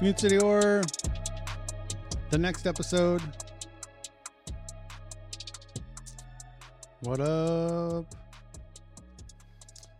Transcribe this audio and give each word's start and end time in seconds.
Mute 0.00 0.20
City 0.20 0.36
Horror. 0.36 0.82
The 2.30 2.38
next 2.38 2.68
episode. 2.68 3.20
What 7.00 7.18
up? 7.18 8.06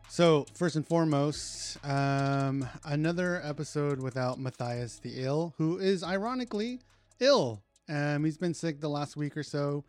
So, 0.09 0.47
first 0.55 0.77
and 0.77 0.87
foremost, 0.87 1.85
um, 1.85 2.69
another 2.85 3.41
episode 3.43 4.01
without 4.01 4.39
Mathius 4.39 5.01
the 5.01 5.25
Ill, 5.25 5.55
who 5.59 5.79
is 5.79 6.05
ironically 6.05 6.81
ill. 7.19 7.61
Um, 7.89 8.25
he's 8.25 8.39
been 8.39 8.55
sick 8.55 8.81
the 8.81 8.89
last 8.89 9.17
week 9.17 9.37
or 9.37 9.43
so, 9.43 9.85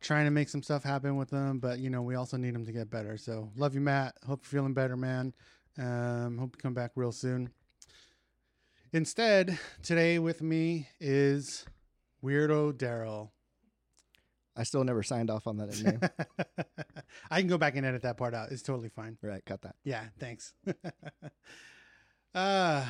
trying 0.00 0.24
to 0.24 0.30
make 0.30 0.48
some 0.48 0.62
stuff 0.62 0.82
happen 0.82 1.16
with 1.16 1.30
him, 1.30 1.58
but 1.58 1.78
you 1.78 1.90
know, 1.90 2.00
we 2.00 2.14
also 2.14 2.38
need 2.38 2.54
him 2.54 2.64
to 2.64 2.72
get 2.72 2.88
better. 2.88 3.18
So, 3.18 3.50
love 3.56 3.74
you, 3.74 3.82
Matt. 3.82 4.14
Hope 4.26 4.40
you're 4.44 4.60
feeling 4.60 4.72
better, 4.72 4.96
man. 4.96 5.34
Um, 5.76 6.38
hope 6.38 6.56
you 6.56 6.62
come 6.62 6.74
back 6.74 6.92
real 6.94 7.12
soon. 7.12 7.50
Instead, 8.94 9.58
today 9.82 10.18
with 10.18 10.42
me 10.42 10.86
is 11.00 11.64
Weirdo 12.22 12.74
Daryl. 12.74 13.30
I 14.54 14.64
still 14.64 14.84
never 14.84 15.02
signed 15.02 15.30
off 15.30 15.46
on 15.46 15.56
that 15.56 15.82
name. 15.82 16.00
I 17.30 17.40
can 17.40 17.48
go 17.48 17.56
back 17.56 17.74
and 17.74 17.86
edit 17.86 18.02
that 18.02 18.18
part 18.18 18.34
out. 18.34 18.50
It's 18.52 18.60
totally 18.60 18.90
fine. 18.90 19.16
right, 19.22 19.42
cut 19.46 19.62
that. 19.62 19.76
Yeah, 19.82 20.04
thanks. 20.18 20.52
uh 22.34 22.84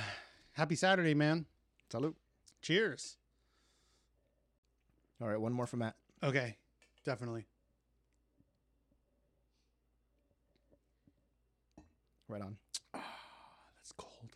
happy 0.51 0.75
Saturday, 0.75 1.15
man. 1.15 1.47
Salute. 1.89 2.17
Cheers. 2.63 3.17
All 5.21 5.29
right, 5.29 5.41
one 5.41 5.53
more 5.53 5.69
for 5.69 5.77
Matt. 5.77 5.95
Okay, 6.21 6.57
definitely. 7.05 7.47
Right 12.27 12.43
on. 12.43 12.57
That's 12.93 13.93
cold. 13.97 14.35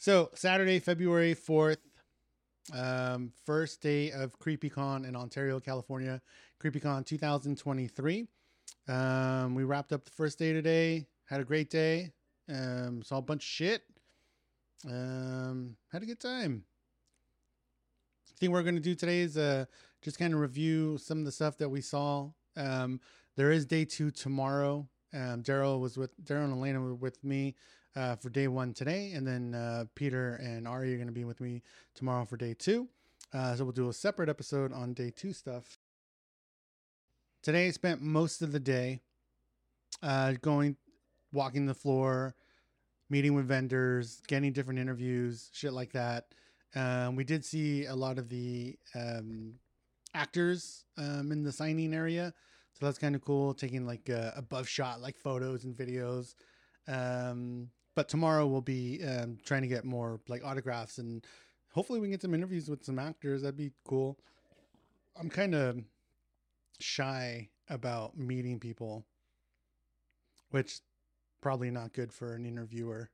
So 0.00 0.30
Saturday, 0.32 0.78
February 0.78 1.34
fourth, 1.34 1.80
um, 2.72 3.34
first 3.44 3.82
day 3.82 4.10
of 4.12 4.38
Creep 4.38 4.64
I.E. 4.64 4.70
Con 4.70 5.04
in 5.04 5.14
Ontario, 5.14 5.60
California. 5.60 6.22
Creep 6.58 6.76
I.E. 6.76 6.80
Con 6.80 7.04
2023. 7.04 8.26
Um, 8.88 9.54
we 9.54 9.64
wrapped 9.64 9.92
up 9.92 10.06
the 10.06 10.10
first 10.10 10.38
day 10.38 10.54
today. 10.54 11.06
Had 11.26 11.42
a 11.42 11.44
great 11.44 11.68
day. 11.68 12.12
Um, 12.48 13.02
saw 13.02 13.18
a 13.18 13.22
bunch 13.22 13.42
of 13.42 13.48
shit. 13.48 13.82
Um, 14.88 15.76
had 15.92 16.02
a 16.02 16.06
good 16.06 16.18
time. 16.18 16.64
thing 18.38 18.52
we're 18.52 18.62
going 18.62 18.76
to 18.76 18.80
do 18.80 18.94
today 18.94 19.20
is 19.20 19.36
uh, 19.36 19.66
just 20.00 20.18
kind 20.18 20.32
of 20.32 20.40
review 20.40 20.96
some 20.96 21.18
of 21.18 21.26
the 21.26 21.32
stuff 21.32 21.58
that 21.58 21.68
we 21.68 21.82
saw. 21.82 22.30
Um, 22.56 23.02
there 23.36 23.52
is 23.52 23.66
day 23.66 23.84
two 23.84 24.10
tomorrow. 24.10 24.88
Um, 25.12 25.42
Daryl 25.42 25.78
was 25.78 25.98
with 25.98 26.18
Daryl 26.24 26.44
and 26.44 26.54
Elena 26.54 26.80
were 26.80 26.94
with 26.94 27.22
me 27.22 27.54
uh, 27.96 28.16
for 28.16 28.30
day 28.30 28.48
one 28.48 28.72
today, 28.72 29.12
and 29.12 29.26
then 29.26 29.54
uh, 29.54 29.84
Peter 29.94 30.34
and 30.36 30.66
Ari 30.66 30.94
are 30.94 30.96
going 30.96 31.08
to 31.08 31.12
be 31.12 31.24
with 31.24 31.40
me 31.40 31.62
tomorrow 31.94 32.24
for 32.24 32.36
day 32.36 32.54
two. 32.54 32.88
Uh, 33.32 33.54
so 33.54 33.64
we'll 33.64 33.72
do 33.72 33.88
a 33.88 33.92
separate 33.92 34.28
episode 34.28 34.72
on 34.72 34.92
day 34.92 35.12
two 35.14 35.32
stuff. 35.32 35.78
Today 37.42 37.68
I 37.68 37.70
spent 37.70 38.02
most 38.02 38.42
of 38.42 38.52
the 38.52 38.60
day 38.60 39.00
uh, 40.02 40.34
going, 40.42 40.76
walking 41.32 41.66
the 41.66 41.74
floor, 41.74 42.34
meeting 43.08 43.34
with 43.34 43.46
vendors, 43.46 44.20
getting 44.26 44.52
different 44.52 44.80
interviews, 44.80 45.50
shit 45.52 45.72
like 45.72 45.92
that. 45.92 46.26
Um, 46.74 47.16
we 47.16 47.24
did 47.24 47.44
see 47.44 47.86
a 47.86 47.94
lot 47.94 48.18
of 48.18 48.28
the 48.28 48.76
um, 48.94 49.54
actors 50.14 50.84
um, 50.96 51.32
in 51.32 51.42
the 51.42 51.50
signing 51.50 51.94
area, 51.94 52.32
so 52.74 52.86
that's 52.86 52.98
kind 52.98 53.16
of 53.16 53.22
cool. 53.22 53.54
Taking 53.54 53.84
like 53.86 54.08
above 54.36 54.68
shot 54.68 55.00
like 55.00 55.18
photos 55.18 55.64
and 55.64 55.74
videos. 55.74 56.34
Um, 56.86 57.68
but 57.94 58.08
tomorrow 58.08 58.46
we'll 58.46 58.60
be 58.60 59.02
um, 59.04 59.38
trying 59.44 59.62
to 59.62 59.68
get 59.68 59.84
more 59.84 60.20
like 60.28 60.44
autographs 60.44 60.98
and 60.98 61.24
hopefully 61.72 62.00
we 62.00 62.06
can 62.06 62.12
get 62.12 62.22
some 62.22 62.34
interviews 62.34 62.68
with 62.68 62.84
some 62.84 62.98
actors. 62.98 63.42
That'd 63.42 63.56
be 63.56 63.72
cool. 63.84 64.18
I'm 65.18 65.30
kind 65.30 65.54
of 65.54 65.78
shy 66.78 67.48
about 67.68 68.16
meeting 68.16 68.58
people, 68.58 69.04
which 70.50 70.80
probably 71.40 71.70
not 71.70 71.92
good 71.92 72.12
for 72.12 72.34
an 72.34 72.44
interviewer. 72.46 73.10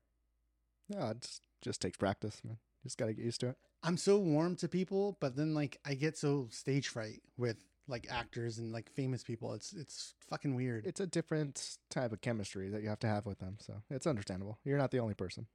No, 0.88 1.08
it 1.08 1.20
just, 1.20 1.42
just 1.62 1.80
takes 1.80 1.96
practice, 1.96 2.40
man. 2.44 2.58
Just 2.82 2.98
got 2.98 3.06
to 3.06 3.14
get 3.14 3.24
used 3.24 3.40
to 3.40 3.48
it. 3.48 3.56
I'm 3.82 3.96
so 3.96 4.18
warm 4.18 4.56
to 4.56 4.68
people, 4.68 5.16
but 5.20 5.36
then 5.36 5.54
like 5.54 5.78
I 5.84 5.94
get 5.94 6.16
so 6.16 6.48
stage 6.50 6.88
fright 6.88 7.22
with 7.36 7.64
like 7.88 8.06
actors 8.10 8.58
and 8.58 8.72
like 8.72 8.90
famous 8.90 9.22
people. 9.22 9.54
It's 9.54 9.72
it's 9.72 10.14
fucking 10.28 10.54
weird. 10.54 10.86
It's 10.86 11.00
a 11.00 11.06
different 11.06 11.78
type 11.90 12.12
of 12.12 12.20
chemistry 12.20 12.68
that 12.70 12.82
you 12.82 12.88
have 12.88 13.00
to 13.00 13.06
have 13.06 13.26
with 13.26 13.38
them, 13.38 13.58
so 13.60 13.82
it's 13.90 14.06
understandable. 14.06 14.58
You're 14.64 14.78
not 14.78 14.90
the 14.90 15.00
only 15.00 15.14
person. 15.14 15.46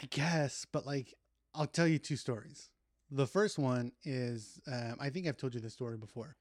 I 0.00 0.06
guess, 0.10 0.66
but 0.70 0.86
like 0.86 1.14
I'll 1.54 1.66
tell 1.66 1.88
you 1.88 1.98
two 1.98 2.16
stories. 2.16 2.70
The 3.10 3.26
first 3.26 3.58
one 3.58 3.92
is 4.04 4.60
um, 4.66 4.96
I 5.00 5.10
think 5.10 5.26
I've 5.26 5.36
told 5.36 5.54
you 5.54 5.60
this 5.60 5.72
story 5.72 5.96
before. 5.96 6.36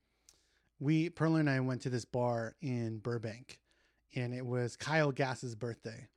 We 0.79 1.09
Perla 1.09 1.39
and 1.39 1.49
I 1.49 1.59
went 1.61 1.81
to 1.83 1.89
this 1.89 2.05
bar 2.05 2.55
in 2.61 2.99
Burbank, 2.99 3.59
and 4.15 4.33
it 4.33 4.45
was 4.45 4.75
Kyle 4.75 5.11
Gass's 5.11 5.55
birthday. 5.55 6.07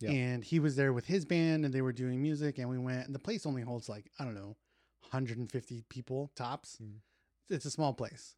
Yeah. 0.00 0.10
And 0.10 0.44
he 0.44 0.60
was 0.60 0.76
there 0.76 0.92
with 0.92 1.06
his 1.06 1.24
band, 1.24 1.64
and 1.64 1.72
they 1.72 1.80
were 1.82 1.92
doing 1.92 2.20
music, 2.20 2.58
and 2.58 2.68
we 2.68 2.78
went. 2.78 3.06
And 3.06 3.14
the 3.14 3.18
place 3.18 3.46
only 3.46 3.62
holds 3.62 3.88
like 3.88 4.10
I 4.18 4.24
don't 4.24 4.34
know, 4.34 4.56
150 5.10 5.84
people 5.88 6.30
tops. 6.34 6.78
Mhm. 6.82 7.00
It's 7.48 7.64
a 7.64 7.70
small 7.70 7.92
place. 7.92 8.34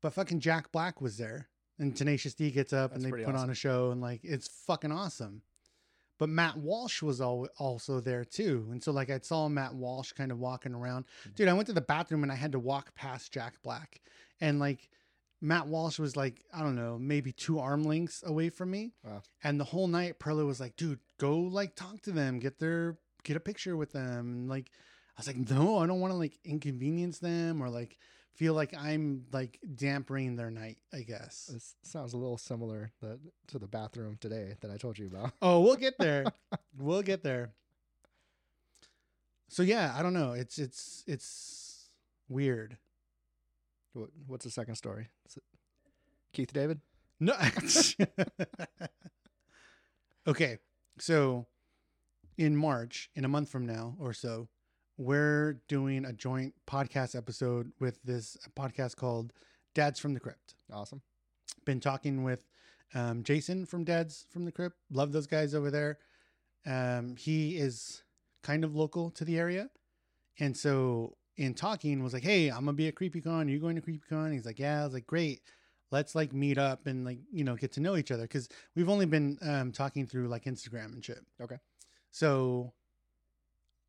But 0.00 0.12
fucking 0.14 0.40
Jack 0.40 0.72
Black 0.72 1.00
was 1.00 1.16
there, 1.16 1.48
and 1.78 1.96
Tenacious 1.96 2.34
D 2.34 2.50
gets 2.50 2.72
up, 2.72 2.90
That's 2.90 3.04
and 3.04 3.12
they 3.12 3.24
put 3.24 3.34
on 3.34 3.50
a 3.50 3.54
show, 3.54 3.90
and 3.90 4.00
like 4.00 4.20
it's 4.22 4.48
fucking 4.66 4.92
awesome. 4.92 5.42
But 6.18 6.28
Matt 6.28 6.56
Walsh 6.56 7.02
was 7.02 7.20
al- 7.20 7.48
also 7.58 7.98
there 7.98 8.24
too. 8.24 8.68
And 8.70 8.80
so 8.80 8.92
like 8.92 9.10
I 9.10 9.18
saw 9.20 9.48
Matt 9.48 9.74
Walsh 9.74 10.12
kind 10.12 10.30
of 10.30 10.38
walking 10.38 10.72
around. 10.72 11.04
Mm-hmm. 11.04 11.30
Dude, 11.34 11.48
I 11.48 11.52
went 11.52 11.66
to 11.66 11.72
the 11.72 11.80
bathroom 11.80 12.22
and 12.22 12.30
I 12.30 12.36
had 12.36 12.52
to 12.52 12.60
walk 12.60 12.94
past 12.94 13.32
Jack 13.32 13.54
Black. 13.64 14.00
And 14.40 14.60
like 14.60 14.88
Matt 15.40 15.66
Walsh 15.66 15.98
was 15.98 16.16
like, 16.16 16.44
I 16.54 16.60
don't 16.60 16.76
know, 16.76 16.96
maybe 16.96 17.32
two 17.32 17.58
arm 17.58 17.82
lengths 17.82 18.22
away 18.24 18.50
from 18.50 18.70
me. 18.70 18.92
Wow. 19.02 19.22
And 19.42 19.58
the 19.58 19.64
whole 19.64 19.88
night 19.88 20.20
Perla 20.20 20.44
was 20.44 20.60
like, 20.60 20.76
dude, 20.76 21.00
go 21.18 21.38
like 21.38 21.74
talk 21.74 22.00
to 22.02 22.12
them, 22.12 22.38
get 22.38 22.60
their 22.60 22.98
get 23.24 23.36
a 23.36 23.40
picture 23.40 23.76
with 23.76 23.90
them. 23.90 24.32
And 24.32 24.48
like 24.48 24.70
I 25.16 25.20
was 25.20 25.26
like, 25.26 25.50
no, 25.50 25.78
I 25.78 25.86
don't 25.86 26.00
want 26.00 26.12
to 26.12 26.16
like 26.16 26.38
inconvenience 26.44 27.18
them 27.18 27.62
or 27.62 27.68
like 27.68 27.98
feel 28.34 28.54
like 28.54 28.74
I'm 28.76 29.24
like 29.32 29.58
dampering 29.74 30.36
their 30.36 30.50
night, 30.50 30.78
I 30.92 31.02
guess. 31.02 31.50
This 31.52 31.74
sounds 31.82 32.14
a 32.14 32.16
little 32.16 32.38
similar 32.38 32.92
to 33.48 33.58
the 33.58 33.66
bathroom 33.66 34.16
today 34.20 34.54
that 34.60 34.70
I 34.70 34.76
told 34.76 34.98
you 34.98 35.06
about. 35.06 35.32
Oh, 35.42 35.60
we'll 35.60 35.76
get 35.76 35.94
there. 35.98 36.24
we'll 36.78 37.02
get 37.02 37.22
there. 37.22 37.52
So 39.48 39.62
yeah, 39.62 39.92
I 39.94 40.02
don't 40.02 40.14
know. 40.14 40.32
It's 40.32 40.58
it's 40.58 41.04
it's 41.06 41.90
weird. 42.28 42.78
What, 43.92 44.08
what's 44.26 44.44
the 44.44 44.50
second 44.50 44.76
story? 44.76 45.08
Keith 46.32 46.52
David? 46.52 46.80
No. 47.20 47.34
okay. 50.26 50.58
So 50.98 51.46
in 52.38 52.56
March, 52.56 53.10
in 53.14 53.26
a 53.26 53.28
month 53.28 53.50
from 53.50 53.66
now 53.66 53.94
or 53.98 54.14
so, 54.14 54.48
we're 54.96 55.60
doing 55.68 56.04
a 56.04 56.12
joint 56.12 56.54
podcast 56.66 57.16
episode 57.16 57.72
with 57.80 58.02
this 58.02 58.36
podcast 58.56 58.96
called 58.96 59.32
Dads 59.74 59.98
from 59.98 60.14
the 60.14 60.20
Crypt. 60.20 60.54
Awesome. 60.72 61.02
been 61.64 61.80
talking 61.80 62.22
with 62.22 62.46
um, 62.94 63.22
Jason 63.22 63.66
from 63.66 63.84
Dads 63.84 64.26
from 64.30 64.44
the 64.44 64.52
Crypt. 64.52 64.76
Love 64.90 65.12
those 65.12 65.26
guys 65.26 65.54
over 65.54 65.70
there. 65.70 65.98
Um, 66.66 67.16
he 67.16 67.56
is 67.56 68.02
kind 68.42 68.64
of 68.64 68.76
local 68.76 69.10
to 69.12 69.24
the 69.24 69.38
area, 69.38 69.70
and 70.38 70.56
so 70.56 71.16
in 71.36 71.54
talking 71.54 72.02
was 72.02 72.12
like, 72.12 72.22
"Hey, 72.22 72.48
I'm 72.48 72.64
gonna 72.64 72.74
be 72.74 72.88
at 72.88 72.94
Creep 72.94 73.16
I.E. 73.16 73.22
Con. 73.22 73.48
Are 73.48 73.50
you 73.50 73.58
going 73.58 73.76
to 73.76 73.82
Creep 73.82 74.02
I.E. 74.04 74.08
Con?" 74.08 74.32
He's 74.32 74.46
like, 74.46 74.58
"Yeah." 74.58 74.82
I 74.82 74.84
was 74.84 74.94
like, 74.94 75.06
"Great." 75.06 75.42
Let's 75.90 76.14
like 76.14 76.32
meet 76.32 76.56
up 76.56 76.86
and 76.86 77.04
like 77.04 77.18
you 77.32 77.44
know 77.44 77.56
get 77.56 77.72
to 77.72 77.80
know 77.80 77.96
each 77.96 78.10
other 78.10 78.22
because 78.22 78.48
we've 78.76 78.88
only 78.88 79.06
been 79.06 79.38
um, 79.42 79.72
talking 79.72 80.06
through 80.06 80.28
like 80.28 80.44
Instagram 80.44 80.92
and 80.92 81.04
shit. 81.04 81.20
Okay. 81.40 81.56
So 82.10 82.72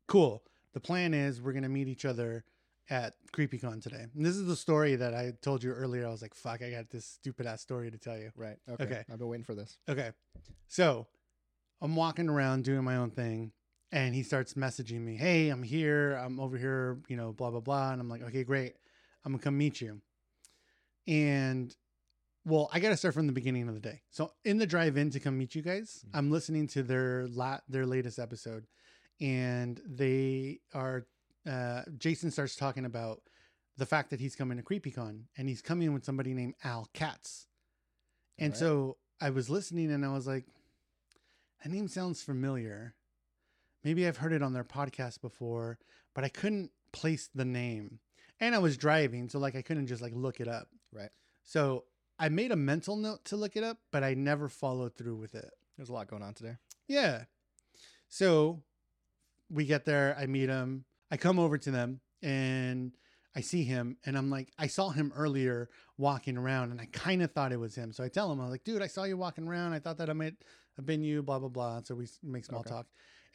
cool. 0.08 0.42
The 0.74 0.80
plan 0.80 1.14
is 1.14 1.40
we're 1.40 1.52
gonna 1.52 1.68
meet 1.68 1.88
each 1.88 2.04
other 2.04 2.44
at 2.90 3.14
Creep 3.32 3.54
I.E. 3.54 3.60
Con 3.60 3.80
today. 3.80 4.06
And 4.14 4.26
this 4.26 4.36
is 4.36 4.46
the 4.46 4.56
story 4.56 4.94
that 4.96 5.14
I 5.14 5.32
told 5.40 5.62
you 5.64 5.70
earlier. 5.72 6.06
I 6.06 6.10
was 6.10 6.20
like, 6.20 6.34
"Fuck, 6.34 6.62
I 6.62 6.70
got 6.70 6.90
this 6.90 7.06
stupid 7.06 7.46
ass 7.46 7.62
story 7.62 7.90
to 7.90 7.96
tell 7.98 8.18
you." 8.18 8.30
Right. 8.36 8.58
Okay. 8.68 8.84
Okay. 8.84 9.04
I've 9.10 9.18
been 9.18 9.28
waiting 9.28 9.44
for 9.44 9.54
this. 9.54 9.78
Okay. 9.88 10.10
So 10.68 11.06
I'm 11.80 11.96
walking 11.96 12.28
around 12.28 12.64
doing 12.64 12.84
my 12.84 12.96
own 12.96 13.10
thing 13.10 13.52
and 13.92 14.14
he 14.14 14.22
starts 14.22 14.54
messaging 14.54 15.00
me, 15.00 15.16
Hey, 15.16 15.48
I'm 15.50 15.62
here. 15.62 16.14
I'm 16.14 16.40
over 16.40 16.56
here, 16.58 16.98
you 17.08 17.16
know, 17.16 17.32
blah, 17.32 17.50
blah, 17.50 17.60
blah. 17.60 17.92
And 17.92 18.00
I'm 18.00 18.08
like, 18.08 18.22
Okay, 18.22 18.42
great. 18.44 18.74
I'm 19.24 19.32
to 19.32 19.38
come 19.38 19.56
meet 19.56 19.80
you. 19.80 20.00
And 21.06 21.74
well, 22.44 22.68
I 22.72 22.80
got 22.80 22.90
to 22.90 22.96
start 22.96 23.14
from 23.14 23.26
the 23.26 23.32
beginning 23.32 23.68
of 23.68 23.74
the 23.74 23.80
day. 23.80 24.02
So 24.10 24.32
in 24.44 24.58
the 24.58 24.66
drive 24.66 24.96
in 24.96 25.10
to 25.10 25.20
come 25.20 25.38
meet 25.38 25.54
you 25.54 25.62
guys, 25.62 26.04
Mhm. 26.06 26.18
I'm 26.18 26.30
listening 26.30 26.66
to 26.68 26.82
their 26.82 27.26
la- 27.28 27.60
their 27.68 27.86
latest 27.86 28.18
episode 28.18 28.66
and 29.24 29.80
they 29.86 30.60
are, 30.74 31.06
uh, 31.50 31.80
Jason 31.96 32.30
starts 32.30 32.56
talking 32.56 32.84
about 32.84 33.22
the 33.78 33.86
fact 33.86 34.10
that 34.10 34.20
he's 34.20 34.36
coming 34.36 34.58
to 34.58 34.62
Creep 34.62 34.86
I.E. 34.86 34.92
Con 34.92 35.24
and 35.38 35.48
he's 35.48 35.62
coming 35.62 35.94
with 35.94 36.04
somebody 36.04 36.34
named 36.34 36.54
Al 36.62 36.90
Katz. 36.92 37.46
And 38.38 38.52
Alright. 38.52 38.58
so 38.58 38.96
I 39.22 39.30
was 39.30 39.48
listening 39.48 39.90
and 39.90 40.04
I 40.04 40.12
was 40.12 40.26
like, 40.26 40.44
that 41.62 41.72
name 41.72 41.88
sounds 41.88 42.22
familiar. 42.22 42.94
maybe 43.82 44.06
I've 44.06 44.18
heard 44.18 44.34
it 44.34 44.42
on 44.42 44.52
their 44.52 44.64
podcast 44.64 45.22
before, 45.22 45.78
but 46.14 46.22
I 46.24 46.28
couldn't 46.28 46.70
place 46.92 47.30
the 47.34 47.46
name. 47.46 48.00
And 48.40 48.54
I 48.54 48.58
was 48.58 48.76
driving, 48.76 49.30
so 49.30 49.38
like 49.38 49.56
I 49.56 49.62
couldn't 49.62 49.86
just 49.86 50.02
like 50.02 50.12
look 50.14 50.38
it 50.40 50.48
up. 50.48 50.68
Right. 50.92 51.10
So 51.44 51.84
I 52.18 52.28
made 52.28 52.52
a 52.52 52.56
mental 52.56 52.96
note 52.96 53.24
to 53.26 53.36
look 53.36 53.56
it 53.56 53.64
up, 53.64 53.78
but 53.90 54.04
I 54.04 54.12
never 54.12 54.50
followed 54.50 54.96
through 54.96 55.16
with 55.16 55.34
it. 55.34 55.50
There's 55.76 55.88
a 55.88 55.92
lot 55.94 56.08
going 56.08 56.22
on 56.22 56.34
today. 56.34 56.56
Yeah. 56.88 57.24
So 58.08 58.62
we 59.54 59.64
get 59.64 59.84
there, 59.84 60.16
I 60.18 60.26
meet 60.26 60.48
him, 60.48 60.84
I 61.10 61.16
come 61.16 61.38
over 61.38 61.56
to 61.58 61.70
them 61.70 62.00
and 62.22 62.92
I 63.36 63.40
see 63.40 63.64
him 63.64 63.96
and 64.04 64.16
I'm 64.18 64.30
like, 64.30 64.52
I 64.58 64.66
saw 64.66 64.90
him 64.90 65.12
earlier 65.14 65.68
walking 65.96 66.36
around 66.36 66.70
and 66.72 66.80
I 66.80 66.86
kind 66.92 67.22
of 67.22 67.32
thought 67.32 67.52
it 67.52 67.58
was 67.60 67.74
him. 67.74 67.92
So 67.92 68.04
I 68.04 68.08
tell 68.08 68.30
him, 68.30 68.40
I'm 68.40 68.50
like, 68.50 68.64
dude, 68.64 68.82
I 68.82 68.86
saw 68.86 69.04
you 69.04 69.16
walking 69.16 69.46
around. 69.48 69.72
I 69.72 69.78
thought 69.78 69.98
that 69.98 70.10
I 70.10 70.12
might 70.12 70.34
have 70.76 70.86
been 70.86 71.02
you, 71.02 71.22
blah, 71.22 71.38
blah, 71.38 71.48
blah. 71.48 71.80
So 71.84 71.94
we 71.94 72.06
make 72.22 72.44
small 72.44 72.60
Okay. 72.60 72.70
talk. 72.70 72.86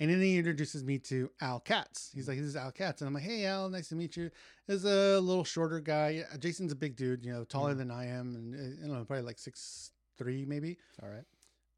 And 0.02 0.10
then 0.10 0.22
he 0.22 0.38
introduces 0.38 0.84
me 0.84 0.98
to 1.00 1.30
Al 1.42 1.60
Katz. 1.60 2.12
He's 2.14 2.30
like, 2.30 2.38
this 2.38 2.48
is 2.48 2.56
Al 2.56 2.72
Katz. 2.72 3.02
And 3.02 3.08
I'm 3.10 3.14
like, 3.14 3.24
hey, 3.24 3.46
Al, 3.46 3.70
nice 3.70 3.90
to 3.90 3.96
meet 3.96 4.16
you. 4.16 4.32
There's 4.66 4.86
a 4.86 5.20
little 5.20 5.44
shorter 5.44 5.82
guy. 5.82 6.24
Jason's 6.40 6.72
a 6.72 6.76
big 6.76 6.96
dude, 6.96 7.26
you 7.26 7.34
know, 7.34 7.44
taller 7.44 7.74
Mhm. 7.74 7.78
than 7.80 7.92
I 7.92 8.06
am. 8.08 8.36
And 8.36 8.56
uh, 8.56 8.84
I 8.84 8.88
don't 8.88 8.98
know, 8.98 9.06
probably 9.06 9.26
like 9.26 9.40
six 9.40 9.92
three 10.18 10.46
maybe. 10.46 10.78
All 11.04 11.10
right. 11.10 11.26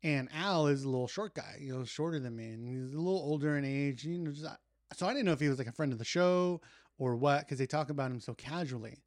And 0.04 0.30
Al 0.34 0.68
is 0.68 0.84
a 0.84 0.90
little 0.90 1.08
short 1.08 1.36
guy, 1.36 1.58
you 1.60 1.78
know, 1.78 1.84
shorter 1.84 2.20
than 2.20 2.36
me, 2.36 2.46
and 2.50 2.68
he's 2.68 2.94
a 2.94 2.98
little 2.98 3.20
older 3.20 3.58
in 3.58 3.66
age. 3.66 4.04
You 4.04 4.18
know, 4.18 4.32
just, 4.32 4.46
so 4.94 5.06
I 5.06 5.14
didn't 5.14 5.26
know 5.26 5.32
if 5.34 5.40
he 5.40 5.48
was 5.50 5.60
like 5.60 5.68
a 5.68 5.72
friend 5.72 5.94
of 5.94 6.00
the 6.00 6.06
show 6.06 6.60
or 6.98 7.16
what, 7.16 7.42
because 7.42 7.60
they 7.60 7.68
talk 7.68 7.90
about 7.90 8.10
him 8.12 8.20
so 8.20 8.34
casually. 8.34 9.04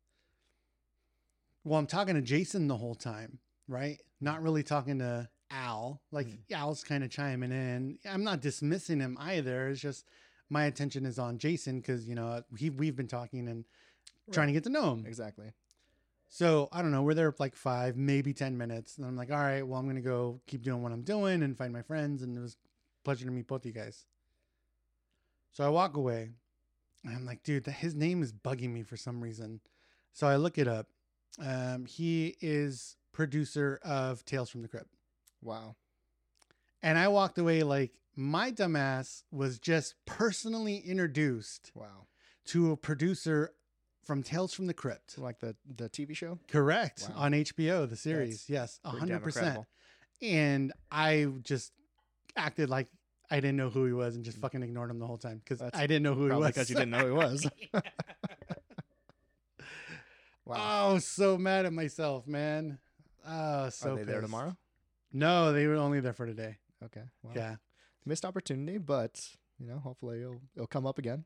Well, 1.64 1.78
I'm 1.78 1.86
talking 1.86 2.14
to 2.14 2.22
Jason 2.22 2.68
the 2.68 2.76
whole 2.76 2.94
time, 2.94 3.38
right? 3.68 3.98
Not 4.20 4.42
really 4.42 4.62
talking 4.62 4.98
to 4.98 5.28
Al. 5.50 6.02
Like 6.10 6.26
Mhm. 6.26 6.52
Al's 6.52 6.84
kind 6.84 7.02
of 7.04 7.10
chiming 7.10 7.52
in. 7.52 7.98
I'm 8.04 8.24
not 8.24 8.40
dismissing 8.40 9.00
him 9.00 9.16
either. 9.18 9.68
It's 9.68 9.80
just 9.80 10.06
my 10.50 10.64
attention 10.64 11.06
is 11.06 11.18
on 11.18 11.38
Jason 11.38 11.80
because 11.80 12.06
you 12.08 12.14
know 12.14 12.42
he 12.58 12.70
we've 12.70 12.96
been 12.96 13.08
talking 13.08 13.48
and 13.48 13.64
trying 14.30 14.48
to 14.48 14.52
get 14.52 14.64
to 14.64 14.70
know 14.70 14.92
him. 14.92 15.06
Exactly. 15.06 15.52
So 16.34 16.68
I 16.72 16.82
don't 16.82 16.90
know. 16.90 17.02
We're 17.02 17.14
there 17.14 17.30
for 17.30 17.36
like 17.44 17.54
five, 17.54 17.96
maybe 17.96 18.34
10 18.34 18.58
minutes. 18.58 18.98
And 18.98 19.06
I'm 19.06 19.16
like, 19.16 19.30
all 19.30 19.38
right, 19.38 19.62
well, 19.62 19.78
I'm 19.78 19.86
going 19.86 19.94
to 19.94 20.02
go 20.02 20.40
keep 20.48 20.64
doing 20.64 20.82
what 20.82 20.90
I'm 20.90 21.02
doing 21.02 21.44
and 21.44 21.56
find 21.56 21.72
my 21.72 21.82
friends. 21.82 22.22
And 22.22 22.36
it 22.36 22.40
was 22.40 22.54
a 22.54 23.04
pleasure 23.04 23.24
to 23.24 23.30
meet 23.30 23.46
both 23.46 23.60
of 23.60 23.66
you 23.66 23.72
guys. 23.72 24.04
So 25.52 25.64
I 25.64 25.68
walk 25.68 25.96
away 25.96 26.30
and 27.04 27.14
I'm 27.14 27.24
like, 27.24 27.44
dude, 27.44 27.64
his 27.66 27.94
name 27.94 28.20
is 28.20 28.32
bugging 28.32 28.72
me 28.72 28.82
for 28.82 28.96
some 28.96 29.20
reason. 29.20 29.60
So 30.12 30.26
I 30.26 30.34
look 30.34 30.58
it 30.58 30.66
up. 30.66 30.88
Um, 31.38 31.86
he 31.86 32.34
is 32.40 32.96
producer 33.12 33.78
of 33.84 34.24
Tales 34.24 34.50
from 34.50 34.62
the 34.62 34.68
Crypt. 34.68 34.90
Wow. 35.40 35.76
And 36.82 36.98
I 36.98 37.06
walked 37.06 37.38
away 37.38 37.62
like 37.62 37.92
my 38.16 38.50
dumbass 38.50 39.22
was 39.30 39.60
just 39.60 39.94
personally 40.04 40.78
introduced 40.78 41.70
Wow. 41.76 42.08
to 42.46 42.72
a 42.72 42.76
producer 42.76 43.52
from 44.04 44.22
Tales 44.22 44.52
from 44.54 44.66
the 44.66 44.74
Crypt. 44.74 45.18
Like 45.18 45.40
the 45.40 45.56
the 45.76 45.88
TV 45.88 46.14
show. 46.16 46.38
Correct. 46.48 47.08
Wow. 47.10 47.14
On 47.22 47.32
HBO, 47.32 47.88
the 47.88 47.96
series. 47.96 48.44
yes, 48.48 48.78
a 48.84 48.90
100%. 48.92 49.64
And 50.22 50.72
I 50.90 51.26
just 51.42 51.72
acted 52.36 52.70
like 52.70 52.88
I 53.30 53.36
didn't 53.36 53.56
know 53.56 53.70
who 53.70 53.84
he 53.86 53.92
was 53.92 54.16
and 54.16 54.24
just 54.24 54.38
fucking 54.38 54.62
ignored 54.62 54.90
him 54.90 54.98
the 54.98 55.06
whole 55.06 55.18
time 55.18 55.40
because 55.44 55.60
I 55.74 55.86
didn't 55.86 56.02
know 56.02 56.14
who 56.14 56.26
he 56.26 56.32
was. 56.32 56.46
because 56.48 56.70
you 56.70 56.76
didn't 56.76 56.90
know 56.90 56.98
who 56.98 57.06
he 57.06 57.12
was. 57.26 57.50
wow. 60.44 60.90
Oh, 60.94 60.98
so 60.98 61.38
mad 61.38 61.66
at 61.66 61.72
myself, 61.72 62.26
man. 62.26 62.78
Oh, 63.26 63.68
so 63.70 63.92
Are 63.92 63.96
they 63.96 64.02
there 64.04 64.20
tomorrow? 64.20 64.56
No, 65.12 65.52
they 65.52 65.66
were 65.66 65.76
only 65.76 66.00
there 66.00 66.12
for 66.12 66.26
today. 66.26 66.58
Okay. 66.84 67.02
Well, 67.22 67.32
Yeah, 67.34 67.56
Missed 68.04 68.24
opportunity, 68.26 68.76
but 68.78 69.26
you 69.58 69.66
know, 69.66 69.78
hopefully 69.78 70.20
it'll 70.20 70.40
it'll 70.54 70.66
come 70.66 70.86
up 70.86 70.98
again. 70.98 71.24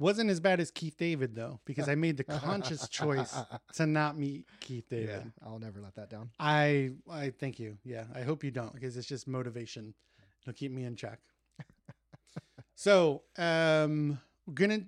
Wasn't 0.00 0.30
as 0.30 0.40
bad 0.40 0.60
as 0.60 0.70
Keith 0.70 0.96
David 0.96 1.34
though, 1.34 1.60
because 1.64 1.88
I 1.88 1.94
made 1.94 2.16
the 2.16 2.24
conscious 2.40 2.88
choice 2.88 3.36
to 3.74 3.86
not 3.86 4.18
meet 4.18 4.46
Keith 4.60 4.88
David. 4.88 5.08
Yeah, 5.24 5.46
I'll 5.46 5.58
never 5.58 5.80
let 5.80 5.94
that 5.96 6.10
down. 6.10 6.30
I 6.40 6.90
I 7.10 7.30
thank 7.38 7.60
you. 7.60 7.76
Yeah, 7.84 8.04
I 8.14 8.22
hope 8.22 8.42
you 8.42 8.50
don't 8.50 8.72
because 8.72 8.96
it's 8.96 9.06
just 9.06 9.28
motivation. 9.28 9.94
It'll 10.42 10.54
keep 10.54 10.72
me 10.72 10.84
in 10.84 10.96
check. 10.96 11.20
so, 12.74 13.22
um, 13.36 14.18
we're 14.46 14.54
gonna 14.54 14.84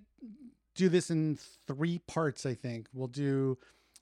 do 0.74 0.88
this 0.88 1.10
in 1.10 1.38
three 1.66 1.98
parts. 1.98 2.46
I 2.46 2.54
think 2.54 2.88
we'll 2.94 3.08
do 3.08 3.58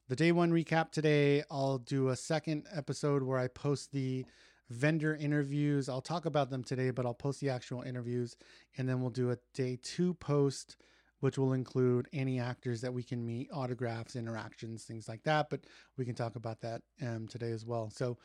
the 0.08 0.16
day 0.16 0.32
one 0.32 0.52
recap 0.52 0.92
today. 0.92 1.42
I'll 1.50 1.78
do 1.78 2.08
a 2.08 2.16
second 2.16 2.66
episode 2.72 3.22
where 3.22 3.38
I 3.38 3.48
post 3.48 3.92
the 3.92 4.24
vendor 4.68 5.16
interviews. 5.16 5.88
I'll 5.88 6.00
talk 6.00 6.24
about 6.24 6.50
them 6.50 6.62
today, 6.62 6.90
but 6.90 7.04
I'll 7.04 7.14
post 7.14 7.40
the 7.40 7.50
actual 7.50 7.82
interviews, 7.82 8.36
and 8.76 8.88
then 8.88 9.00
we'll 9.00 9.10
do 9.10 9.32
a 9.32 9.38
day 9.54 9.78
two 9.82 10.14
post. 10.14 10.76
Which 11.20 11.38
will 11.38 11.52
include 11.52 12.08
any 12.12 12.40
actors 12.40 12.80
that 12.80 12.92
we 12.92 13.02
can 13.02 13.24
meet, 13.24 13.48
autographs, 13.52 14.16
interactions, 14.16 14.84
things 14.84 15.08
like 15.08 15.22
that. 15.24 15.50
But 15.50 15.60
we 15.96 16.04
can 16.04 16.14
talk 16.14 16.36
about 16.36 16.60
that 16.62 16.82
um, 17.02 17.28
today 17.28 17.50
as 17.50 17.66
well. 17.66 17.90
So, 17.90 18.16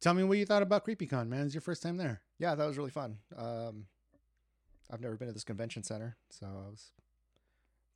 tell 0.00 0.14
me 0.14 0.24
what 0.24 0.38
you 0.38 0.44
thought 0.44 0.62
about 0.62 0.84
Creep 0.84 1.00
I.E. 1.00 1.06
Con, 1.06 1.30
man. 1.30 1.46
It's 1.46 1.54
your 1.54 1.60
first 1.60 1.82
time 1.82 1.96
there. 1.96 2.20
Yeah, 2.38 2.54
that 2.56 2.66
was 2.66 2.76
really 2.76 2.90
fun. 2.90 3.18
Um, 3.36 3.86
I've 4.90 5.00
never 5.00 5.16
been 5.16 5.28
to 5.28 5.34
this 5.34 5.44
convention 5.44 5.82
center, 5.84 6.16
so 6.28 6.46
it 6.46 6.70
was 6.70 6.90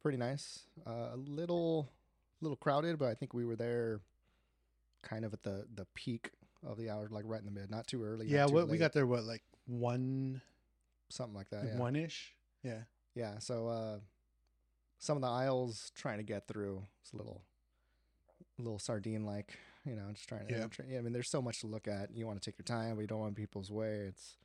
pretty 0.01 0.19
nice. 0.19 0.61
Uh, 0.87 1.11
a 1.15 1.17
little, 1.17 1.89
little 2.41 2.57
crowded, 2.57 2.99
but 2.99 3.09
I 3.09 3.15
think 3.15 3.35
we 3.35 3.45
were 3.45 3.57
there 3.57 4.01
kind 5.03 5.25
of 5.25 5.33
at 5.33 5.43
the 5.43 5.67
the 5.75 5.87
peak 5.95 6.31
of 6.67 6.77
the 6.79 6.91
hour, 6.91 7.09
like 7.11 7.25
right 7.27 7.41
in 7.41 7.47
the 7.47 7.53
mid, 7.53 7.71
not 7.71 7.87
too 7.87 8.03
early. 8.03 8.27
yeah, 8.27 8.47
too 8.47 8.55
what 8.55 8.69
we 8.69 8.79
got 8.79 8.93
there, 8.93 9.07
what 9.07 9.25
like 9.25 9.43
one, 9.67 10.41
something 11.09 11.37
like 11.37 11.51
that. 11.51 11.65
Yeah. 11.67 11.77
one 11.77 11.97
ish. 11.97 12.33
Yeah, 12.63 12.83
Yeah, 13.15 13.39
so 13.39 13.69
uh, 13.69 13.99
some 14.99 15.17
of 15.17 15.23
the 15.23 15.29
aisles 15.29 15.93
trying 15.95 16.19
to 16.19 16.25
get 16.25 16.47
through 16.49 16.83
it's 17.03 17.13
a 17.13 17.17
little, 17.17 17.43
little 18.59 18.79
sardine 18.79 19.25
like, 19.25 19.57
you 19.87 19.95
know, 19.95 20.11
just 20.13 20.29
trying 20.29 20.47
to. 20.49 20.55
Yeah. 20.55 20.67
try- 20.67 20.87
yeah, 20.89 20.99
I 20.99 21.01
mean, 21.03 21.13
there's 21.13 21.31
so 21.31 21.41
much 21.41 21.61
to 21.61 21.67
look 21.67 21.87
at. 21.89 22.11
You 22.15 22.27
want 22.27 22.41
to 22.43 22.51
take 22.51 22.59
your 22.59 22.65
time, 22.65 22.97
but 22.97 23.03
you 23.03 23.07
don't 23.07 23.21
want 23.21 23.37
people's 23.37 23.71
way. 23.71 24.07
It's 24.09 24.37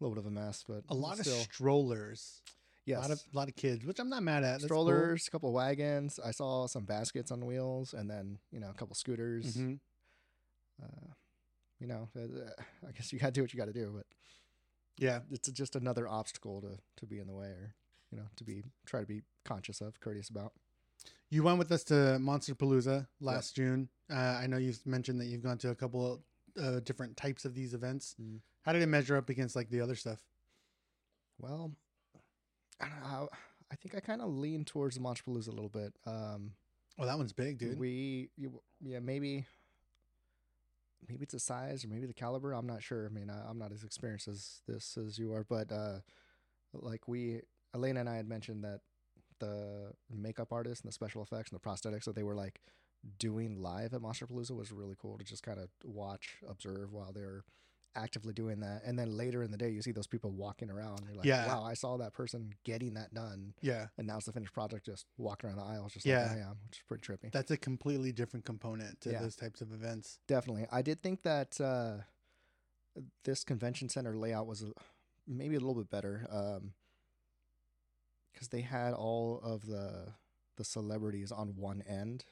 a 0.00 0.04
little 0.04 0.14
bit 0.14 0.20
of 0.20 0.26
a 0.26 0.30
mess, 0.30 0.64
but 0.68 0.84
a 0.88 0.94
lot 0.94 1.18
still, 1.18 1.34
of 1.34 1.40
strollers, 1.42 2.42
yes, 2.84 2.98
a 2.98 3.00
lot 3.00 3.10
of 3.10 3.22
lot 3.32 3.48
of 3.48 3.56
kids, 3.56 3.84
which 3.84 3.98
I'm 3.98 4.08
not 4.08 4.22
mad 4.22 4.44
at. 4.44 4.60
That's 4.60 4.62
cool. 4.62 4.84
strollers, 4.84 5.26
a 5.26 5.30
couple 5.30 5.48
of 5.48 5.54
wagons. 5.54 6.20
I 6.24 6.30
saw 6.30 6.66
some 6.66 6.84
baskets 6.84 7.30
on 7.32 7.44
wheels, 7.46 7.94
and 7.94 8.08
then 8.08 8.38
you 8.52 8.60
know 8.60 8.70
a 8.70 8.74
couple 8.74 8.94
scooters. 8.94 9.56
Mhm. 9.56 9.80
Uh, 10.82 11.12
you 11.80 11.86
know, 11.86 12.08
uh, 12.16 12.50
I 12.86 12.92
guess 12.92 13.12
you 13.12 13.18
got 13.18 13.26
to 13.26 13.32
do 13.32 13.42
what 13.42 13.52
you 13.52 13.58
got 13.58 13.66
to 13.66 13.72
do, 13.72 13.92
but 13.96 14.06
Yeah, 14.98 15.20
it's 15.30 15.50
just 15.50 15.74
another 15.74 16.06
obstacle 16.06 16.60
to 16.60 16.78
to 16.96 17.06
be 17.06 17.18
in 17.18 17.26
the 17.26 17.34
way, 17.34 17.48
or 17.48 17.74
you 18.10 18.18
know, 18.18 18.24
to 18.36 18.44
be 18.44 18.62
try 18.86 19.00
to 19.00 19.06
be 19.06 19.22
conscious 19.44 19.80
of, 19.80 19.98
courteous 20.00 20.28
about. 20.28 20.52
you 21.30 21.42
went 21.42 21.58
with 21.58 21.70
us 21.72 21.84
to 21.84 21.94
Monsterpalooza 22.20 23.06
last 23.20 23.56
June. 23.56 23.88
Uh, 24.10 24.38
I 24.42 24.46
know 24.46 24.56
you've 24.56 24.84
mentioned 24.86 25.20
that 25.20 25.26
you've 25.26 25.42
gone 25.42 25.58
to 25.58 25.70
a 25.70 25.74
couple 25.74 26.22
uh, 26.60 26.80
different 26.80 27.16
types 27.16 27.44
of 27.44 27.54
these 27.54 27.74
events. 27.74 28.14
Mm. 28.20 28.40
How 28.62 28.72
did 28.72 28.82
it 28.82 28.86
measure 28.86 29.16
up 29.16 29.28
against 29.28 29.54
like 29.56 29.70
the 29.70 29.80
other 29.80 29.94
stuff? 29.94 30.20
Well, 31.38 31.72
I 32.80 32.88
don't 32.88 33.00
know. 33.00 33.28
I 33.70 33.76
think 33.76 33.94
I 33.94 34.00
kind 34.00 34.22
of 34.22 34.30
lean 34.30 34.64
towards 34.64 34.96
the 34.96 35.02
Monsterpalooza 35.02 35.48
a 35.48 35.52
little 35.52 35.68
bit. 35.68 35.92
Um, 36.06 36.52
Oh, 36.98 37.06
that 37.06 37.16
one's 37.16 37.32
big, 37.32 37.58
dude. 37.58 37.78
We, 37.78 38.28
you, 38.36 38.60
yeah, 38.84 38.98
maybe, 38.98 39.44
maybe 41.08 41.22
it's 41.22 41.32
the 41.32 41.38
size 41.38 41.84
or 41.84 41.88
maybe 41.88 42.06
the 42.06 42.12
caliber. 42.12 42.52
I'm 42.52 42.66
not 42.66 42.82
sure. 42.82 43.06
I 43.06 43.08
mean, 43.08 43.30
I, 43.30 43.48
I'm 43.48 43.58
not 43.58 43.70
as 43.70 43.84
experienced 43.84 44.26
as 44.26 44.62
this 44.66 44.98
as 44.98 45.16
you 45.16 45.32
are, 45.32 45.44
but 45.48 45.70
uh, 45.70 46.00
like 46.72 47.06
we, 47.06 47.42
Elena 47.74 48.00
and 48.00 48.08
I 48.08 48.16
had 48.16 48.28
mentioned 48.28 48.64
that 48.64 48.80
the 49.40 49.92
makeup 50.10 50.52
artists 50.52 50.82
and 50.82 50.88
the 50.88 50.92
special 50.94 51.22
effects 51.22 51.50
and 51.50 51.60
the 51.60 51.64
prosthetics 51.68 52.04
that 52.04 52.14
they 52.16 52.22
were 52.24 52.34
like 52.34 52.60
doing 53.18 53.62
live 53.62 53.94
at 53.94 54.00
Monsterpalooza 54.00 54.50
was 54.56 54.72
really 54.72 54.96
cool 55.00 55.16
to 55.18 55.24
just 55.24 55.42
kind 55.44 55.58
of 55.60 55.68
watch, 55.84 56.38
observe 56.48 56.92
while 56.92 57.12
they're 57.12 57.44
actively 57.94 58.32
doing 58.32 58.60
that. 58.60 58.82
And 58.84 58.98
then 58.98 59.16
later 59.16 59.42
in 59.42 59.50
the 59.52 59.56
day, 59.56 59.70
you 59.70 59.80
see 59.82 59.92
those 59.92 60.06
people 60.08 60.30
walking 60.30 60.70
around. 60.70 61.02
You're 61.06 61.14
like, 61.14 61.26
Yeah. 61.26 61.46
wow, 61.46 61.62
I 61.64 61.74
saw 61.74 61.96
that 61.98 62.12
person 62.12 62.52
getting 62.64 62.94
that 62.94 63.14
done. 63.14 63.54
yeah, 63.60 63.86
And 63.96 64.06
now 64.06 64.16
it's 64.16 64.26
the 64.26 64.32
finished 64.32 64.52
product, 64.52 64.86
just 64.86 65.06
walking 65.16 65.48
around 65.48 65.58
the 65.58 65.64
aisles, 65.64 65.92
just 65.92 66.04
Yeah. 66.04 66.22
like 66.24 66.32
I 66.32 66.40
am, 66.40 66.58
which 66.66 66.78
is 66.78 66.82
pretty 66.88 67.02
trippy. 67.02 67.30
that's 67.32 67.50
a 67.52 67.56
completely 67.56 68.10
different 68.12 68.44
component 68.44 69.00
to 69.02 69.12
Yeah. 69.12 69.22
those 69.22 69.36
types 69.36 69.60
of 69.60 69.72
events. 69.72 70.18
Definitely. 70.26 70.66
I 70.72 70.82
did 70.82 71.00
think 71.00 71.22
that 71.22 71.60
uh, 71.60 71.98
this 73.24 73.44
convention 73.44 73.88
center 73.88 74.16
layout 74.16 74.46
was 74.48 74.64
maybe 75.26 75.54
a 75.54 75.60
little 75.60 75.74
bit 75.76 75.90
better 75.90 76.26
because 78.38 78.48
they 78.48 78.60
had 78.60 78.94
all 78.94 79.40
of 79.42 79.66
the 79.66 80.12
the 80.56 80.64
celebrities 80.64 81.32
on 81.32 81.56
one 81.56 81.82
end, 81.88 82.24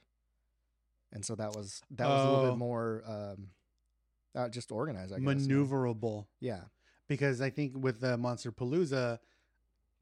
and 1.12 1.24
so 1.24 1.34
that 1.34 1.54
was 1.56 1.82
that 1.90 2.06
was 2.08 2.20
a 2.24 2.30
little 2.30 2.44
Oh. 2.46 2.50
bit 2.52 2.58
more 2.58 3.02
um, 3.06 3.48
uh, 4.34 4.48
just 4.48 4.70
organized. 4.70 5.12
I 5.12 5.18
guess. 5.18 5.24
Maneuverable. 5.26 6.26
Yeah, 6.40 6.62
Because 7.08 7.40
I 7.40 7.50
think 7.50 7.72
with 7.76 8.00
the 8.00 8.16
Monsterpalooza, 8.18 9.18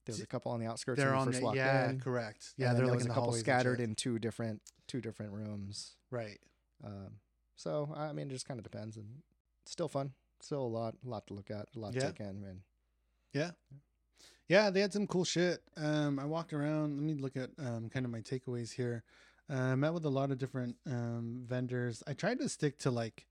there's 0.04 0.20
a 0.20 0.26
couple 0.26 0.52
on 0.52 0.60
the 0.60 0.66
outskirts. 0.66 0.98
they're 0.98 1.10
when 1.12 1.18
on 1.20 1.26
first 1.26 1.38
the 1.38 1.44
walked 1.44 1.56
yeah, 1.56 1.88
in, 1.90 2.00
correct. 2.00 2.52
and 2.56 2.62
Yeah, 2.64 2.66
then 2.68 2.76
they're 2.76 2.86
there 2.86 2.92
like 2.92 2.96
was 2.96 3.04
in 3.04 3.10
a 3.10 3.12
the 3.12 3.14
couple 3.14 3.22
hallways 3.30 3.40
and 3.40 3.44
scattered 3.46 3.78
shit. 3.78 3.88
in 3.88 3.94
two 3.94 4.18
different 4.18 4.60
two 4.86 5.00
different 5.00 5.32
rooms. 5.32 5.96
Right. 6.10 6.38
Um, 6.82 7.20
so 7.56 7.90
I 7.96 8.12
mean, 8.12 8.28
it 8.28 8.32
just 8.32 8.46
kind 8.48 8.58
of 8.58 8.64
depends, 8.64 8.96
and 8.96 9.22
still 9.64 9.88
fun. 9.88 10.12
Still 10.40 10.62
a 10.62 10.66
lot, 10.66 10.94
a 11.04 11.08
lot 11.08 11.26
to 11.28 11.34
look 11.34 11.50
at, 11.50 11.68
a 11.74 11.78
lot 11.78 11.94
Yeah. 11.94 12.00
to 12.00 12.06
take 12.08 12.20
in, 12.20 12.40
man. 12.42 12.62
Yeah, 13.32 13.52
they 14.70 14.80
had 14.80 14.92
some 14.92 15.06
cool 15.06 15.24
shit. 15.24 15.62
Um, 15.76 16.18
I 16.18 16.24
walked 16.24 16.52
around. 16.52 16.96
Let 16.96 17.02
me 17.02 17.14
look 17.14 17.36
at 17.36 17.50
um, 17.58 17.88
kind 17.88 18.04
of 18.04 18.12
my 18.12 18.20
takeaways 18.20 18.72
here. 18.72 19.04
Uh, 19.48 19.76
met 19.76 19.92
with 19.92 20.04
a 20.04 20.10
lot 20.10 20.30
of 20.30 20.38
different 20.38 20.76
um, 20.86 21.42
vendors. 21.46 22.02
I 22.06 22.14
tried 22.14 22.38
to 22.38 22.48
stick 22.48 22.78
to 22.80 22.90
like 22.90 23.26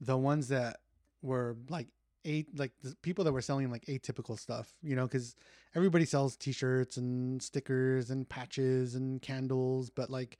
the 0.00 0.16
ones 0.16 0.48
that 0.48 0.78
were 1.22 1.56
like 1.68 1.88
eight, 2.24 2.58
like 2.58 2.72
the 2.82 2.94
people 3.02 3.24
that 3.24 3.32
were 3.32 3.42
selling 3.42 3.70
like 3.70 3.84
atypical 3.86 4.38
stuff, 4.38 4.72
you 4.82 4.96
know, 4.96 5.06
because 5.06 5.36
everybody 5.74 6.04
sells 6.04 6.36
T-shirts 6.36 6.96
and 6.96 7.42
stickers 7.42 8.10
and 8.10 8.28
patches 8.28 8.94
and 8.94 9.20
candles, 9.20 9.90
but 9.90 10.10
like 10.10 10.38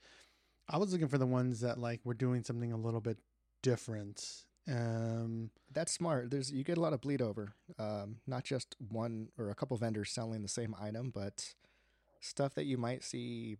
I 0.67 0.77
was 0.77 0.91
looking 0.91 1.07
for 1.07 1.17
the 1.17 1.25
ones 1.25 1.61
that 1.61 1.79
like 1.79 1.99
were 2.03 2.13
doing 2.13 2.43
something 2.43 2.71
a 2.71 2.77
little 2.77 3.01
bit 3.01 3.17
different. 3.61 4.45
Um, 4.69 5.49
That's 5.73 5.91
smart. 5.91 6.29
There's 6.31 6.51
you 6.51 6.63
get 6.63 6.77
a 6.77 6.81
lot 6.81 6.93
of 6.93 7.01
bleed 7.01 7.21
over. 7.21 7.53
Um, 7.77 8.17
not 8.27 8.43
just 8.43 8.75
one 8.89 9.29
or 9.37 9.49
a 9.49 9.55
couple 9.55 9.75
vendors 9.77 10.11
selling 10.11 10.41
the 10.41 10.47
same 10.47 10.75
item, 10.79 11.11
but 11.13 11.53
stuff 12.19 12.53
that 12.55 12.65
you 12.65 12.77
might 12.77 13.03
see 13.03 13.57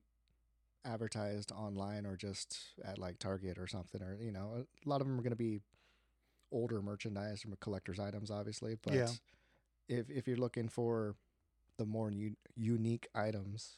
advertised 0.85 1.51
online 1.51 2.05
or 2.05 2.15
just 2.15 2.57
at 2.83 2.97
like 2.97 3.19
Target 3.19 3.57
or 3.57 3.67
something. 3.67 4.01
Or 4.01 4.17
you 4.21 4.31
know, 4.31 4.65
a 4.85 4.89
lot 4.89 5.01
of 5.01 5.07
them 5.07 5.19
are 5.19 5.23
going 5.23 5.31
to 5.31 5.35
be 5.35 5.61
older 6.51 6.81
merchandise 6.81 7.43
or 7.45 7.55
collector's 7.59 7.99
items, 7.99 8.29
obviously. 8.31 8.75
But 8.81 8.93
Yeah. 8.93 9.09
if 9.87 10.09
if 10.09 10.27
you're 10.27 10.37
looking 10.37 10.69
for 10.69 11.15
the 11.77 11.85
more 11.85 12.11
u- 12.11 12.35
unique 12.55 13.07
items, 13.15 13.77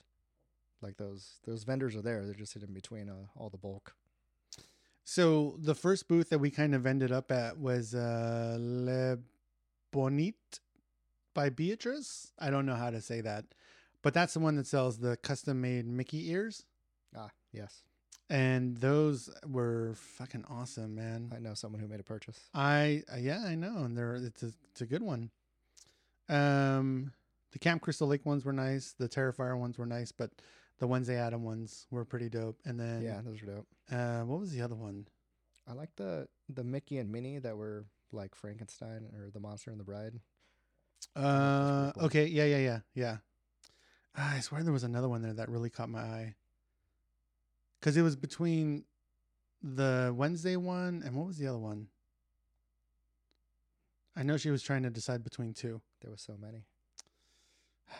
like 0.81 0.97
those 0.97 1.39
those 1.45 1.63
vendors 1.63 1.95
are 1.95 2.01
there. 2.01 2.25
They're 2.25 2.33
just 2.33 2.53
hidden 2.53 2.73
between 2.73 3.09
uh, 3.09 3.27
all 3.35 3.49
the 3.49 3.57
bulk. 3.57 3.93
So 5.11 5.57
the 5.59 5.75
first 5.75 6.07
booth 6.07 6.29
that 6.29 6.39
we 6.39 6.49
kind 6.49 6.73
of 6.73 6.85
ended 6.85 7.11
up 7.11 7.33
at 7.33 7.59
was 7.59 7.93
uh, 7.93 8.55
Le 8.57 9.17
Bonite 9.91 10.61
by 11.33 11.49
Beatrice. 11.49 12.31
I 12.39 12.49
don't 12.49 12.65
know 12.65 12.75
how 12.75 12.91
to 12.91 13.01
say 13.01 13.19
that, 13.19 13.43
but 14.03 14.13
that's 14.13 14.35
the 14.35 14.39
one 14.39 14.55
that 14.55 14.67
sells 14.67 14.99
the 14.99 15.17
custom 15.17 15.59
made 15.59 15.85
Mickey 15.85 16.31
ears, 16.31 16.63
Ah, 17.13 17.27
yes, 17.51 17.83
and 18.29 18.77
those 18.77 19.29
were 19.45 19.95
fucking 19.95 20.45
awesome, 20.49 20.95
man. 20.95 21.33
I 21.35 21.39
know 21.39 21.55
someone 21.55 21.81
who 21.81 21.89
made 21.89 21.99
a 21.99 22.03
purchase. 22.03 22.39
I 22.53 23.03
uh, 23.13 23.17
yeah, 23.17 23.43
I 23.45 23.55
know, 23.55 23.79
and 23.79 23.97
they're 23.97 24.15
it's 24.15 24.43
a 24.43 24.53
it's 24.71 24.79
a 24.79 24.85
good 24.85 25.03
one. 25.03 25.29
Um, 26.29 27.11
the 27.51 27.59
Camp 27.59 27.81
Crystal 27.81 28.07
Lake 28.07 28.25
ones 28.25 28.45
were 28.45 28.53
nice. 28.53 28.95
The 28.97 29.09
Terrifier 29.09 29.57
ones 29.59 29.77
were 29.77 29.85
nice, 29.85 30.13
but 30.13 30.31
the 30.81 30.87
Wednesday 30.87 31.15
Adam 31.15 31.43
ones 31.43 31.85
were 31.91 32.03
pretty 32.03 32.27
dope. 32.27 32.59
And 32.65 32.79
then 32.79 33.03
Yeah, 33.03 33.21
those 33.23 33.39
were 33.43 33.53
dope. 33.53 33.67
uh, 33.91 34.21
what 34.21 34.39
was 34.39 34.51
the 34.51 34.63
other 34.63 34.73
one? 34.75 35.05
I 35.67 35.73
like 35.73 35.95
the 35.95 36.27
the 36.49 36.63
Mickey 36.63 36.97
and 36.97 37.11
Minnie 37.11 37.37
that 37.37 37.55
were 37.55 37.85
like 38.11 38.33
Frankenstein 38.33 39.05
or 39.15 39.29
the 39.29 39.39
Monster 39.39 39.69
and 39.69 39.79
the 39.79 39.83
Bride. 39.83 40.19
Uh, 41.15 41.91
okay, 42.01 42.25
yeah, 42.25 42.45
yeah, 42.45 42.57
yeah, 42.57 42.79
yeah. 42.95 43.17
Ah, 44.15 44.35
I 44.35 44.39
swear 44.39 44.63
there 44.63 44.73
was 44.73 44.83
another 44.83 45.07
one 45.07 45.21
there 45.21 45.33
that 45.33 45.49
really 45.49 45.69
caught 45.69 45.87
my 45.89 46.01
eye. 46.01 46.35
Cause 47.79 47.95
it 47.95 48.01
was 48.01 48.15
between 48.15 48.83
the 49.61 50.11
Wednesday 50.15 50.55
one 50.55 51.03
and 51.05 51.15
what 51.15 51.27
was 51.27 51.37
the 51.37 51.45
other 51.47 51.59
one? 51.59 51.87
I 54.15 54.23
know 54.23 54.35
she 54.37 54.49
was 54.49 54.61
trying 54.63 54.83
to 54.83 54.89
decide 54.89 55.23
between 55.23 55.53
two. 55.53 55.81
There 56.01 56.09
was 56.11 56.21
so 56.21 56.35
many. 56.41 56.65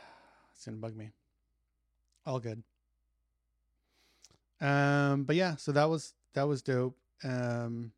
It's 0.56 0.66
gonna 0.66 0.78
bug 0.78 0.96
me. 0.96 1.12
All 2.26 2.40
good. 2.40 2.64
Um, 4.62 5.24
but 5.24 5.36
yeah, 5.36 5.56
so 5.56 5.72
that 5.72 5.90
was 5.90 6.14
that 6.34 6.48
was 6.48 6.62
dope. 6.62 6.98
Um, 7.24 7.92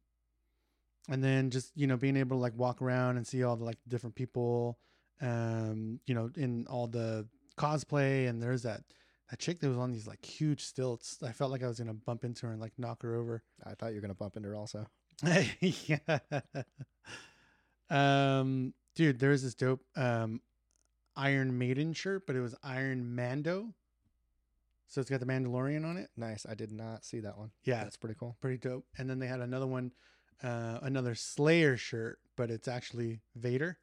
and 1.10 1.24
then 1.24 1.50
just 1.50 1.72
you 1.76 1.88
know 1.88 1.98
being 1.98 2.18
able 2.18 2.38
to 2.38 2.42
like 2.42 2.58
walk 2.58 2.82
around 2.82 3.18
and 3.18 3.28
see 3.28 3.44
all 3.44 3.56
the 3.56 3.66
like 3.66 3.78
different 3.88 4.16
people, 4.16 4.80
um, 5.22 6.00
you 6.06 6.16
know, 6.16 6.30
in 6.36 6.66
all 6.68 6.88
the 6.88 7.28
cosplay. 7.58 8.30
And 8.30 8.42
there's 8.42 8.64
that 8.64 8.82
that 9.30 9.40
chick 9.40 9.60
that 9.60 9.68
was 9.68 9.78
on 9.78 9.92
these 9.92 10.08
like 10.08 10.24
huge 10.26 10.64
stilts. 10.64 11.18
I 11.22 11.32
felt 11.32 11.52
like 11.52 11.64
I 11.64 11.68
was 11.68 11.80
gonna 11.80 11.94
bump 11.94 12.24
into 12.24 12.46
her 12.48 12.54
and 12.54 12.62
like 12.62 12.74
knock 12.78 13.04
her 13.04 13.16
over. 13.16 13.44
I 13.66 13.74
thought 13.74 13.90
you 13.90 13.96
were 13.96 14.02
gonna 14.02 14.14
bump 14.16 14.38
into 14.38 14.50
her 14.50 14.56
also. 14.56 14.88
yeah. 15.60 16.20
Um, 17.90 18.74
dude, 18.96 19.20
there's 19.20 19.44
this 19.44 19.54
dope 19.54 19.82
um 19.96 20.42
Iron 21.16 21.58
Maiden 21.58 21.94
shirt, 21.94 22.26
but 22.26 22.36
it 22.36 22.42
was 22.42 22.56
Iron 22.64 23.16
Mando. 23.16 23.76
So 24.88 25.02
it's 25.02 25.10
got 25.10 25.20
the 25.20 25.26
Mandalorian 25.26 25.86
on 25.86 25.98
it. 25.98 26.10
Nice. 26.16 26.46
I 26.48 26.54
did 26.54 26.72
not 26.72 27.04
see 27.04 27.20
that 27.22 27.38
one. 27.38 27.52
Yeah, 27.64 27.84
That's 27.84 27.98
pretty 27.98 28.16
cool. 28.20 28.38
pretty 28.42 28.58
dope. 28.58 28.86
And 28.98 29.10
then 29.10 29.18
they 29.20 29.28
had 29.28 29.40
another 29.40 29.66
one, 29.66 29.92
uh, 30.44 30.80
another 30.84 31.16
Slayer 31.16 31.78
shirt, 31.78 32.20
but 32.36 32.52
it's 32.52 32.68
actually 32.68 33.22
Vader. 33.36 33.80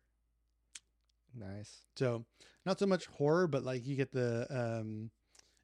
Nice. 1.37 1.81
So 1.97 2.25
not 2.65 2.79
so 2.79 2.87
much 2.87 3.07
horror, 3.07 3.47
but 3.49 3.65
like 3.65 3.87
you 3.87 3.97
get 3.97 4.13
the 4.13 4.47
um 4.51 5.11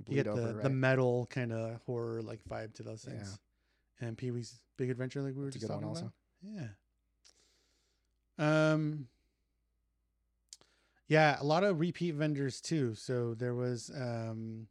you 0.09 0.15
get 0.17 0.25
the, 0.27 0.33
over, 0.33 0.53
the 0.55 0.55
right? 0.65 0.71
metal 0.73 1.27
kind 1.31 1.53
of 1.53 1.81
horror 1.87 2.23
like 2.23 2.41
vibe 2.45 2.75
to 2.75 2.83
those 2.83 3.05
Yeah. 3.07 3.15
things. 3.15 3.39
And 4.01 4.17
Pee 4.19 4.31
Wee's 4.31 4.59
Big 4.77 4.91
Adventure, 4.91 5.23
like 5.23 5.35
we 5.35 5.41
were 5.41 5.47
That's 5.47 5.57
just 5.61 5.69
talking 5.71 5.89
also. 5.89 6.13
about. 6.43 6.73
Yeah. 8.39 8.73
Um. 8.73 9.09
Yeah, 11.09 11.37
a 11.41 11.45
lot 11.45 11.63
of 11.65 11.79
repeat 11.81 12.15
vendors 12.17 12.61
too. 12.61 12.95
So 12.95 13.35
there 13.35 13.55
was 13.55 13.91
um. 13.95 14.67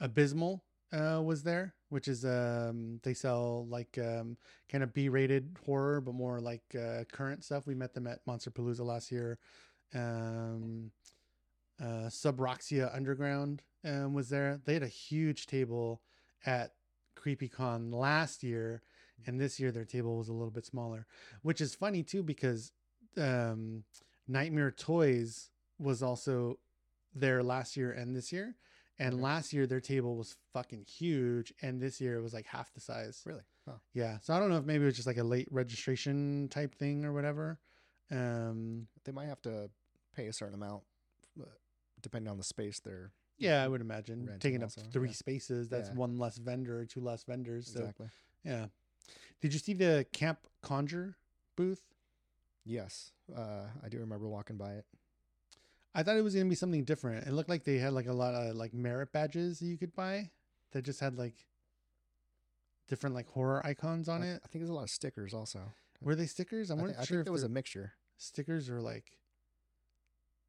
Abysmal 0.00 0.64
uh, 0.92 1.20
was 1.22 1.42
there, 1.42 1.74
which 1.88 2.08
is 2.08 2.24
um 2.24 3.00
they 3.02 3.14
sell 3.14 3.66
like 3.68 3.98
um 3.98 4.36
kind 4.68 4.82
of 4.82 4.92
B-rated 4.92 5.56
horror, 5.64 6.00
but 6.00 6.14
more 6.14 6.40
like 6.40 6.62
uh, 6.74 7.04
current 7.12 7.44
stuff. 7.44 7.66
We 7.66 7.74
met 7.74 7.94
them 7.94 8.06
at 8.06 8.24
Monsterpalooza 8.26 8.80
last 8.80 9.12
year. 9.12 9.38
Um, 9.94 10.90
uh, 11.80 12.08
Subroxia 12.08 12.94
Underground 12.94 13.62
um, 13.84 14.12
was 14.12 14.28
there. 14.28 14.60
They 14.64 14.74
had 14.74 14.82
a 14.82 14.88
huge 14.88 15.46
table 15.46 16.02
at 16.44 16.72
Creep 17.14 17.42
I.E. 17.42 17.48
Con 17.48 17.90
last 17.90 18.42
year, 18.42 18.82
and 19.26 19.40
this 19.40 19.58
year 19.58 19.72
their 19.72 19.84
table 19.84 20.16
was 20.16 20.28
a 20.28 20.32
little 20.32 20.50
bit 20.50 20.66
smaller, 20.66 21.06
which 21.42 21.60
is 21.60 21.74
funny 21.74 22.02
too 22.02 22.22
because 22.22 22.72
um, 23.16 23.84
Nightmare 24.28 24.70
Toys 24.70 25.50
was 25.78 26.02
also 26.02 26.58
there 27.14 27.42
last 27.42 27.76
year 27.76 27.90
and 27.92 28.14
this 28.14 28.32
year. 28.32 28.56
And 29.00 29.14
Okay. 29.14 29.22
last 29.22 29.52
year 29.54 29.66
their 29.66 29.80
table 29.80 30.14
was 30.16 30.36
fucking 30.52 30.84
huge, 30.84 31.52
and 31.62 31.80
this 31.80 32.00
year 32.00 32.16
it 32.18 32.22
was 32.22 32.34
like 32.34 32.44
half 32.46 32.72
the 32.74 32.80
size. 32.80 33.22
Really? 33.24 33.42
Huh. 33.66 33.78
Yeah, 33.94 34.18
so 34.20 34.34
I 34.34 34.38
don't 34.38 34.50
know 34.50 34.58
if 34.58 34.64
maybe 34.66 34.82
it 34.82 34.86
was 34.86 34.94
just 34.96 35.06
like 35.06 35.16
a 35.16 35.24
late 35.24 35.48
registration 35.50 36.48
type 36.50 36.74
thing 36.74 37.04
or 37.06 37.12
whatever. 37.14 37.58
Um, 38.10 38.88
They 39.04 39.12
might 39.12 39.26
have 39.26 39.40
to 39.42 39.70
pay 40.14 40.26
a 40.26 40.32
certain 40.32 40.54
amount, 40.54 40.84
uh, 41.40 41.44
depending 42.02 42.30
on 42.30 42.36
the 42.36 42.44
space 42.44 42.78
they're. 42.78 43.12
yeah, 43.38 43.62
I 43.64 43.68
would 43.68 43.80
imagine 43.80 44.36
taking 44.38 44.62
up 44.62 44.70
three 44.70 45.08
yeah. 45.08 45.14
spaces. 45.14 45.68
That's 45.70 45.88
Yeah. 45.88 45.94
one 45.94 46.18
less 46.18 46.36
vendor 46.36 46.78
or 46.78 46.84
two 46.84 47.00
less 47.00 47.24
vendors. 47.24 47.72
So 47.72 47.80
Exactly. 47.80 48.10
yeah. 48.44 48.66
Did 49.40 49.54
you 49.54 49.58
see 49.58 49.72
the 49.72 50.06
Camp 50.12 50.46
Conjure 50.60 51.16
booth? 51.56 51.94
Yes. 52.64 53.12
Uh, 53.34 53.68
I 53.82 53.88
do 53.88 53.98
remember 53.98 54.28
walking 54.28 54.58
by 54.58 54.74
it. 54.74 54.86
I 55.94 56.02
thought 56.02 56.16
it 56.16 56.22
was 56.22 56.34
gonna 56.34 56.48
be 56.48 56.54
something 56.54 56.84
different. 56.84 57.26
It 57.26 57.32
looked 57.32 57.48
like 57.48 57.64
they 57.64 57.78
had 57.78 57.92
like 57.92 58.06
a 58.06 58.12
lot 58.12 58.34
of 58.34 58.54
like 58.54 58.72
merit 58.72 59.12
badges 59.12 59.58
that 59.58 59.66
you 59.66 59.76
could 59.76 59.94
buy 59.94 60.30
that 60.72 60.82
just 60.82 61.00
had 61.00 61.18
like 61.18 61.34
different 62.88 63.14
like 63.14 63.28
horror 63.28 63.64
icons 63.64 64.08
on 64.08 64.22
I, 64.22 64.26
it. 64.26 64.40
I 64.44 64.48
think 64.48 64.62
there's 64.62 64.70
a 64.70 64.74
lot 64.74 64.84
of 64.84 64.90
stickers 64.90 65.34
also. 65.34 65.60
Were 66.00 66.14
they 66.14 66.26
stickers? 66.26 66.70
I'm 66.70 66.80
I, 66.80 66.82
not 66.82 66.90
I 66.90 67.04
sure 67.04 67.04
think 67.04 67.18
if 67.20 67.24
there 67.24 67.32
was 67.32 67.42
a 67.42 67.48
mixture. 67.48 67.92
stickers 68.16 68.70
or 68.70 68.80
like 68.80 69.18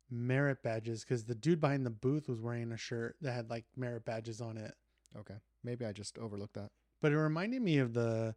merit 0.10 0.62
badges 0.62 1.04
because 1.04 1.24
the 1.24 1.36
dude 1.36 1.62
behind 1.62 1.86
the 1.86 1.92
booth 1.92 2.28
was 2.28 2.42
wearing 2.42 2.72
a 2.72 2.78
shirt 2.78 3.16
that 3.22 3.32
had 3.32 3.50
like 3.50 3.66
merit 3.76 4.06
badges 4.06 4.42
on 4.42 4.58
it. 4.58 4.74
Okay. 5.18 5.36
Maybe 5.64 5.86
I 5.86 5.92
just 5.92 6.18
overlooked 6.18 6.56
that. 6.56 6.70
But 7.02 7.12
it 7.12 7.18
reminded 7.18 7.62
me 7.62 7.80
of 7.80 7.94
the 7.94 8.36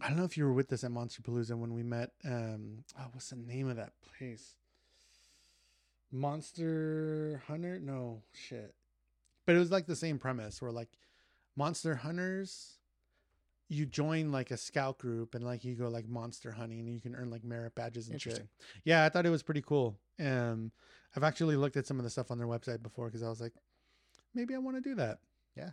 I 0.00 0.08
don't 0.08 0.18
know 0.18 0.24
if 0.24 0.36
you 0.36 0.44
were 0.44 0.52
with 0.52 0.72
us 0.72 0.84
at 0.84 0.90
Monsterpalooza 0.90 1.56
when 1.56 1.72
we 1.72 1.82
met 1.82 2.10
um 2.24 2.84
oh 2.98 3.06
what's 3.12 3.30
the 3.30 3.36
name 3.36 3.68
of 3.68 3.76
that 3.76 3.92
place? 4.18 4.56
Monster 6.16 7.42
Hunter? 7.46 7.78
No, 7.78 8.22
shit. 8.32 8.74
But 9.44 9.54
it 9.54 9.58
was 9.58 9.70
like 9.70 9.86
the 9.86 9.96
same 9.96 10.18
premise 10.18 10.60
where 10.60 10.72
like 10.72 10.88
Monster 11.56 11.94
Hunters 11.94 12.76
you 13.68 13.86
join 13.86 14.30
like 14.30 14.50
a 14.50 14.56
scout 14.56 14.98
group 14.98 15.34
and 15.34 15.44
like 15.44 15.64
you 15.64 15.74
go 15.74 15.88
like 15.88 16.08
monster 16.08 16.52
hunting 16.52 16.80
and 16.80 16.88
you 16.88 17.00
can 17.00 17.14
earn 17.14 17.30
like 17.30 17.44
merit 17.44 17.74
badges 17.74 18.08
and 18.08 18.20
shit. 18.20 18.46
Yeah, 18.84 19.04
I 19.04 19.08
thought 19.08 19.26
it 19.26 19.30
was 19.30 19.42
pretty 19.42 19.62
cool. 19.62 19.96
Um 20.20 20.70
I've 21.16 21.24
actually 21.24 21.56
looked 21.56 21.76
at 21.76 21.86
some 21.86 21.98
of 21.98 22.04
the 22.04 22.10
stuff 22.10 22.30
on 22.30 22.38
their 22.38 22.46
website 22.46 22.82
before 22.82 23.06
because 23.06 23.22
I 23.22 23.28
was 23.28 23.40
like 23.40 23.54
maybe 24.34 24.54
I 24.54 24.58
want 24.58 24.76
to 24.76 24.80
do 24.80 24.94
that. 24.96 25.18
Yeah. 25.56 25.70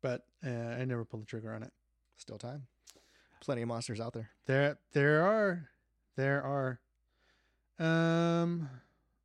But 0.00 0.26
uh, 0.46 0.50
I 0.50 0.84
never 0.84 1.04
pulled 1.04 1.22
the 1.22 1.26
trigger 1.26 1.52
on 1.52 1.62
it. 1.62 1.72
Still 2.16 2.38
time. 2.38 2.66
Plenty 3.40 3.62
of 3.62 3.68
monsters 3.68 4.00
out 4.00 4.12
there. 4.14 4.30
There 4.46 4.78
there 4.92 5.26
are 5.26 5.68
there 6.16 6.42
are 6.42 6.80
um 7.78 8.70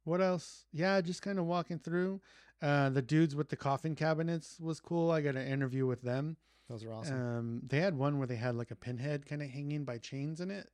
what 0.10 0.22
else? 0.22 0.66
Yeah, 0.74 1.00
just 1.01 1.22
kind 1.22 1.39
of 1.39 1.46
walking 1.46 1.80
through. 1.80 2.22
Uh 2.62 2.89
the 2.89 3.01
dudes 3.01 3.36
with 3.36 3.50
the 3.50 3.56
coffin 3.56 3.96
cabinets 3.96 4.60
was 4.60 4.80
cool. 4.80 5.12
I 5.12 5.22
got 5.22 5.36
an 5.36 5.48
interview 5.48 5.86
with 5.86 6.01
them. 6.01 6.36
Those 6.68 6.84
are 6.84 6.94
awesome. 6.94 7.16
Um 7.16 7.62
they 7.66 7.80
had 7.80 7.98
one 7.98 8.18
where 8.18 8.28
they 8.28 8.36
had 8.36 8.56
like 8.56 8.72
a 8.72 8.75
pinhead 8.75 9.25
kind 9.25 9.42
of 9.42 9.50
hanging 9.50 9.86
by 9.86 9.98
chains 9.98 10.42
in 10.42 10.51
it. 10.51 10.70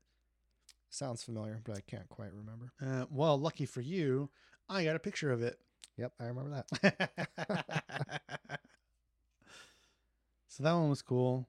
Sounds 0.89 1.23
familiar, 1.23 1.61
but 1.63 1.77
I 1.77 1.81
can't 1.81 2.09
quite 2.09 2.33
remember. 2.33 2.71
Uh 2.81 3.05
well, 3.11 3.37
lucky 3.37 3.65
for 3.65 3.81
you, 3.81 4.29
I 4.69 4.83
got 4.83 4.95
a 4.95 4.99
picture 4.99 5.31
of 5.31 5.43
it. 5.43 5.59
Yep, 5.97 6.13
I 6.19 6.25
remember 6.25 6.65
that. 6.81 7.09
so 10.47 10.63
that 10.63 10.73
one 10.73 10.89
was 10.89 11.01
cool. 11.01 11.47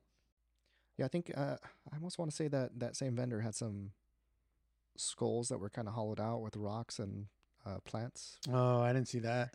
Yeah, 0.99 1.05
I 1.07 1.09
think 1.09 1.33
uh, 1.37 1.57
I 1.93 1.97
almost 1.97 2.19
want 2.19 2.31
to 2.31 2.37
say 2.37 2.49
that 2.49 2.78
that 2.78 2.97
same 2.97 3.16
vendor 3.16 3.40
had 3.40 3.55
some 3.55 3.90
skulls 4.97 5.49
that 5.49 5.59
were 5.59 5.69
kind 5.69 5.88
of 5.88 5.95
hollowed 5.95 6.21
out 6.21 6.40
with 6.40 6.57
rocks 6.57 6.99
and 6.99 7.26
uh, 7.66 7.78
plants. 7.85 8.38
Oh, 8.52 8.80
I 8.80 8.92
didn't 8.92 9.08
see 9.08 9.18
that. 9.20 9.54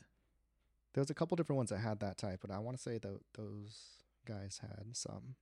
There 0.93 1.01
was 1.01 1.09
a 1.09 1.13
couple 1.13 1.35
different 1.37 1.57
ones 1.57 1.69
that 1.69 1.79
had 1.79 1.99
that 2.01 2.17
type, 2.17 2.39
but 2.41 2.51
I 2.51 2.59
want 2.59 2.77
to 2.77 2.83
say 2.83 2.97
that 2.97 3.19
those 3.37 4.03
guys 4.27 4.59
had 4.61 4.95
some. 4.95 5.35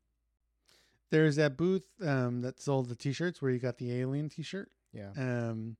There's 1.11 1.37
that 1.37 1.57
booth 1.57 1.87
um, 2.05 2.41
that 2.41 2.61
sold 2.61 2.89
the 2.89 2.95
T-shirts 2.95 3.41
where 3.41 3.49
you 3.49 3.57
got 3.57 3.79
the 3.79 3.91
alien 3.99 4.29
T-shirt. 4.29 4.69
Yeah. 4.93 5.09
Um, 5.17 5.77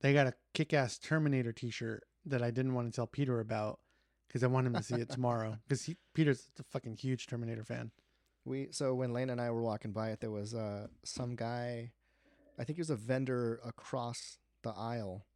they 0.00 0.12
got 0.12 0.26
a 0.26 0.34
kick-ass 0.54 0.98
Terminator 0.98 1.52
T-shirt 1.52 2.02
that 2.26 2.42
I 2.42 2.50
didn't 2.50 2.74
want 2.74 2.92
to 2.92 2.96
tell 2.96 3.06
Peter 3.06 3.38
about 3.38 3.78
because 4.26 4.42
I 4.42 4.48
want 4.48 4.66
him 4.66 4.74
to 4.74 4.82
see 4.82 4.96
it 4.96 5.08
tomorrow 5.08 5.56
because 5.68 5.88
Peter's 6.14 6.50
a 6.58 6.64
fucking 6.64 6.96
huge 6.96 7.26
Terminator 7.26 7.64
fan. 7.64 7.92
We 8.44 8.68
so 8.70 8.94
when 8.94 9.12
Lane 9.12 9.30
and 9.30 9.40
I 9.40 9.50
were 9.50 9.62
walking 9.62 9.92
by 9.92 10.10
it, 10.10 10.20
there 10.20 10.30
was 10.30 10.54
uh 10.54 10.86
some 11.04 11.34
guy, 11.34 11.92
I 12.58 12.64
think 12.64 12.76
he 12.76 12.80
was 12.80 12.90
a 12.90 12.96
vendor 12.96 13.60
across 13.64 14.38
the 14.62 14.70
aisle 14.70 15.26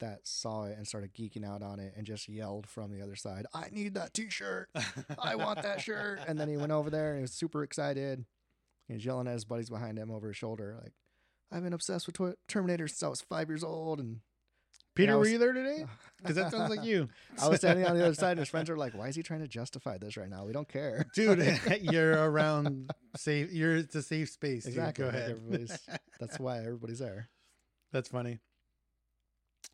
that 0.00 0.20
saw 0.26 0.64
it 0.64 0.76
and 0.76 0.86
started 0.86 1.14
geeking 1.14 1.44
out 1.44 1.62
on 1.62 1.78
it 1.80 1.94
and 1.96 2.06
just 2.06 2.28
yelled 2.28 2.66
from 2.68 2.90
the 2.92 3.00
other 3.02 3.16
side, 3.16 3.46
"I 3.54 3.68
need 3.70 3.94
that 3.94 4.12
T-shirt! 4.14 4.68
I 5.18 5.36
want 5.36 5.62
that 5.62 5.80
shirt!" 5.80 6.20
And 6.26 6.38
then 6.38 6.48
he 6.48 6.56
went 6.56 6.72
over 6.72 6.90
there 6.90 7.10
and 7.10 7.18
he 7.18 7.22
was 7.22 7.32
super 7.32 7.62
excited. 7.62 8.24
He 8.88 8.94
was 8.94 9.04
yelling 9.04 9.26
at 9.28 9.34
his 9.34 9.44
buddies 9.44 9.70
behind 9.70 9.98
him 9.98 10.10
over 10.10 10.28
his 10.28 10.36
shoulder, 10.36 10.76
like, 10.82 10.92
"I've 11.52 11.62
been 11.62 11.72
obsessed 11.72 12.06
with 12.06 12.16
Tw- 12.16 12.38
Terminator 12.48 12.88
since 12.88 13.02
I 13.02 13.08
was 13.08 13.20
five 13.22 13.48
years 13.48 13.64
old." 13.64 14.00
And 14.00 14.20
Peter, 14.94 15.14
I 15.14 15.16
were 15.16 15.26
you 15.26 15.38
there 15.38 15.52
today? 15.52 15.86
Because 16.18 16.36
that 16.36 16.52
sounds 16.52 16.70
like 16.70 16.84
you. 16.84 17.08
I 17.42 17.48
was 17.48 17.58
standing 17.58 17.84
on 17.86 17.96
the 17.96 18.04
other 18.04 18.14
side, 18.14 18.32
and 18.32 18.40
his 18.40 18.48
friends 18.48 18.68
were 18.70 18.76
like, 18.76 18.94
"Why 18.94 19.08
is 19.08 19.16
he 19.16 19.22
trying 19.22 19.40
to 19.40 19.48
justify 19.48 19.96
this 19.98 20.16
right 20.16 20.28
now? 20.28 20.44
We 20.44 20.52
don't 20.52 20.68
care." 20.68 21.06
dude. 21.14 21.60
you're 21.80 22.12
around 22.30 22.90
safe. 23.16 23.52
You're 23.52 23.76
it's 23.76 23.94
a 23.94 24.02
safe 24.02 24.30
space. 24.30 24.64
dude. 24.64 24.74
Go 24.76 24.82
like 24.82 24.98
ahead. 24.98 25.30
everybody's- 25.30 25.88
That's 26.20 26.38
why 26.38 26.58
everybody's 26.58 26.98
there. 27.00 27.28
That's 27.92 28.08
funny. 28.08 28.40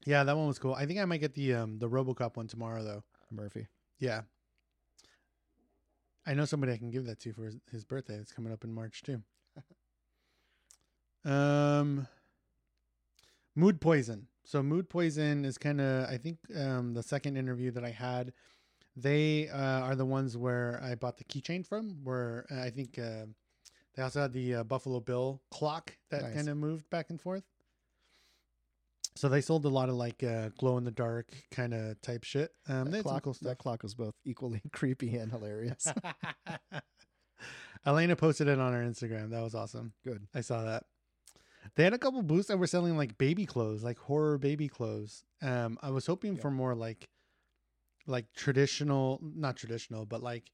Yeah, 0.05 0.25
that 0.25 0.37
one 0.37 0.47
was 0.47 0.59
cool. 0.59 0.75
I 0.75 0.87
think 0.87 0.99
I 0.99 1.05
might 1.05 1.19
get 1.19 1.35
the 1.35 1.55
um 1.55 1.79
the 1.79 1.89
RoboCop 1.89 2.37
one 2.37 2.47
tomorrow 2.49 2.83
though. 2.83 3.03
Murphy. 3.31 3.67
Yeah. 3.99 4.23
I 6.27 6.35
know 6.35 6.45
somebody 6.45 6.73
I 6.73 6.77
can 6.77 6.91
give 6.91 7.07
that 7.07 7.19
to 7.21 7.33
for 7.33 7.45
his, 7.45 7.57
his 7.71 7.85
birthday. 7.85 8.15
It's 8.15 8.33
coming 8.33 8.53
up 8.53 8.65
in 8.65 8.73
March 8.73 9.03
too. 9.03 9.23
um 11.25 12.07
Mood 13.55 13.81
Poison. 13.81 14.27
So 14.45 14.63
Mood 14.63 14.89
Poison 14.89 15.45
is 15.45 15.59
kind 15.59 15.81
of 15.81 16.09
I 16.09 16.17
think 16.19 16.39
um 16.57 16.95
the 16.95 17.03
second 17.03 17.37
interview 17.37 17.71
that 17.73 17.85
I 17.85 17.91
had 17.91 18.33
they 18.97 19.49
uh, 19.49 19.57
are 19.81 19.95
the 19.95 20.05
ones 20.05 20.37
where 20.37 20.81
I 20.83 20.95
bought 20.97 21.17
the 21.17 21.25
keychain 21.25 21.65
from 21.67 22.01
where 22.03 22.45
uh, 22.51 22.61
I 22.61 22.71
think 22.71 22.99
uh, 22.99 23.27
they 23.95 24.03
also 24.03 24.23
had 24.23 24.33
the 24.33 24.57
uh, 24.57 24.65
Buffalo 24.65 24.99
Bill 25.01 25.41
clock 25.51 25.97
that 26.11 26.23
Nice. 26.23 26.35
kind 26.35 26.49
of 26.49 26.57
moved 26.57 26.91
back 26.91 27.09
and 27.09 27.21
forth. 27.21 27.45
So 29.21 29.29
they 29.29 29.43
sold 29.43 29.67
a 29.67 29.69
lot 29.69 29.91
of 29.91 29.97
like 29.97 30.23
uh, 30.23 30.49
glow 30.57 30.79
in 30.79 30.85
the 30.85 30.91
dark 30.91 31.27
kind 31.51 31.75
of 31.75 32.01
type 32.01 32.25
shit. 32.25 32.53
Um, 32.67 32.91
that, 32.91 33.03
clock, 33.03 33.25
cool 33.25 33.37
that 33.43 33.59
clock 33.59 33.83
was 33.83 33.95
both 33.95 34.15
equally 34.25 34.63
creepy 34.73 35.15
and 35.17 35.31
hilarious. 35.31 35.87
Elena 37.85 38.17
posted 38.17 38.49
it 38.49 38.59
on 38.59 38.73
her 38.73 38.83
Instagram. 38.83 39.29
That 39.29 39.43
was 39.43 39.55
awesome. 39.55 39.93
Good. 40.07 40.27
I 40.35 40.41
saw 40.41 40.65
that. 40.65 40.85
They 41.77 41.85
had 41.85 41.93
a 41.93 41.99
couple 41.99 42.23
booths 42.23 42.49
that 42.49 42.57
were 42.57 42.67
selling 42.67 42.97
like 42.97 43.19
baby 43.19 43.45
clothes, 43.45 43.85
like 43.85 43.99
horror 43.99 44.39
baby 44.39 44.69
clothes. 44.69 45.23
Um, 45.43 45.77
I 45.83 45.91
was 45.91 46.07
hoping 46.07 46.37
Yeah. 46.37 46.41
for 46.41 46.51
more 46.51 46.75
like, 46.75 47.07
like 48.07 48.33
traditional, 48.35 49.21
not 49.23 49.59
traditional, 49.59 50.07
but 50.07 50.23
like 50.23 50.51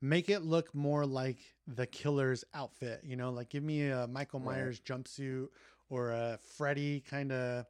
make 0.00 0.30
it 0.30 0.40
look 0.40 0.74
more 0.74 1.04
like 1.04 1.36
the 1.66 1.86
killer's 1.86 2.44
outfit. 2.54 3.02
You 3.04 3.16
know, 3.16 3.28
like 3.30 3.50
give 3.50 3.62
me 3.62 3.88
a 3.90 4.06
Michael 4.06 4.40
Right. 4.40 4.56
Myers 4.56 4.80
jumpsuit 4.80 5.48
or 5.90 6.12
a 6.12 6.38
Freddy 6.56 7.00
kind 7.00 7.30
of 7.30 7.66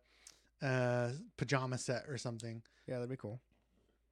uh 0.62 1.10
pajama 1.36 1.78
set 1.78 2.04
or 2.08 2.16
something. 2.18 2.62
Yeah, 2.86 2.94
that'd 2.96 3.10
be 3.10 3.16
cool. 3.16 3.40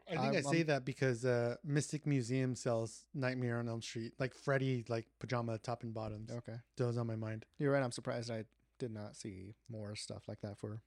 I 0.07 0.11
think 0.17 0.21
i 0.21 0.35
I'm- 0.35 0.43
say 0.43 0.59
I'm- 0.59 0.67
that 0.67 0.85
because 0.85 1.25
uh, 1.25 1.57
Mystic 1.65 2.07
Museum 2.07 2.55
sells 2.55 3.07
Nightmare 3.15 3.59
on 3.59 3.69
Elm 3.69 3.81
Street, 3.81 4.13
like 4.19 4.35
Freddy, 4.35 4.85
like 4.89 5.07
pajama 5.19 5.57
top 5.59 5.83
and 5.83 5.95
bottoms. 5.95 6.31
Okay. 6.31 6.57
Those 6.77 6.99
on 6.99 7.07
my 7.07 7.17
mind. 7.17 7.47
You're 7.59 7.73
right. 7.73 7.83
I'm 7.83 7.91
surprised 7.93 8.31
I 8.31 8.45
did 8.79 8.93
not 8.93 9.17
see 9.17 9.55
more 9.71 9.97
stuff 9.97 10.25
like 10.29 10.41
that 10.43 10.59
for 10.59 10.81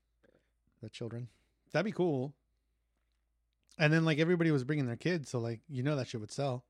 the 0.84 0.90
children. 0.90 1.30
That'd 1.72 1.86
be 1.86 1.92
cool. 1.92 2.36
And 3.80 3.92
then 3.92 4.06
like 4.06 4.20
everybody 4.20 4.52
was 4.52 4.64
bringing 4.64 4.86
their 4.86 4.96
kids, 4.96 5.30
so 5.30 5.40
like 5.40 5.62
you 5.68 5.82
know 5.82 5.96
that 5.96 6.08
shit 6.08 6.22
would 6.22 6.32
sell. 6.32 6.64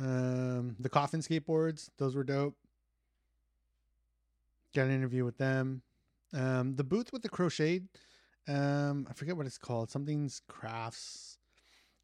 Um, 0.00 0.76
the 0.80 0.88
coffin 0.88 1.20
skateboards, 1.20 1.90
those 1.98 2.14
were 2.14 2.24
dope. 2.24 2.56
Got 4.74 4.86
an 4.86 4.92
interview 4.92 5.24
with 5.24 5.36
them. 5.36 5.82
Um, 6.34 6.76
the 6.76 6.84
booth 6.84 7.12
with 7.12 7.22
the 7.22 7.28
crocheted, 7.28 7.88
um, 8.48 9.06
I 9.08 9.12
forget 9.12 9.36
what 9.36 9.46
it's 9.46 9.58
called. 9.58 9.90
Something's 9.90 10.42
crafts, 10.48 11.38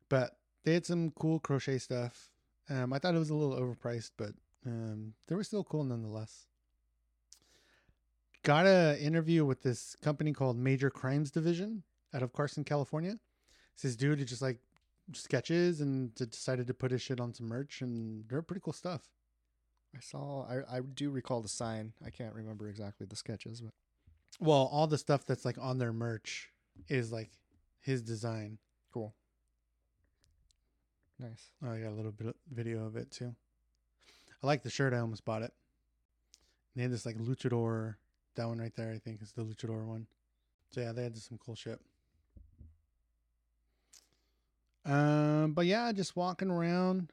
but 0.09 0.37
they 0.65 0.75
had 0.75 0.87
some 0.87 1.11
cool 1.13 1.41
crochet 1.41 1.79
stuff. 1.79 2.31
Um, 2.71 2.93
I 2.93 2.99
thought 2.99 3.15
it 3.15 3.19
was 3.19 3.31
a 3.31 3.35
little 3.35 3.57
overpriced, 3.57 4.11
but 4.17 4.33
um, 4.67 5.15
they 5.27 5.35
were 5.35 5.45
still 5.45 5.65
cool 5.65 5.85
nonetheless. 5.85 6.47
Got 8.43 8.67
a 8.67 8.99
interview 9.01 9.45
with 9.45 9.63
this 9.63 9.97
company 10.03 10.33
called 10.33 10.57
Major 10.57 10.91
Crimes 10.91 11.31
Division 11.31 11.83
out 12.15 12.23
of 12.23 12.33
Carson, 12.33 12.65
California. 12.65 13.19
It's 13.75 13.83
this 13.83 13.97
dude 13.97 14.19
who 14.19 14.25
just 14.25 14.43
like 14.43 14.59
sketches 15.13 15.81
and 15.81 16.15
decided 16.15 16.67
to 16.67 16.75
put 16.75 16.91
his 16.91 17.03
shit 17.03 17.21
on 17.21 17.35
some 17.35 17.47
merch, 17.47 17.81
and 17.81 18.25
they're 18.29 18.43
pretty 18.43 18.61
cool 18.61 18.73
stuff. 18.73 19.03
I 19.97 20.01
saw. 20.01 20.47
I 20.47 20.79
I 20.79 20.81
do 20.81 21.11
recall 21.11 21.41
the 21.41 21.49
sign. 21.49 21.93
I 22.05 22.11
can't 22.11 22.35
remember 22.35 22.69
exactly 22.69 23.07
the 23.07 23.17
sketches, 23.17 23.61
but 23.61 23.73
Well, 24.41 24.69
all 24.73 24.87
the 24.87 24.99
stuff 24.99 25.25
that's 25.27 25.45
like 25.45 25.59
on 25.61 25.79
their 25.79 25.93
merch 25.93 26.51
is 26.89 27.13
like 27.13 27.31
his 27.81 28.03
design. 28.03 28.59
cool. 28.93 29.15
Nice. 31.19 31.51
Oh, 31.65 31.71
I 31.71 31.81
got 31.81 31.89
a 31.89 31.97
little 31.97 32.13
bit 32.13 32.29
of 32.29 32.35
video 32.53 32.87
of 32.87 32.97
it 32.97 33.11
too. 33.11 33.35
I 34.43 34.47
like 34.47 34.63
the 34.63 34.71
shirt. 34.71 34.93
I 34.93 34.99
almost 34.99 35.25
bought 35.25 35.43
it. 35.43 35.53
They 36.77 36.83
had 36.83 36.93
this 36.93 37.05
like 37.05 37.19
luchador. 37.19 37.97
That 38.37 38.47
one 38.47 38.59
right 38.59 38.75
there, 38.77 38.93
I 38.93 38.99
think, 38.99 39.21
is 39.21 39.33
the 39.33 39.43
luchador 39.43 39.85
one. 39.85 40.07
So 40.71 40.81
yeah, 40.81 40.93
they 40.93 41.03
had 41.03 41.17
some 41.17 41.39
cool 41.45 41.57
shit. 41.57 41.81
Um, 44.85 45.53
but 45.53 45.67
yeah, 45.67 45.91
just 45.93 46.15
walking 46.15 46.51
around, 46.51 47.13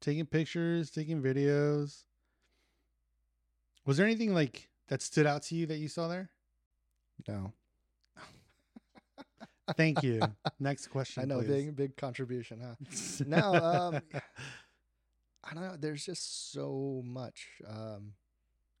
taking 0.00 0.26
pictures, 0.26 0.90
taking 0.90 1.22
videos. 1.22 2.04
Was 3.86 3.96
there 3.96 4.06
anything 4.06 4.34
like 4.34 4.68
that 4.88 5.02
stood 5.02 5.26
out 5.26 5.42
to 5.44 5.54
you 5.54 5.66
that 5.66 5.78
you 5.78 5.88
saw 5.88 6.08
there? 6.08 6.30
No, 7.28 7.52
Thank 9.76 10.02
you. 10.02 10.20
Next 10.60 10.88
question. 10.88 11.22
I 11.22 11.26
know 11.26 11.38
please. 11.40 11.48
big 11.48 11.76
big 11.76 11.96
contribution, 11.96 12.60
huh? 12.60 13.24
No, 13.26 13.54
um, 13.54 14.00
I 15.44 15.54
don't 15.54 15.62
know. 15.62 15.76
There's 15.78 16.04
just 16.04 16.52
so 16.52 17.02
much, 17.04 17.48
um, 17.68 18.12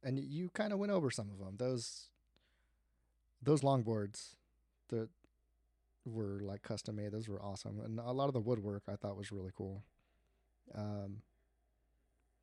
and 0.02 0.18
you 0.18 0.48
kind 0.50 0.72
of 0.72 0.78
went 0.78 0.92
over 0.92 1.10
some 1.10 1.28
of 1.30 1.38
them. 1.38 1.56
Those 1.56 2.08
those 3.42 3.62
longboards 3.62 4.36
that 4.88 5.08
were 6.04 6.40
like 6.42 6.62
custom 6.62 6.96
made. 6.96 7.12
Those 7.12 7.28
were 7.28 7.42
awesome, 7.42 7.80
and 7.84 7.98
a 7.98 8.12
lot 8.12 8.28
of 8.28 8.34
the 8.34 8.40
woodwork 8.40 8.84
I 8.88 8.96
thought 8.96 9.16
was 9.16 9.32
really 9.32 9.52
cool. 9.56 9.82
Um, 10.74 11.18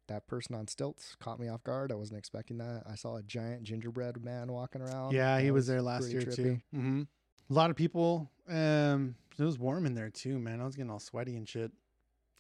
that 0.07 0.27
person 0.27 0.55
on 0.55 0.67
stilts 0.67 1.15
caught 1.19 1.39
me 1.39 1.47
off 1.47 1.63
guard. 1.63 1.91
I 1.91 1.95
wasn't 1.95 2.19
expecting 2.19 2.57
that. 2.57 2.83
I 2.89 2.95
saw 2.95 3.15
a 3.15 3.23
giant 3.23 3.63
gingerbread 3.63 4.23
man 4.23 4.51
walking 4.51 4.81
around. 4.81 5.13
Yeah, 5.13 5.39
he 5.39 5.47
That 5.47 5.53
was 5.53 5.67
there 5.67 5.81
last 5.81 6.11
year 6.11 6.21
too. 6.21 6.29
trippy. 6.31 6.61
hmm 6.71 7.01
A 7.49 7.53
lot 7.53 7.69
of 7.69 7.75
people. 7.75 8.29
Um, 8.49 9.15
it 9.37 9.43
was 9.43 9.57
warm 9.57 9.85
in 9.85 9.95
there 9.95 10.09
too, 10.09 10.37
man. 10.39 10.59
I 10.61 10.65
was 10.65 10.75
getting 10.75 10.91
all 10.91 10.99
sweaty 10.99 11.35
and 11.37 11.47
shit. 11.47 11.71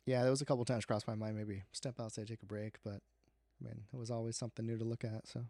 Yeah, 0.05 0.21
there 0.21 0.31
was 0.31 0.41
a 0.41 0.45
couple 0.45 0.65
times 0.65 0.83
crossed 0.85 1.07
my 1.07 1.15
mind 1.15 1.37
maybe 1.37 1.63
step 1.71 1.99
outside, 1.99 2.27
take 2.27 2.43
a 2.43 2.45
break, 2.45 2.75
but 2.83 2.95
I 3.61 3.65
mean, 3.65 3.83
it 3.93 3.97
was 3.97 4.11
always 4.11 4.35
something 4.35 4.65
new 4.65 4.77
to 4.77 4.83
look 4.83 5.05
at. 5.05 5.25
So 5.27 5.45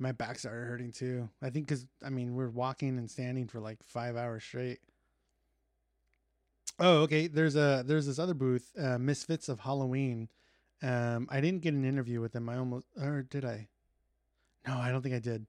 My 0.00 0.10
back 0.10 0.40
started 0.40 0.66
hurting 0.66 0.90
too. 0.90 1.28
I 1.40 1.50
think 1.50 1.68
because 1.68 1.86
I 2.04 2.10
mean 2.10 2.34
we're 2.34 2.48
walking 2.50 2.98
and 2.98 3.08
standing 3.08 3.46
for 3.46 3.60
like 3.60 3.82
five 3.84 4.16
hours 4.16 4.42
straight. 4.42 4.80
Oh, 6.80 7.02
okay. 7.02 7.26
There's 7.28 7.54
a 7.54 7.84
there's 7.86 8.06
this 8.06 8.18
other 8.18 8.34
booth, 8.34 8.72
uh, 8.78 8.98
Misfits 8.98 9.48
of 9.48 9.60
Halloween. 9.60 10.28
Um, 10.82 11.28
I 11.30 11.40
didn't 11.40 11.62
get 11.62 11.74
an 11.74 11.84
interview 11.84 12.20
with 12.20 12.32
them. 12.32 12.48
I 12.48 12.58
almost 12.58 12.86
or 13.00 13.22
did 13.22 13.44
I? 13.44 13.68
No, 14.66 14.76
I 14.76 14.90
don't 14.90 15.02
think 15.02 15.14
I 15.14 15.20
did. 15.20 15.46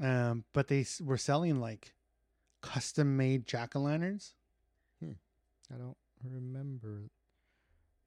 Um, 0.00 0.44
but 0.52 0.68
they 0.68 0.84
were 1.02 1.16
selling 1.18 1.60
like 1.60 1.94
custom 2.62 3.16
made 3.16 3.46
jack 3.46 3.74
o' 3.76 3.80
lanterns. 3.80 4.34
Hmm. 5.02 5.12
I 5.72 5.78
don't 5.78 5.96
remember. 6.22 7.10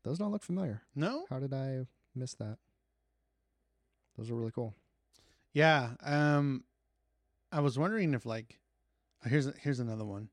Those 0.04 0.18
don't 0.18 0.32
look 0.32 0.44
familiar. 0.44 0.82
No, 0.96 1.26
How 1.30 1.40
did 1.40 1.54
I 1.54 1.86
miss 2.16 2.34
that? 2.36 2.58
Those 4.18 4.30
are 4.30 4.36
really 4.36 4.52
cool. 4.52 4.76
Yeah. 5.54 5.92
Um 6.04 6.64
I 7.52 7.62
was 7.62 7.78
wondering 7.80 8.14
if 8.14 8.26
like 8.26 8.60
here's 9.26 9.48
here's 9.60 9.80
another 9.80 10.06
one. 10.06 10.30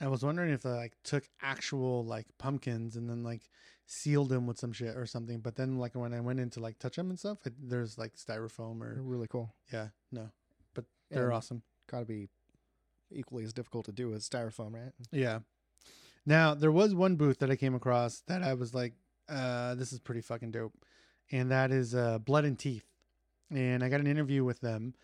I 0.00 0.08
was 0.08 0.22
wondering 0.22 0.50
if 0.52 0.62
they 0.62 0.70
like 0.70 0.94
took 1.04 1.28
actual 1.42 2.04
like 2.04 2.26
pumpkins 2.38 2.96
and 2.96 3.08
then 3.08 3.22
like 3.22 3.42
sealed 3.92 4.28
them 4.28 4.46
with 4.46 4.56
some 4.56 4.72
shit 4.72 4.96
or 4.96 5.04
something. 5.04 5.40
But 5.40 5.56
then 5.56 5.76
like 5.76 5.96
when 5.96 6.14
I 6.14 6.20
went 6.20 6.38
in 6.38 6.48
to 6.50 6.60
like 6.60 6.78
touch 6.78 6.94
them 6.94 7.10
and 7.10 7.18
stuff, 7.18 7.38
it, 7.44 7.54
there's 7.60 7.98
like 7.98 8.14
styrofoam 8.14 8.78
They're 8.78 8.90
or 8.98 9.02
really 9.02 9.26
cool. 9.26 9.52
yeah, 9.72 9.88
no, 10.12 10.30
but 10.74 10.84
they're 11.10 11.24
And 11.24 11.32
awesome. 11.34 11.62
Gotta 11.90 12.04
be 12.06 12.28
equally 13.10 13.42
as 13.42 13.52
difficult 13.52 13.86
to 13.86 13.92
do 13.92 14.14
as 14.14 14.28
styrofoam, 14.28 14.74
right? 14.74 14.92
Yeah. 15.10 15.40
Now 16.24 16.54
there 16.54 16.70
was 16.70 16.94
one 16.94 17.16
booth 17.16 17.40
that 17.40 17.50
I 17.50 17.56
came 17.56 17.74
across 17.74 18.20
that 18.28 18.44
I 18.44 18.54
was 18.54 18.72
like, 18.74 18.92
uh, 19.28 19.74
this 19.74 19.92
is 19.92 19.98
pretty 19.98 20.20
fucking 20.20 20.52
dope, 20.52 20.74
and 21.32 21.50
that 21.50 21.72
is 21.72 21.92
uh, 21.92 22.18
Blood 22.18 22.44
and 22.44 22.56
Teeth, 22.56 22.86
and 23.50 23.82
I 23.82 23.88
got 23.88 23.98
an 23.98 24.06
interview 24.06 24.44
with 24.44 24.60
them. 24.60 24.94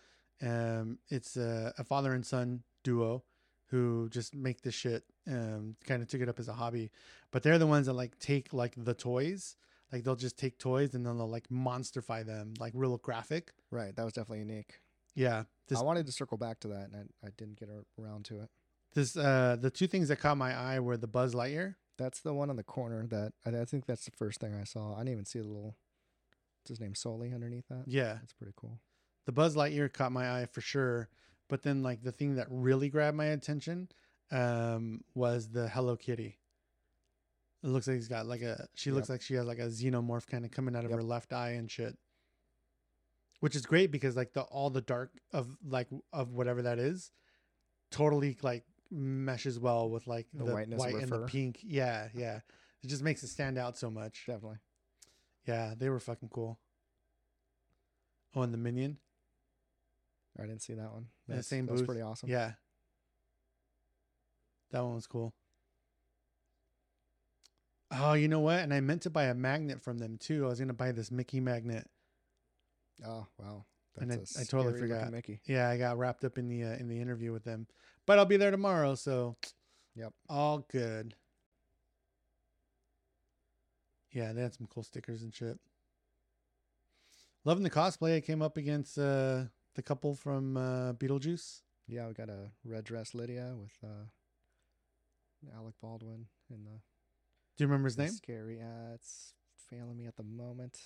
Um, 0.41 0.99
it's 1.09 1.35
a, 1.35 1.73
a 1.77 1.83
father 1.83 2.13
and 2.13 2.25
son 2.25 2.63
duo 2.83 3.23
who 3.67 4.07
just 4.09 4.33
make 4.35 4.61
this 4.61 4.73
shit. 4.75 5.03
Um, 5.29 5.75
kind 5.85 6.01
of 6.01 6.07
took 6.07 6.21
it 6.21 6.29
up 6.29 6.39
as 6.39 6.47
a 6.47 6.53
hobby, 6.53 6.91
but 7.31 7.43
they're 7.43 7.57
the 7.59 7.67
ones 7.67 7.87
that 7.87 7.93
like 7.93 8.17
take 8.19 8.53
like 8.53 8.73
the 8.77 8.93
toys. 8.93 9.55
Like 9.91 10.03
they'll 10.03 10.15
just 10.15 10.37
take 10.37 10.57
toys 10.57 10.93
and 10.93 11.05
then 11.05 11.17
they'll 11.17 11.29
like 11.29 11.47
monsterify 11.49 12.25
them, 12.25 12.53
like 12.59 12.73
real 12.75 12.97
graphic. 12.97 13.51
Right. 13.71 13.95
That 13.95 14.03
was 14.03 14.13
definitely 14.13 14.39
unique. 14.39 14.81
Yeah, 15.15 15.43
this 15.67 15.79
I 15.79 15.83
wanted 15.83 16.05
to 16.05 16.11
circle 16.11 16.37
back 16.37 16.59
to 16.59 16.67
that, 16.67 16.89
and 16.91 17.09
I, 17.23 17.27
I 17.27 17.29
didn't 17.37 17.59
get 17.59 17.69
around 17.99 18.25
to 18.25 18.41
it. 18.41 18.49
this 18.93 19.17
uh 19.17 19.57
the 19.59 19.71
two 19.71 19.87
things 19.87 20.09
that 20.09 20.17
caught 20.17 20.37
my 20.37 20.53
eye 20.53 20.79
were 20.79 20.95
the 20.97 21.07
Buzz 21.07 21.33
Lightyear. 21.33 21.75
That's 21.97 22.19
the 22.19 22.33
one 22.33 22.49
on 22.51 22.55
the 22.57 22.63
corner 22.63 23.07
that 23.07 23.33
I, 23.45 23.61
I 23.61 23.65
think 23.65 23.85
that's 23.87 24.05
the 24.05 24.11
first 24.11 24.39
thing 24.39 24.53
I 24.53 24.63
saw. 24.65 24.93
I 24.93 24.99
didn't 24.99 25.11
even 25.13 25.25
see 25.25 25.39
the 25.39 25.47
little. 25.47 25.75
What's 26.61 26.69
his 26.69 26.79
name? 26.79 26.93
Soli 26.95 27.33
underneath 27.33 27.67
that. 27.69 27.85
Yeah, 27.87 28.13
That's 28.21 28.33
pretty 28.33 28.53
cool. 28.55 28.79
the 29.25 29.31
Buzz 29.31 29.55
Lightyear 29.55 29.91
caught 29.91 30.11
my 30.11 30.41
eye 30.41 30.45
for 30.45 30.61
sure. 30.61 31.09
But 31.49 31.63
then 31.63 31.83
like 31.83 32.01
the 32.03 32.11
thing 32.11 32.35
that 32.35 32.47
really 32.49 32.89
grabbed 32.89 33.17
my 33.17 33.25
attention 33.25 33.89
um 34.31 35.01
was 35.15 35.49
the 35.49 35.69
Hello 35.69 35.95
Kitty. 35.95 36.37
It 37.63 37.67
looks 37.67 37.87
like 37.87 37.95
he's 37.95 38.07
got 38.09 38.25
like 38.25 38.41
a 38.41 38.67
she 38.75 38.91
looks 38.91 39.07
Yep. 39.09 39.15
like 39.15 39.21
she 39.21 39.33
has 39.35 39.45
like 39.45 39.59
a 39.59 39.67
xenomorph 39.67 40.27
kind 40.27 40.45
of 40.45 40.51
coming 40.51 40.75
out 40.75 40.83
of 40.85 40.91
Yep. 40.91 40.99
her 40.99 41.03
left 41.03 41.33
eye 41.33 41.51
and 41.51 41.69
shit. 41.71 41.97
Which 43.39 43.55
is 43.55 43.65
great 43.65 43.91
because 43.91 44.15
like 44.15 44.33
the 44.33 44.41
all 44.41 44.69
the 44.69 44.81
dark 44.81 45.11
of 45.31 45.47
like 45.65 45.87
of 46.11 46.33
whatever 46.33 46.63
that 46.63 46.79
is 46.79 47.11
totally 47.91 48.37
like 48.41 48.65
meshes 48.91 49.59
well 49.59 49.89
with 49.89 50.07
like 50.07 50.27
The 50.33 50.43
the, 50.43 50.53
whiteness 50.53 50.79
white 50.79 50.95
and 50.95 51.11
the 51.11 51.25
pink. 51.25 51.59
Yeah, 51.63 52.09
yeah. 52.13 52.39
It 52.83 52.87
just 52.87 53.03
makes 53.03 53.23
it 53.23 53.27
stand 53.27 53.57
out 53.57 53.77
so 53.77 53.89
much. 53.89 54.23
Definitely. 54.27 54.59
Yeah, 55.45 55.73
they 55.77 55.89
were 55.89 55.99
fucking 55.99 56.29
cool. 56.29 56.59
Oh, 58.35 58.41
and 58.41 58.53
the 58.53 58.57
minion. 58.57 58.97
I 60.37 60.43
didn't 60.43 60.61
see 60.61 60.73
that 60.73 60.91
one. 60.91 61.07
That's, 61.27 61.47
same 61.47 61.65
that's 61.65 61.79
booth. 61.81 61.87
pretty 61.87 62.01
awesome. 62.01 62.29
Yeah. 62.29 62.53
That 64.71 64.83
one 64.83 64.95
was 64.95 65.07
cool. 65.07 65.33
Oh, 67.91 68.13
you 68.13 68.27
know 68.27 68.39
what? 68.41 68.59
And 68.59 68.73
I 68.73 68.81
meant 68.81 69.03
to 69.03 69.09
buy 69.09 69.25
a 69.25 69.33
magnet 69.33 69.81
from 69.81 69.97
them 69.97 70.17
too. 70.17 70.45
I 70.45 70.49
was 70.49 70.59
gonna 70.59 70.73
buy 70.73 70.91
this 70.91 71.09
Mickey 71.11 71.39
magnet. 71.39 71.87
Oh 73.05 73.25
wow. 73.39 73.65
And 73.99 74.11
That's 74.11 74.37
I- 74.37 74.41
a 74.41 74.43
I 74.43 74.45
totally 74.45 74.79
forgot. 74.79 75.11
Mickey. 75.11 75.39
Yeah, 75.45 75.69
I 75.69 75.77
got 75.77 75.97
wrapped 75.97 76.23
up 76.25 76.37
in 76.37 76.47
the 76.49 76.63
uh, 76.63 76.75
in 76.75 76.87
the 76.87 76.99
interview 76.99 77.31
with 77.31 77.43
them, 77.43 77.67
but 78.05 78.19
I'll 78.19 78.25
be 78.25 78.37
there 78.37 78.51
tomorrow, 78.51 78.95
so 78.95 79.37
Yep. 79.95 80.13
all 80.29 80.59
good. 80.71 81.15
Yeah, 84.11 84.33
they 84.33 84.41
had 84.41 84.53
some 84.53 84.67
cool 84.67 84.83
stickers 84.83 85.23
and 85.23 85.33
shit. 85.33 85.57
Loving 87.45 87.63
the 87.63 87.69
cosplay. 87.69 88.17
I 88.17 88.21
came 88.21 88.41
up 88.41 88.57
against 88.57 88.97
uh, 88.97 89.45
the 89.77 89.81
couple 89.83 90.13
from 90.15 90.57
uh, 90.57 90.91
Beetlejuice. 90.93 91.61
Yeah, 91.87 92.07
we 92.07 92.13
got 92.13 92.27
a 92.29 92.49
red 92.65 92.83
dress 92.83 93.13
Lydia 93.13 93.53
with 93.57 93.71
uh, 93.83 94.05
Alec 95.57 95.75
Baldwin 95.81 96.25
in 96.49 96.63
the 96.65 96.71
Do 97.55 97.63
you 97.63 97.67
remember 97.67 97.85
his 97.87 97.97
name? 97.97 98.09
Scary. 98.09 98.59
Uh, 98.59 98.95
it's 98.95 99.33
failing 99.69 99.95
me 99.97 100.05
at 100.07 100.17
the 100.17 100.23
moment. 100.23 100.77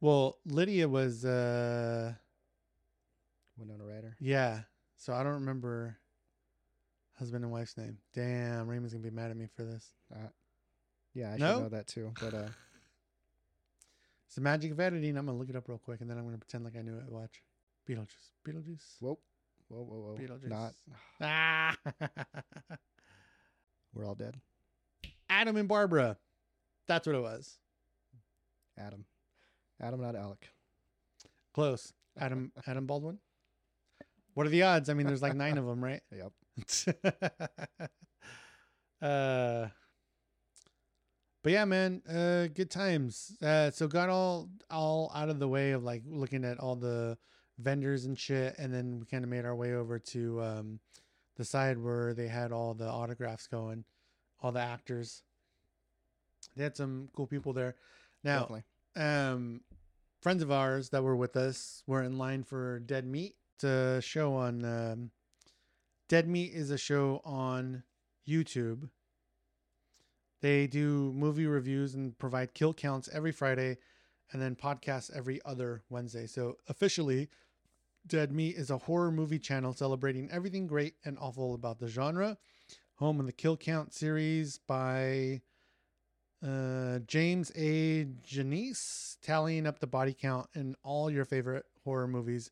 Well, 0.00 0.38
Lydia 0.46 0.88
was 0.88 1.24
uh 1.24 2.12
Winona 3.58 3.84
Ryder. 3.84 4.16
yeah. 4.20 4.60
So 4.98 5.12
I 5.12 5.22
don't 5.22 5.34
remember 5.34 5.98
husband 7.18 7.44
and 7.44 7.52
wife's 7.52 7.76
name. 7.76 7.98
Damn, 8.14 8.66
Raymond's 8.68 8.94
gonna 8.94 9.02
be 9.02 9.10
mad 9.10 9.30
at 9.30 9.36
me 9.36 9.46
for 9.54 9.64
this. 9.64 9.92
Uh, 10.14 10.28
yeah, 11.12 11.32
I 11.32 11.36
No? 11.36 11.46
should 11.54 11.62
know 11.62 11.68
that 11.70 11.86
too. 11.86 12.12
But 12.20 12.32
uh, 12.34 12.48
It's 14.26 14.34
the 14.34 14.40
magic 14.40 14.72
of 14.72 14.80
editing. 14.80 15.16
I'm 15.16 15.26
gonna 15.26 15.38
look 15.38 15.48
it 15.50 15.56
up 15.56 15.68
real 15.68 15.78
quick 15.78 16.00
and 16.00 16.10
then 16.10 16.16
I'm 16.18 16.24
gonna 16.24 16.38
pretend 16.38 16.64
like 16.64 16.76
I 16.76 16.82
knew 16.82 16.96
it. 16.98 17.04
Watch. 17.10 17.42
Beetlejuice. 17.88 18.32
Beetlejuice. 18.46 18.96
whoa, 19.00 19.18
whoa, 19.68 19.82
whoa, 19.82 19.98
whoa. 20.00 20.16
Beetlejuice. 20.18 20.48
Not. 20.48 20.72
Ah 21.20 21.76
We're 23.94 24.06
all 24.06 24.14
dead. 24.14 24.40
Adam 25.30 25.56
and 25.56 25.68
Barbara. 25.68 26.16
That's 26.88 27.06
what 27.06 27.16
it 27.16 27.22
was. 27.22 27.58
Adam. 28.78 29.04
Adam, 29.80 30.00
not 30.00 30.16
Alec. 30.16 30.50
Close. 31.54 31.92
Adam 32.18 32.52
Adam 32.66 32.86
Baldwin. 32.86 33.18
What 34.34 34.46
are 34.46 34.50
the 34.50 34.62
odds? 34.62 34.90
I 34.90 34.94
mean, 34.94 35.06
there's 35.06 35.22
like 35.22 35.34
nine 35.34 35.56
of 35.56 35.66
them, 35.66 35.82
right? 35.82 36.02
Yep. 36.14 36.32
uh 39.02 39.68
but 41.42 41.52
yeah 41.52 41.66
man 41.66 42.00
uh 42.08 42.46
good 42.46 42.70
times 42.70 43.36
uh 43.42 43.70
so 43.70 43.86
got 43.86 44.08
all 44.08 44.48
all 44.70 45.12
out 45.14 45.28
of 45.28 45.38
the 45.38 45.46
way 45.46 45.72
of 45.72 45.84
like 45.84 46.02
looking 46.06 46.46
at 46.46 46.58
all 46.58 46.76
the 46.76 47.18
vendors 47.58 48.04
and 48.04 48.18
shit 48.18 48.54
and 48.58 48.72
then 48.72 49.00
we 49.00 49.06
kind 49.06 49.24
of 49.24 49.30
made 49.30 49.44
our 49.44 49.54
way 49.56 49.74
over 49.74 49.98
to 49.98 50.42
um 50.42 50.80
the 51.36 51.44
side 51.44 51.78
where 51.78 52.14
they 52.14 52.28
had 52.28 52.52
all 52.52 52.74
the 52.74 52.86
autographs 52.88 53.46
going 53.46 53.84
all 54.40 54.52
the 54.52 54.60
actors. 54.60 55.22
They 56.56 56.62
had 56.62 56.76
some 56.76 57.08
cool 57.14 57.26
people 57.26 57.52
there. 57.52 57.74
Now 58.22 58.40
Definitely. 58.40 58.62
um 58.96 59.60
friends 60.20 60.42
of 60.42 60.50
ours 60.50 60.90
that 60.90 61.02
were 61.02 61.16
with 61.16 61.36
us 61.36 61.82
were 61.86 62.02
in 62.02 62.18
line 62.18 62.42
for 62.42 62.78
dead 62.80 63.06
meat 63.06 63.34
to 63.60 64.00
show 64.02 64.34
on 64.34 64.64
um 64.64 65.10
dead 66.08 66.28
meat 66.28 66.52
is 66.52 66.70
a 66.70 66.78
show 66.78 67.20
on 67.24 67.82
youtube. 68.28 68.88
They 70.42 70.66
do 70.66 71.12
movie 71.14 71.46
reviews 71.46 71.94
and 71.94 72.16
provide 72.18 72.54
kill 72.54 72.74
counts 72.74 73.08
every 73.12 73.32
friday 73.32 73.78
and 74.32 74.42
then 74.42 74.56
podcasts 74.56 75.14
every 75.14 75.40
other 75.44 75.82
wednesday. 75.88 76.26
So 76.26 76.56
officially 76.68 77.28
dead 78.06 78.32
meat 78.32 78.56
is 78.56 78.70
a 78.70 78.78
horror 78.78 79.10
movie 79.10 79.38
channel 79.38 79.72
celebrating 79.72 80.30
everything 80.30 80.66
great 80.66 80.94
and 81.04 81.18
awful 81.18 81.54
about 81.54 81.78
the 81.78 81.88
genre 81.88 82.36
home 82.96 83.20
of 83.20 83.26
the 83.26 83.32
kill 83.32 83.56
count 83.56 83.92
series 83.92 84.58
by 84.66 85.40
uh, 86.46 86.98
James 87.06 87.52
A. 87.56 88.06
Janisse, 88.26 89.16
tallying 89.22 89.66
up 89.66 89.78
the 89.78 89.86
body 89.86 90.14
count 90.18 90.48
in 90.54 90.74
all 90.82 91.10
your 91.10 91.24
favorite 91.24 91.64
horror 91.84 92.08
movies, 92.08 92.50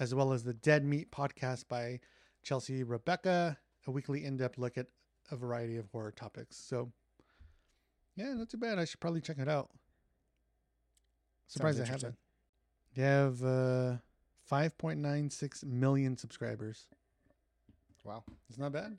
as 0.00 0.14
well 0.14 0.32
as 0.32 0.44
the 0.44 0.54
Dead 0.54 0.84
Meat 0.84 1.10
podcast 1.10 1.68
by 1.68 2.00
Chelsea 2.42 2.82
Rebecca, 2.82 3.58
a 3.86 3.90
weekly 3.90 4.24
in 4.24 4.36
depth 4.36 4.58
look 4.58 4.78
at 4.78 4.86
a 5.30 5.36
variety 5.36 5.76
of 5.76 5.88
horror 5.90 6.12
topics. 6.12 6.56
So, 6.56 6.90
yeah, 8.16 8.32
not 8.34 8.48
too 8.48 8.58
bad. 8.58 8.78
I 8.78 8.84
should 8.84 9.00
probably 9.00 9.20
check 9.20 9.38
it 9.38 9.48
out. 9.48 9.70
Surprised 11.48 11.80
I 11.82 11.86
haven't. 11.86 12.16
They 12.94 13.02
have 13.02 13.42
uh, 13.44 13.96
5.96 14.52 15.64
million 15.64 16.18
subscribers. 16.18 16.84
Wow. 18.04 18.22
It's 18.50 18.58
not 18.58 18.72
bad. 18.72 18.98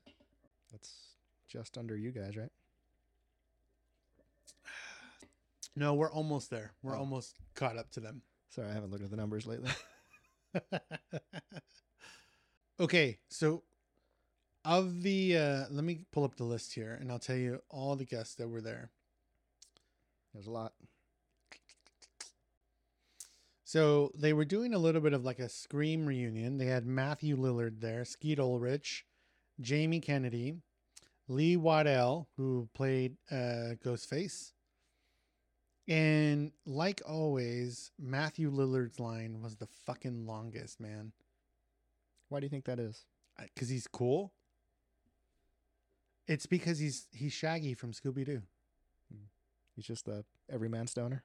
That's 0.72 0.92
just 1.48 1.78
under 1.78 1.96
you 1.96 2.12
guys, 2.12 2.36
right? 2.36 2.50
No, 5.76 5.96
we're 5.96 6.12
almost 6.12 6.50
there. 6.52 6.72
We're 6.84 6.96
Oh. 6.96 7.00
almost 7.00 7.36
caught 7.56 7.78
up 7.78 7.90
to 7.92 8.00
them. 8.00 8.22
Sorry, 8.50 8.70
I 8.70 8.74
haven't 8.74 8.92
looked 8.92 9.04
at 9.04 9.10
the 9.10 9.18
numbers 9.18 9.48
lately. 9.48 9.72
okay, 12.80 13.18
so 13.28 13.64
of 14.66 15.02
the 15.02 15.36
uh 15.38 15.66
let 15.72 15.84
me 15.84 16.02
pull 16.12 16.24
up 16.24 16.36
the 16.36 16.44
list 16.44 16.74
here 16.74 16.98
and 17.02 17.12
I'll 17.12 17.18
tell 17.20 17.36
you 17.36 17.62
all 17.70 17.96
the 17.96 18.06
guests 18.06 18.36
that 18.36 18.48
were 18.48 18.62
there. 18.62 18.92
There's 20.34 20.46
a 20.48 20.52
lot. 20.52 20.74
So 23.74 24.12
they 24.14 24.34
were 24.34 24.46
doing 24.46 24.76
a 24.76 24.78
little 24.78 25.02
bit 25.02 25.14
of 25.14 25.26
like 25.26 25.40
a 25.40 25.50
Scream 25.50 26.06
reunion. 26.06 26.60
They 26.60 26.68
had 26.68 26.86
Matthew 26.86 27.36
Lillard 27.36 27.82
there, 27.82 28.06
Skeet 28.06 28.40
Ulrich, 28.40 29.04
Jamie 29.60 30.00
Kennedy, 30.00 30.58
Lee 31.28 31.58
Waddell, 31.58 32.28
who 32.38 32.70
played 32.76 33.16
uh, 33.32 33.74
Ghostface. 33.84 34.52
And 35.88 36.52
like 36.68 37.02
always, 37.04 37.90
Matthew 38.00 38.52
Lillard's 38.52 39.00
line 39.00 39.42
was 39.42 39.56
the 39.56 39.66
fucking 39.88 40.28
longest, 40.28 40.80
man. 40.80 41.12
Why 42.30 42.42
do 42.42 42.46
you 42.46 42.52
think 42.52 42.66
that 42.66 42.78
is? 42.78 43.08
Because 43.56 43.70
he's 43.70 43.88
cool. 43.88 44.34
It's 46.28 46.46
because 46.46 46.78
he's 46.78 47.08
he's 47.12 47.34
Shaggy 47.34 47.74
from 47.74 47.92
Scooby 47.92 48.24
Doo. 48.24 48.44
He's 49.76 49.88
just 49.88 50.06
the 50.06 50.26
everyman 50.48 50.86
stoner. 50.86 51.24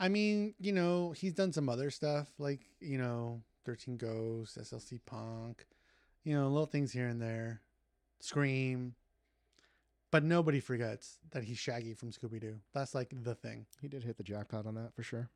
I 0.00 0.08
mean, 0.08 0.54
you 0.58 0.72
know, 0.72 1.12
he's 1.12 1.34
done 1.34 1.52
some 1.52 1.68
other 1.68 1.90
stuff 1.90 2.28
like, 2.38 2.60
you 2.80 2.98
know, 2.98 3.42
13 3.64 3.96
Ghosts, 3.96 4.56
SLC 4.56 5.00
Punk, 5.04 5.66
you 6.24 6.34
know, 6.34 6.48
little 6.48 6.66
things 6.66 6.92
here 6.92 7.08
and 7.08 7.20
there. 7.20 7.62
Scream. 8.20 8.94
But 10.10 10.24
nobody 10.24 10.60
forgets 10.60 11.18
that 11.32 11.44
he's 11.44 11.58
Shaggy 11.58 11.94
from 11.94 12.12
Scooby 12.12 12.40
Doo. 12.40 12.56
That's 12.72 12.94
like 12.94 13.12
the 13.12 13.34
thing. 13.34 13.66
He 13.82 13.88
did 13.88 14.04
hit 14.04 14.16
the 14.16 14.22
jackpot 14.22 14.66
on 14.66 14.74
that 14.76 14.94
for 14.94 15.02
sure. 15.02 15.28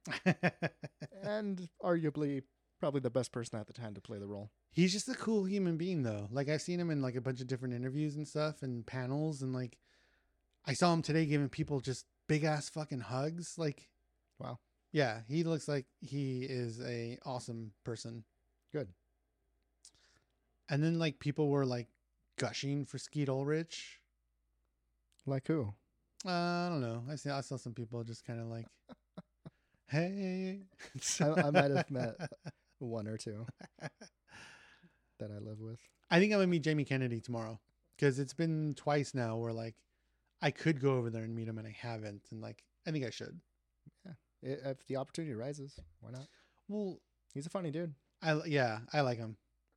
and 1.22 1.68
arguably 1.83 2.42
probably 2.81 3.01
the 3.01 3.11
best 3.11 3.33
person 3.33 3.61
at 3.61 3.66
the 3.66 3.72
time 3.72 3.94
to 3.94 4.01
play 4.01 4.18
the 4.18 4.27
role. 4.27 4.51
he's 4.72 4.92
just 4.92 5.09
a 5.09 5.14
cool 5.14 5.44
human 5.44 5.77
being 5.77 6.03
though. 6.03 6.27
Like 6.33 6.48
I've 6.48 6.62
seen 6.62 6.81
him 6.81 6.90
in 6.90 7.01
like 7.01 7.14
a 7.14 7.20
bunch 7.20 7.40
of 7.40 7.46
different 7.46 7.75
interviews 7.75 8.16
and 8.16 8.27
stuff 8.27 8.62
and 8.62 8.85
panels 8.85 9.40
and 9.40 9.55
like 9.55 9.79
I 10.66 10.72
saw 10.72 10.92
him 10.92 11.03
today 11.03 11.27
giving 11.27 11.48
people 11.48 11.81
just 11.81 12.07
big 12.27 12.42
ass 12.42 12.68
fucking 12.70 13.01
hugs. 13.01 13.55
Like 13.57 13.88
Wow. 14.42 14.59
Yeah, 14.92 15.20
he 15.28 15.44
looks 15.44 15.68
like 15.68 15.87
he 16.00 16.42
is 16.42 16.81
a 16.83 17.18
awesome 17.24 17.72
person. 17.85 18.24
Good. 18.72 18.88
And 20.68 20.83
then 20.83 20.98
like 20.98 21.18
people 21.18 21.48
were 21.48 21.64
like 21.64 21.88
gushing 22.38 22.85
for 22.85 22.98
Skeet 22.98 23.28
Ulrich. 23.28 24.00
Like 25.26 25.46
who? 25.46 25.72
Uh, 26.26 26.31
I 26.31 26.68
don't 26.70 26.81
know. 26.81 27.05
I 27.11 27.16
see. 27.16 27.31
I 27.31 27.40
saw 27.40 27.57
some 27.57 27.74
people 27.74 28.02
just 28.05 28.24
kind 28.24 28.40
of 28.40 28.46
like, 28.46 28.66
"Hey." 29.88 30.62
I, 31.20 31.24
I 31.24 31.50
might 31.50 31.70
have 31.70 31.90
met 31.90 32.16
one 32.78 33.07
or 33.09 33.16
two 33.16 33.46
that 35.18 35.31
I 35.31 35.38
live 35.38 35.61
with. 35.61 35.78
I 36.11 36.18
think 36.18 36.33
I'm 36.33 36.38
gonna 36.38 36.48
meet 36.48 36.62
Jamie 36.62 36.85
Kennedy 36.85 37.20
tomorrow 37.20 37.61
because 37.96 38.18
it's 38.18 38.35
been 38.35 38.74
twice 38.76 39.14
now 39.14 39.37
where 39.37 39.52
like 39.52 39.74
I 40.40 40.50
could 40.50 40.81
go 40.81 40.96
over 40.96 41.11
there 41.11 41.22
and 41.22 41.35
meet 41.35 41.48
him 41.48 41.59
and 41.59 41.66
I 41.66 41.76
haven't, 41.78 42.22
and 42.31 42.40
like 42.40 42.64
I 42.87 42.90
think 42.90 43.05
I 43.05 43.11
should. 43.11 43.40
If 44.42 44.87
the 44.87 44.96
opportunity 44.96 45.35
rises, 45.35 45.78
why 46.00 46.11
not? 46.11 46.26
Well, 46.68 46.98
He's 47.33 47.46
a 47.46 47.50
funny 47.50 47.70
dude. 47.70 47.94
I 48.22 48.40
yeah, 48.46 48.81
I 48.92 49.00
like 49.00 49.18
him. 49.18 49.37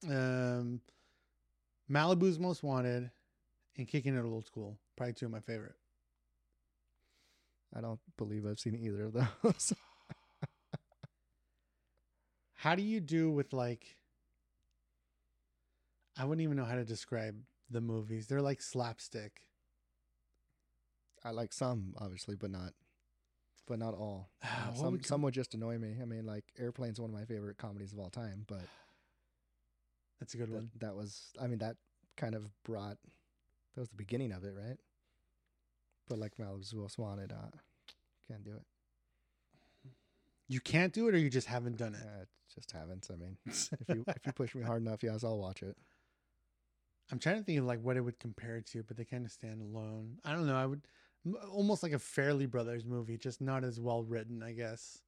Um, 0.10 0.82
Malibu's 1.90 2.38
Most 2.38 2.64
Wanted 2.64 3.10
and 3.78 3.88
Kicking 3.88 4.16
It 4.16 4.26
Old 4.26 4.46
School, 4.46 4.78
probably 4.98 5.14
two 5.14 5.26
of 5.26 5.32
my 5.32 5.40
favorite. 5.40 5.76
I 7.76 7.82
don't 7.82 8.00
believe 8.18 8.46
I've 8.46 8.60
seen 8.60 8.76
either 8.76 9.06
of 9.06 9.14
those. 9.14 9.74
How 12.56 12.76
do 12.76 12.84
you 12.84 13.00
do 13.00 13.32
with 13.32 13.54
like? 13.54 13.98
I 16.18 16.26
wouldn't 16.26 16.44
even 16.44 16.56
know 16.56 16.64
how 16.64 16.76
to 16.76 16.86
describe 16.86 17.36
the 17.70 17.82
movies. 17.82 18.28
They're 18.28 18.42
like 18.42 18.62
slapstick. 18.62 19.42
I 21.26 21.32
like 21.32 21.52
some, 21.52 21.94
obviously, 21.98 22.36
but 22.36 22.52
not, 22.52 22.72
but 23.68 23.80
not 23.80 23.94
all. 23.94 24.30
Uh, 24.44 24.74
some 24.74 24.92
would 24.92 25.06
some 25.06 25.22
would 25.22 25.34
just 25.34 25.54
annoy 25.54 25.78
me. 25.78 25.96
I 26.02 26.06
mean, 26.06 26.26
like 26.26 26.44
Airplane's 26.58 27.00
one 27.00 27.10
of 27.10 27.16
my 27.16 27.26
favorite 27.26 27.58
comedies 27.58 27.94
of 27.94 28.00
all 28.00 28.10
time, 28.10 28.44
but 28.48 28.62
That's 30.20 30.34
a 30.34 30.38
good 30.38 30.50
that, 30.50 30.56
one. 30.56 30.70
that 30.80 30.96
was, 30.96 31.34
I 31.42 31.48
mean, 31.48 31.60
that 31.60 31.76
kind 32.18 32.36
of 32.36 32.50
brought. 32.64 32.98
That 33.74 33.82
was 33.82 33.90
the 33.90 33.96
beginning 33.96 34.32
of 34.32 34.44
it, 34.44 34.54
right? 34.58 34.78
But 36.08 36.20
like 36.20 36.38
Malibu's 36.38 36.98
Wanted, 36.98 37.32
uh, 37.32 37.58
can't 38.28 38.44
do 38.44 38.52
it. 38.52 39.92
You 40.48 40.60
can't 40.60 40.94
do 40.94 41.08
it, 41.08 41.16
or 41.16 41.18
you 41.18 41.30
just 41.30 41.48
haven't 41.48 41.78
done 41.78 41.96
it. 41.96 42.02
Uh, 42.02 42.26
just 42.54 42.72
haven't. 42.72 43.08
I 43.12 43.16
mean, 43.16 43.38
if 43.46 43.90
you 43.90 44.04
if 44.08 44.26
you 44.26 44.32
push 44.32 44.56
me 44.56 44.62
hard 44.62 44.82
enough, 44.82 45.04
yes, 45.04 45.24
I'll 45.24 45.40
watch 45.40 45.64
it. 45.64 45.76
I'm 47.12 47.20
trying 47.20 47.38
to 47.38 47.44
think 47.44 47.60
of 47.60 47.66
like 47.66 47.82
what 47.82 47.98
it 47.98 48.02
would 48.02 48.20
compare 48.20 48.62
to, 48.62 48.84
but 48.84 48.98
they 48.98 49.06
kind 49.06 49.26
of 49.26 49.32
stand 49.32 49.62
alone. 49.62 50.18
I 50.24 50.32
don't 50.34 50.48
know. 50.48 50.56
I 50.56 50.66
would 50.66 50.82
almost 51.52 51.84
like 51.84 51.94
a 51.94 51.98
Farrelly 51.98 52.50
Brothers 52.50 52.86
movie, 52.86 53.18
just 53.18 53.42
not 53.42 53.64
as 53.64 53.80
well 53.80 54.04
written, 54.04 54.44
I 54.44 54.52
guess. 54.54 55.00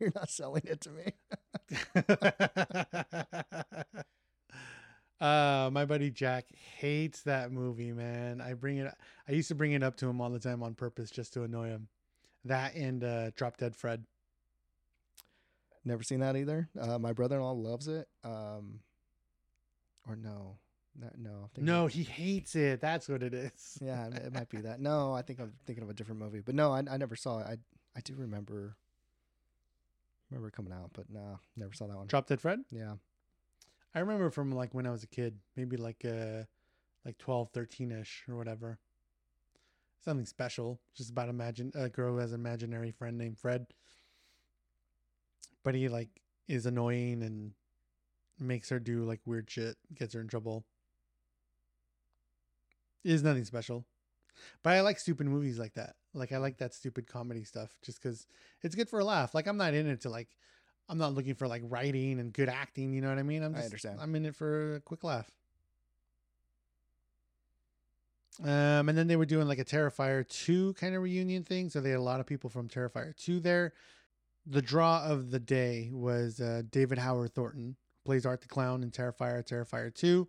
You're 0.00 0.12
not 0.14 0.30
selling 0.30 0.62
it 0.64 0.80
to 0.80 0.90
me. 0.90 1.12
uh, 5.20 5.70
my 5.72 5.84
buddy 5.84 6.10
Jack 6.10 6.46
hates 6.78 7.22
that 7.22 7.52
movie, 7.52 7.92
man. 7.92 8.40
I 8.40 8.54
bring 8.54 8.78
it. 8.78 8.92
I 9.28 9.32
used 9.32 9.48
to 9.48 9.54
bring 9.54 9.72
it 9.72 9.82
up 9.82 9.96
to 9.98 10.08
him 10.08 10.20
all 10.20 10.30
the 10.30 10.40
time 10.40 10.62
on 10.62 10.74
purpose 10.74 11.10
just 11.10 11.32
to 11.34 11.44
annoy 11.44 11.68
him. 11.68 11.88
That 12.44 12.74
and 12.74 13.04
uh, 13.04 13.30
Drop 13.36 13.56
Dead 13.58 13.76
Fred. 13.76 14.04
Never 15.84 16.02
seen 16.02 16.20
that 16.20 16.36
either. 16.36 16.68
Uh, 16.78 16.98
my 16.98 17.12
brother-in-law 17.12 17.52
loves 17.52 17.86
it. 17.88 18.08
Um, 18.24 18.80
or 20.08 20.16
no, 20.16 20.56
no, 20.98 21.08
no. 21.18 21.50
No, 21.56 21.86
he 21.86 22.02
hates 22.02 22.54
it. 22.54 22.80
That's 22.80 23.08
what 23.08 23.22
it 23.22 23.34
is. 23.34 23.78
yeah, 23.82 24.06
it 24.08 24.32
might 24.32 24.48
be 24.48 24.58
that. 24.58 24.80
No, 24.80 25.12
I 25.12 25.22
think 25.22 25.40
I'm 25.40 25.52
thinking 25.64 25.82
of 25.82 25.90
a 25.90 25.94
different 25.94 26.20
movie. 26.20 26.40
But 26.40 26.54
no, 26.54 26.72
I, 26.72 26.82
I 26.90 26.96
never 26.96 27.16
saw 27.16 27.38
it. 27.38 27.46
I 27.46 27.56
I 27.96 28.00
do 28.00 28.14
remember 28.16 28.76
remember 30.30 30.48
it 30.48 30.54
coming 30.54 30.72
out, 30.72 30.90
but 30.92 31.10
no, 31.10 31.38
never 31.56 31.72
saw 31.72 31.86
that 31.86 31.96
one. 31.96 32.06
Drop 32.06 32.26
Dead 32.26 32.40
Fred. 32.40 32.60
Yeah, 32.70 32.94
I 33.94 34.00
remember 34.00 34.30
from 34.30 34.52
like 34.52 34.74
when 34.74 34.86
I 34.86 34.90
was 34.90 35.02
a 35.02 35.08
kid, 35.08 35.38
maybe 35.56 35.76
like 35.76 36.04
uh 36.04 36.44
like 37.04 37.18
12, 37.18 37.52
13ish 37.52 38.28
or 38.28 38.36
whatever. 38.36 38.78
Something 40.04 40.26
special, 40.26 40.80
just 40.94 41.10
about 41.10 41.28
imagine 41.28 41.72
a 41.74 41.88
girl 41.88 42.14
who 42.14 42.18
has 42.18 42.32
an 42.32 42.40
imaginary 42.40 42.90
friend 42.90 43.18
named 43.18 43.38
Fred. 43.38 43.66
But 45.62 45.74
he 45.74 45.88
like 45.88 46.08
is 46.48 46.66
annoying 46.66 47.22
and 47.22 47.52
makes 48.38 48.68
her 48.70 48.80
do 48.80 49.04
like 49.04 49.20
weird 49.24 49.48
shit, 49.50 49.76
gets 49.94 50.14
her 50.14 50.20
in 50.20 50.28
trouble. 50.28 50.64
It 53.04 53.12
is 53.12 53.22
nothing 53.22 53.44
special. 53.44 53.84
But 54.62 54.74
I 54.74 54.80
like 54.80 54.98
stupid 54.98 55.26
movies 55.26 55.58
like 55.58 55.74
that. 55.74 55.94
Like 56.14 56.32
I 56.32 56.38
like 56.38 56.58
that 56.58 56.74
stupid 56.74 57.06
comedy 57.06 57.44
stuff 57.44 57.76
just 57.82 58.00
cuz 58.00 58.26
it's 58.62 58.74
good 58.74 58.88
for 58.88 59.00
a 59.00 59.04
laugh. 59.04 59.34
Like 59.34 59.46
I'm 59.46 59.56
not 59.56 59.74
in 59.74 59.86
it 59.86 60.00
to 60.02 60.10
like 60.10 60.28
I'm 60.88 60.98
not 60.98 61.14
looking 61.14 61.34
for 61.34 61.46
like 61.46 61.62
writing 61.64 62.18
and 62.18 62.32
good 62.32 62.48
acting, 62.48 62.92
you 62.92 63.00
know 63.00 63.08
what 63.08 63.18
I 63.18 63.22
mean? 63.22 63.42
I'm 63.42 63.54
I 63.54 63.58
just 63.58 63.66
understand. 63.66 64.00
I'm 64.00 64.14
in 64.14 64.26
it 64.26 64.36
for 64.36 64.76
a 64.76 64.80
quick 64.80 65.04
laugh. 65.04 65.30
Um, 68.42 68.88
and 68.88 68.96
then 68.96 69.06
they 69.06 69.16
were 69.16 69.26
doing 69.26 69.46
like 69.46 69.58
a 69.58 69.64
Terrifier 69.64 70.26
2 70.26 70.74
kind 70.74 70.94
of 70.94 71.02
reunion 71.02 71.44
thing. 71.44 71.68
So 71.68 71.80
they 71.80 71.90
had 71.90 71.98
a 71.98 72.02
lot 72.02 72.20
of 72.20 72.26
people 72.26 72.50
from 72.50 72.68
Terrifier 72.68 73.14
2 73.16 73.40
there. 73.40 73.74
The 74.46 74.62
draw 74.62 75.04
of 75.04 75.30
the 75.30 75.38
day 75.38 75.90
was 75.92 76.40
uh, 76.40 76.62
David 76.70 76.98
Howard 76.98 77.34
Thornton, 77.34 77.76
plays 78.04 78.26
Art 78.26 78.40
the 78.40 78.48
Clown 78.48 78.82
in 78.82 78.90
Terrifier, 78.90 79.46
Terrifier 79.46 79.94
2, 79.94 80.26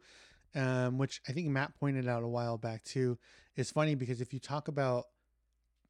um, 0.56 0.98
which 0.98 1.22
I 1.28 1.32
think 1.32 1.48
Matt 1.50 1.78
pointed 1.80 2.08
out 2.08 2.24
a 2.24 2.28
while 2.28 2.58
back 2.58 2.84
too. 2.84 3.18
It's 3.56 3.72
funny 3.72 3.96
because 3.96 4.22
if 4.22 4.34
you 4.34 4.40
talk 4.40 4.68
about 4.68 5.06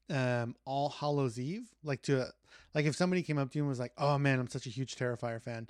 um, 0.10 0.56
All 0.66 0.90
Hallows 0.90 1.40
Eve, 1.40 1.68
like 1.84 2.02
to 2.04 2.28
like 2.74 2.86
if 2.86 2.96
somebody 2.96 3.24
came 3.24 3.38
up 3.38 3.52
to 3.52 3.58
you 3.58 3.64
and 3.64 3.70
was 3.70 3.80
like, 3.80 3.94
"Oh 3.98 4.18
man, 4.18 4.40
I'm 4.40 4.50
such 4.50 4.66
a 4.66 4.70
huge 4.70 4.96
Terrifier 4.96 5.42
fan," 5.42 5.70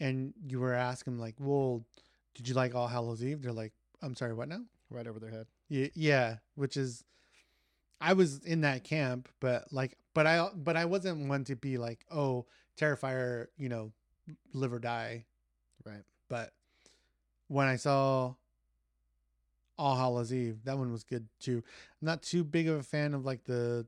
and 0.00 0.34
you 0.46 0.60
were 0.60 0.74
asking 0.74 1.18
like, 1.18 1.34
"Well, 1.38 1.84
did 2.34 2.48
you 2.48 2.54
like 2.54 2.74
All 2.74 2.88
Hallows 2.88 3.22
Eve?" 3.22 3.42
They're 3.42 3.52
like, 3.52 3.72
"I'm 4.02 4.14
sorry, 4.14 4.34
what 4.34 4.48
now?" 4.48 4.62
right 4.90 5.06
over 5.06 5.18
their 5.18 5.30
head. 5.30 5.46
Yeah, 5.68 5.88
yeah, 5.94 6.36
which 6.54 6.76
is 6.76 7.04
I 8.00 8.12
was 8.12 8.38
in 8.44 8.62
that 8.62 8.84
camp, 8.84 9.28
but 9.40 9.72
like 9.72 9.96
but 10.14 10.26
I 10.26 10.48
but 10.54 10.76
I 10.76 10.84
wasn't 10.84 11.28
one 11.28 11.44
to 11.44 11.56
be 11.56 11.78
like, 11.78 12.04
"Oh, 12.10 12.46
Terrifier, 12.78 13.46
you 13.56 13.68
know, 13.68 13.92
live 14.52 14.72
or 14.72 14.78
die." 14.78 15.26
Right. 15.84 16.02
But 16.28 16.52
when 17.48 17.66
I 17.66 17.76
saw 17.76 18.34
All 19.78 19.96
Hallows 19.96 20.32
Eve, 20.32 20.58
that 20.64 20.78
one 20.78 20.92
was 20.92 21.04
good 21.04 21.26
too. 21.40 21.62
I'm 22.00 22.06
not 22.06 22.22
too 22.22 22.44
big 22.44 22.68
of 22.68 22.76
a 22.78 22.82
fan 22.82 23.14
of 23.14 23.24
like 23.24 23.44
the 23.44 23.86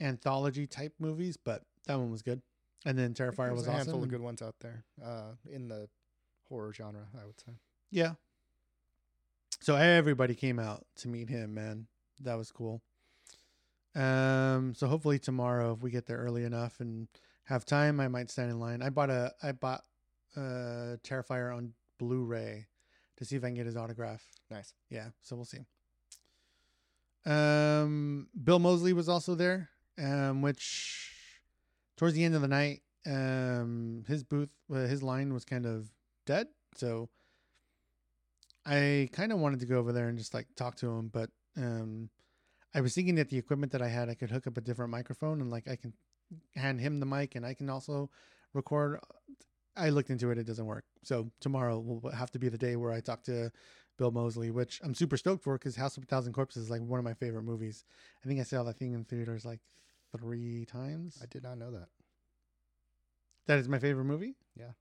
anthology 0.00 0.66
type 0.66 0.94
movies, 0.98 1.36
but 1.36 1.62
that 1.86 1.98
one 1.98 2.10
was 2.10 2.22
good. 2.22 2.42
And 2.86 2.98
then 2.98 3.12
Terrifier 3.12 3.36
There's 3.48 3.58
was 3.58 3.66
a 3.66 3.72
handful 3.72 3.94
awesome. 3.94 3.94
of 3.94 4.02
and- 4.04 4.10
good 4.10 4.20
ones 4.22 4.42
out 4.42 4.54
there 4.60 4.84
uh, 5.04 5.32
in 5.50 5.68
the 5.68 5.88
horror 6.48 6.72
genre. 6.72 7.06
I 7.20 7.26
would 7.26 7.38
say. 7.40 7.52
Yeah. 7.90 8.12
So 9.60 9.76
everybody 9.76 10.34
came 10.34 10.58
out 10.58 10.86
to 10.96 11.08
meet 11.08 11.28
him, 11.28 11.52
man. 11.54 11.86
That 12.22 12.36
was 12.38 12.50
cool. 12.50 12.80
Um, 13.94 14.72
so 14.74 14.86
hopefully 14.86 15.18
tomorrow, 15.18 15.72
if 15.74 15.82
we 15.82 15.90
get 15.90 16.06
there 16.06 16.16
early 16.18 16.44
enough 16.44 16.80
and 16.80 17.08
have 17.44 17.64
time, 17.66 18.00
I 18.00 18.08
might 18.08 18.30
stand 18.30 18.50
in 18.50 18.58
line. 18.60 18.80
I 18.82 18.88
bought 18.90 19.10
a 19.10 19.34
I 19.42 19.52
bought 19.52 19.84
uh 20.36 20.96
Terrifier 21.04 21.54
on 21.54 21.74
Blu-ray 22.00 22.66
to 23.18 23.24
see 23.26 23.36
if 23.36 23.44
I 23.44 23.48
can 23.48 23.54
get 23.54 23.66
his 23.66 23.76
autograph. 23.76 24.24
Nice. 24.50 24.72
Yeah, 24.88 25.08
so 25.22 25.36
we'll 25.36 25.44
see. 25.44 25.66
Um, 27.26 28.28
Bill 28.42 28.58
Moseley 28.58 28.94
was 28.94 29.10
also 29.10 29.34
there, 29.34 29.68
um, 29.98 30.40
which 30.40 31.12
towards 31.98 32.14
the 32.14 32.24
end 32.24 32.34
of 32.34 32.40
the 32.40 32.48
night, 32.48 32.80
um, 33.06 34.04
his 34.08 34.24
booth, 34.24 34.48
uh, 34.72 34.86
his 34.86 35.02
line 35.02 35.34
was 35.34 35.44
kind 35.44 35.66
of 35.66 35.90
dead. 36.24 36.46
So 36.76 37.10
I 38.64 39.10
kind 39.12 39.32
of 39.32 39.38
wanted 39.38 39.60
to 39.60 39.66
go 39.66 39.78
over 39.78 39.92
there 39.92 40.08
and 40.08 40.16
just 40.16 40.32
like 40.32 40.46
talk 40.56 40.76
to 40.76 40.88
him, 40.88 41.08
but 41.12 41.28
um, 41.58 42.08
I 42.74 42.80
was 42.80 42.94
thinking 42.94 43.16
that 43.16 43.28
the 43.28 43.36
equipment 43.36 43.72
that 43.72 43.82
I 43.82 43.88
had, 43.88 44.08
I 44.08 44.14
could 44.14 44.30
hook 44.30 44.46
up 44.46 44.56
a 44.56 44.62
different 44.62 44.90
microphone 44.90 45.42
and 45.42 45.50
like 45.50 45.68
I 45.68 45.76
can 45.76 45.92
hand 46.54 46.80
him 46.80 47.00
the 47.00 47.06
mic 47.06 47.34
and 47.34 47.44
I 47.44 47.52
can 47.52 47.68
also 47.68 48.08
record. 48.54 49.00
I 49.76 49.90
looked 49.90 50.10
into 50.10 50.30
it; 50.30 50.38
it 50.38 50.46
doesn't 50.46 50.66
work. 50.66 50.84
So 51.02 51.30
tomorrow 51.40 51.78
will 51.78 52.10
have 52.10 52.30
to 52.32 52.38
be 52.38 52.48
the 52.48 52.58
day 52.58 52.76
where 52.76 52.92
I 52.92 53.00
talk 53.00 53.22
to 53.24 53.50
Bill 53.98 54.10
Moseley, 54.10 54.50
which 54.50 54.80
I'm 54.82 54.94
super 54.94 55.16
stoked 55.16 55.44
for 55.44 55.58
because 55.58 55.76
House 55.76 55.96
of 55.96 56.02
a 56.02 56.06
Thousand 56.06 56.32
Corpses 56.32 56.64
is 56.64 56.70
like 56.70 56.80
one 56.82 56.98
of 56.98 57.04
my 57.04 57.14
favorite 57.14 57.44
movies. 57.44 57.84
I 58.24 58.28
think 58.28 58.40
I 58.40 58.44
saw 58.44 58.62
that 58.64 58.78
thing 58.78 58.92
in 58.92 59.04
theaters 59.04 59.44
like 59.44 59.60
three 60.18 60.64
times. 60.64 61.18
I 61.22 61.26
did 61.26 61.42
not 61.42 61.58
know 61.58 61.70
that. 61.72 61.88
That 63.46 63.58
is 63.58 63.68
my 63.68 63.78
favorite 63.78 64.04
movie. 64.04 64.36
Yeah. 64.56 64.72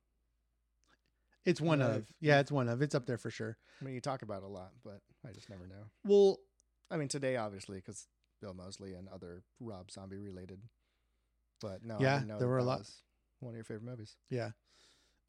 It's 1.46 1.62
one 1.62 1.82
of. 1.82 1.96
Uh, 1.96 2.00
yeah, 2.20 2.40
it's 2.40 2.52
one 2.52 2.70
of. 2.70 2.82
It's 2.82 2.96
up 2.96 3.06
there 3.06 3.18
for 3.18 3.32
sure. 3.32 3.58
I 3.82 3.86
mean, 3.86 3.94
you 3.94 4.02
talk 4.02 4.22
about 4.22 4.44
it 4.44 4.46
a 4.46 4.50
lot, 4.50 4.72
but 4.84 5.02
I 5.28 5.32
just 5.32 5.50
never 5.50 5.68
know. 5.68 5.86
Well, 6.06 6.40
I 6.92 6.98
mean, 6.98 7.08
today 7.08 7.38
obviously 7.38 7.78
because 7.78 8.08
Bill 8.42 8.54
Moseley 8.54 8.94
and 8.94 9.08
other 9.10 9.44
Rob 9.60 9.92
Zombie 9.92 10.18
related. 10.18 10.60
But 11.62 11.84
no, 11.84 11.98
I 11.98 12.02
Yeah, 12.02 12.24
there 12.38 12.48
were 12.48 12.60
a 12.60 12.64
lot. 12.64 12.90
One 13.40 13.52
of 13.52 13.56
your 13.56 13.64
favorite 13.64 13.90
movies. 13.90 14.16
yeah. 14.30 14.52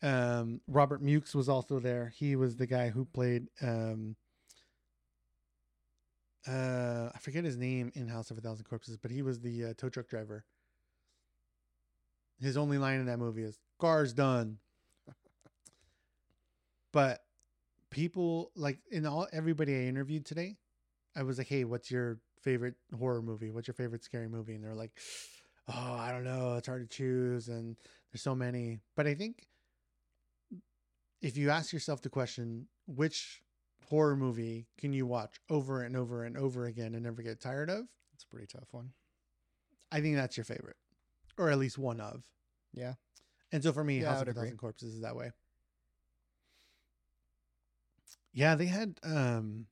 Um, 0.02 0.60
Robert 0.66 1.02
Mukes 1.02 1.34
was 1.34 1.48
also 1.48 1.78
there. 1.78 2.12
He 2.16 2.36
was 2.36 2.56
the 2.56 2.66
guy 2.66 2.88
who 2.88 3.04
played 3.04 3.48
um 3.62 4.16
uh 6.48 7.10
I 7.14 7.18
forget 7.20 7.44
his 7.44 7.56
name 7.56 7.92
in 7.94 8.08
House 8.08 8.30
of 8.30 8.38
a 8.38 8.40
Thousand 8.40 8.64
Corpses, 8.64 8.96
but 8.96 9.10
he 9.10 9.22
was 9.22 9.40
the 9.40 9.66
uh, 9.66 9.74
tow 9.76 9.88
truck 9.88 10.08
driver. 10.08 10.44
His 12.40 12.56
only 12.56 12.78
line 12.78 13.00
in 13.00 13.06
that 13.06 13.18
movie 13.18 13.42
is 13.42 13.58
"Car's 13.78 14.14
done." 14.14 14.58
but 16.92 17.22
people 17.90 18.52
like 18.56 18.78
in 18.90 19.04
all 19.04 19.28
everybody 19.32 19.74
I 19.74 19.82
interviewed 19.82 20.24
today, 20.24 20.56
I 21.14 21.22
was 21.24 21.36
like, 21.36 21.48
"Hey, 21.48 21.64
what's 21.64 21.90
your 21.90 22.18
favorite 22.40 22.76
horror 22.98 23.20
movie? 23.20 23.50
What's 23.50 23.68
your 23.68 23.74
favorite 23.74 24.02
scary 24.02 24.28
movie?" 24.28 24.54
And 24.54 24.64
they're 24.64 24.74
like, 24.74 24.98
"Oh, 25.68 25.92
I 25.98 26.10
don't 26.10 26.24
know. 26.24 26.56
It's 26.56 26.66
hard 26.68 26.88
to 26.88 26.96
choose, 26.96 27.48
and 27.48 27.76
there's 28.10 28.22
so 28.22 28.34
many." 28.34 28.80
But 28.96 29.06
I 29.06 29.14
think 29.14 29.46
if 31.20 31.37
you 31.37 31.50
ask 31.50 31.72
yourself 31.72 32.02
the 32.02 32.09
question, 32.11 32.66
which 32.87 33.42
horror 33.88 34.16
movie 34.16 34.66
can 34.78 34.92
you 34.92 35.06
watch 35.06 35.40
over 35.50 35.83
and 35.83 35.96
over 35.96 36.24
and 36.24 36.37
over 36.37 36.66
again 36.66 36.94
and 36.94 37.02
never 37.04 37.22
get 37.22 37.40
tired 37.40 37.70
of? 37.70 37.87
It's 38.14 38.24
a 38.24 38.28
pretty 38.28 38.46
tough 38.46 38.68
one. 38.72 38.90
I 39.92 40.00
think 40.00 40.16
that's 40.16 40.37
your 40.37 40.44
favorite, 40.44 40.76
or 41.37 41.50
at 41.50 41.59
least 41.59 41.78
one 41.78 42.00
of. 42.00 42.22
Yeah. 42.72 42.94
And 43.52 43.62
so 43.62 43.72
for 43.72 43.83
me, 43.83 44.00
Yeah, 44.00 44.12
House 44.12 44.22
of 44.22 44.28
a. 44.28 44.33
Thousand 44.33 44.59
Corpses 44.59 44.94
is 44.94 45.00
that 45.02 45.16
way. 45.16 45.33
Yeah, 48.33 48.54
they 48.54 48.66
had 48.66 48.98
um 49.02 49.66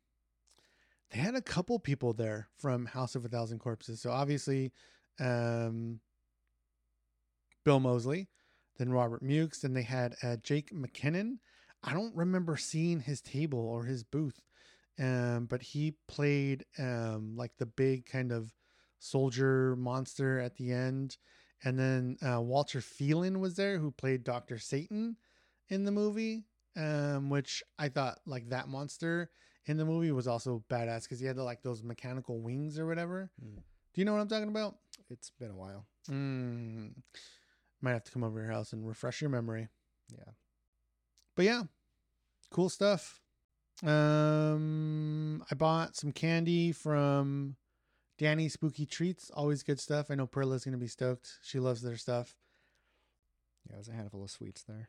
they 1.10 1.18
had 1.18 1.36
a 1.36 1.40
couple 1.40 1.78
people 1.78 2.12
there 2.12 2.48
from 2.58 2.86
House 2.86 3.14
of 3.14 3.24
a 3.24 3.28
Thousand 3.28 3.60
Corpses. 3.60 4.00
So 4.00 4.10
obviously 4.10 4.72
um 5.20 6.00
Bill 7.64 7.80
Moseley, 7.80 8.28
then 8.78 8.92
Robert 8.92 9.22
Mukes, 9.22 9.60
then 9.60 9.74
they 9.74 9.82
had 9.82 10.14
uh, 10.22 10.36
Jake 10.42 10.72
McKinnon. 10.72 11.38
I 11.82 11.92
don't 11.92 12.14
remember 12.16 12.56
seeing 12.56 13.00
his 13.00 13.20
table 13.20 13.60
or 13.60 13.84
his 13.84 14.04
booth. 14.04 14.40
Um 15.00 15.46
but 15.46 15.62
he 15.62 15.94
played 16.08 16.64
um 16.76 17.36
like 17.36 17.52
the 17.56 17.66
big 17.66 18.06
kind 18.06 18.32
of 18.32 18.52
soldier 18.98 19.76
monster 19.76 20.40
at 20.40 20.56
the 20.56 20.72
end. 20.72 21.16
And 21.64 21.78
then 21.78 22.16
uh, 22.22 22.40
Walter 22.40 22.80
Phelan 22.80 23.40
was 23.40 23.56
there, 23.56 23.78
who 23.78 23.90
played 23.90 24.22
Doctor 24.22 24.58
Satan 24.58 25.16
in 25.68 25.84
the 25.84 25.90
movie, 25.90 26.44
um, 26.76 27.30
which 27.30 27.62
I 27.78 27.88
thought 27.88 28.18
like 28.26 28.48
that 28.50 28.68
monster 28.68 29.30
in 29.66 29.76
the 29.76 29.84
movie 29.84 30.12
was 30.12 30.28
also 30.28 30.64
badass 30.70 31.02
because 31.02 31.20
he 31.20 31.26
had 31.26 31.36
like 31.36 31.62
those 31.62 31.82
mechanical 31.82 32.40
wings 32.40 32.78
or 32.78 32.86
whatever. 32.86 33.30
Mm. 33.44 33.56
Do 33.56 34.00
you 34.00 34.04
know 34.04 34.12
what 34.12 34.20
I'm 34.20 34.28
talking 34.28 34.48
about? 34.48 34.76
It's 35.10 35.30
been 35.30 35.50
a 35.50 35.56
while. 35.56 35.86
Mm. 36.08 36.92
Might 37.80 37.92
have 37.92 38.04
to 38.04 38.10
come 38.10 38.24
over 38.24 38.40
your 38.40 38.50
house 38.50 38.72
and 38.72 38.86
refresh 38.86 39.20
your 39.20 39.30
memory. 39.30 39.68
Yeah. 40.10 40.32
But 41.36 41.44
yeah, 41.44 41.62
cool 42.50 42.68
stuff. 42.68 43.20
Um, 43.86 45.44
I 45.50 45.54
bought 45.54 45.94
some 45.94 46.10
candy 46.10 46.72
from 46.72 47.56
Danny 48.18 48.48
Spooky 48.48 48.86
Treats. 48.86 49.30
Always 49.30 49.62
good 49.62 49.78
stuff. 49.78 50.10
I 50.10 50.16
know 50.16 50.26
Perla's 50.26 50.64
gonna 50.64 50.76
be 50.76 50.88
stoked. 50.88 51.38
She 51.42 51.60
loves 51.60 51.82
their 51.82 51.96
stuff. 51.96 52.34
Yeah, 53.68 53.76
there's 53.76 53.88
a 53.88 53.92
handful 53.92 54.24
of 54.24 54.30
sweets 54.30 54.64
there. 54.64 54.88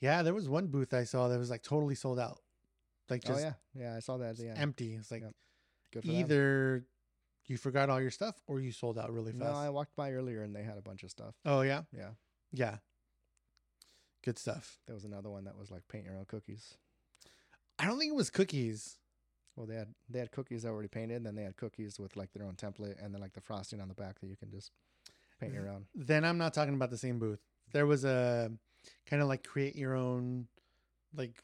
Yeah, 0.00 0.22
there 0.22 0.34
was 0.34 0.48
one 0.48 0.66
booth 0.66 0.92
I 0.92 1.04
saw 1.04 1.28
that 1.28 1.38
was 1.38 1.50
like 1.50 1.62
totally 1.62 1.94
sold 1.94 2.18
out. 2.18 2.40
Like 3.08 3.22
oh 3.28 3.38
yeah, 3.38 3.54
yeah, 3.74 3.94
I 3.94 4.00
saw 4.00 4.18
that 4.18 4.38
end. 4.38 4.58
empty. 4.58 4.94
It's 4.94 5.10
like 5.10 5.22
Yep. 5.22 5.32
Good 5.92 6.02
for 6.02 6.08
them. 6.08 6.86
You 7.46 7.56
forgot 7.56 7.90
all 7.90 8.00
your 8.00 8.10
stuff 8.10 8.36
or 8.46 8.60
you 8.60 8.72
sold 8.72 8.98
out 8.98 9.12
really 9.12 9.32
fast? 9.32 9.52
No. 9.52 9.58
I 9.58 9.68
walked 9.70 9.94
by 9.96 10.12
earlier 10.12 10.42
and 10.42 10.54
they 10.54 10.62
had 10.62 10.78
a 10.78 10.82
bunch 10.82 11.02
of 11.02 11.10
stuff. 11.10 11.34
oh 11.44 11.62
yeah, 11.62 11.82
Yeah, 11.96 12.10
yeah. 12.52 12.76
Good 14.24 14.38
stuff. 14.38 14.78
there 14.86 14.94
was 14.94 15.04
another 15.04 15.30
one 15.30 15.44
that 15.44 15.58
was 15.58 15.70
like 15.70 15.82
paint 15.88 16.04
your 16.04 16.16
own 16.16 16.26
cookies. 16.26 16.74
I 17.78 17.86
don't 17.86 17.98
think 17.98 18.12
it 18.12 18.16
was 18.16 18.30
cookies. 18.30 18.98
Well, 19.56 19.66
they 19.66 19.74
had 19.74 19.88
they 20.08 20.20
had 20.20 20.30
cookies 20.30 20.64
already 20.64 20.88
painted, 20.88 21.16
and 21.16 21.26
then 21.26 21.34
they 21.34 21.42
had 21.42 21.56
cookies 21.56 21.98
with 21.98 22.16
like 22.16 22.32
their 22.32 22.44
own 22.46 22.54
template, 22.54 23.04
and 23.04 23.12
then 23.12 23.20
like 23.20 23.32
the 23.32 23.40
frosting 23.40 23.80
on 23.80 23.88
the 23.88 23.94
back 23.94 24.20
that 24.20 24.28
you 24.28 24.36
can 24.36 24.50
just 24.50 24.70
paint 25.40 25.52
your 25.52 25.68
own. 25.68 25.86
Then 25.94 26.24
I'm 26.24 26.38
not 26.38 26.54
talking 26.54 26.74
about 26.74 26.90
the 26.90 26.96
same 26.98 27.18
booth. 27.18 27.40
There 27.72 27.86
was 27.86 28.04
a 28.04 28.50
kind 29.06 29.20
of 29.20 29.28
like 29.28 29.42
create 29.46 29.74
your 29.76 29.94
own 29.96 30.46
like 31.14 31.42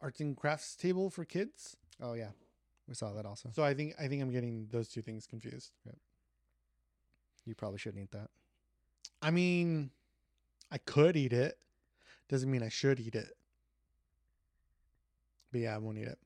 arts 0.00 0.20
and 0.20 0.34
crafts 0.36 0.74
table 0.76 1.10
for 1.10 1.24
kids. 1.26 1.76
Oh 2.02 2.14
yeah, 2.14 2.30
we 2.88 2.94
saw 2.94 3.12
that 3.12 3.26
also. 3.26 3.50
So 3.52 3.62
I 3.62 3.74
think 3.74 3.94
I 3.98 4.08
think 4.08 4.22
I'm 4.22 4.30
getting 4.30 4.68
those 4.70 4.88
two 4.88 5.02
things 5.02 5.26
confused. 5.26 5.72
You 7.46 7.54
probably 7.54 7.78
shouldn't 7.78 8.02
eat 8.02 8.12
that. 8.12 8.30
I 9.20 9.30
mean, 9.30 9.90
I 10.70 10.78
could 10.78 11.16
eat 11.16 11.32
it. 11.32 11.58
Doesn't 12.28 12.50
mean 12.50 12.62
I 12.62 12.68
should 12.68 13.00
eat 13.00 13.14
it. 13.14 13.36
But 15.52 15.60
yeah, 15.62 15.74
I 15.74 15.78
won't 15.78 15.98
eat 15.98 16.08
it. 16.08 16.18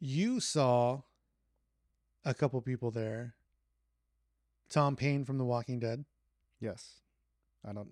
You 0.00 0.40
saw 0.40 1.02
a 2.24 2.34
couple 2.34 2.60
people 2.60 2.90
there. 2.90 3.34
Tom 4.68 4.96
Payne 4.96 5.24
from 5.24 5.38
The 5.38 5.44
Walking 5.44 5.78
Dead. 5.78 6.04
Yes, 6.60 7.00
I 7.66 7.72
don't. 7.72 7.90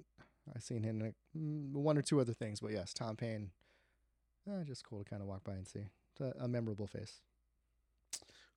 I've 0.54 0.62
seen 0.62 0.82
him 0.82 1.00
in 1.00 1.06
a, 1.06 1.38
mm, 1.38 1.72
one 1.72 1.96
or 1.96 2.02
two 2.02 2.20
other 2.20 2.32
things, 2.32 2.60
but 2.60 2.72
yes, 2.72 2.92
Tom 2.92 3.16
Payne. 3.16 3.50
Eh, 4.48 4.64
just 4.64 4.84
cool 4.84 5.04
to 5.04 5.08
kind 5.08 5.22
of 5.22 5.28
walk 5.28 5.44
by 5.44 5.52
and 5.52 5.68
see. 5.68 5.86
A, 6.20 6.48
memorable 6.48 6.86
face. 6.86 7.20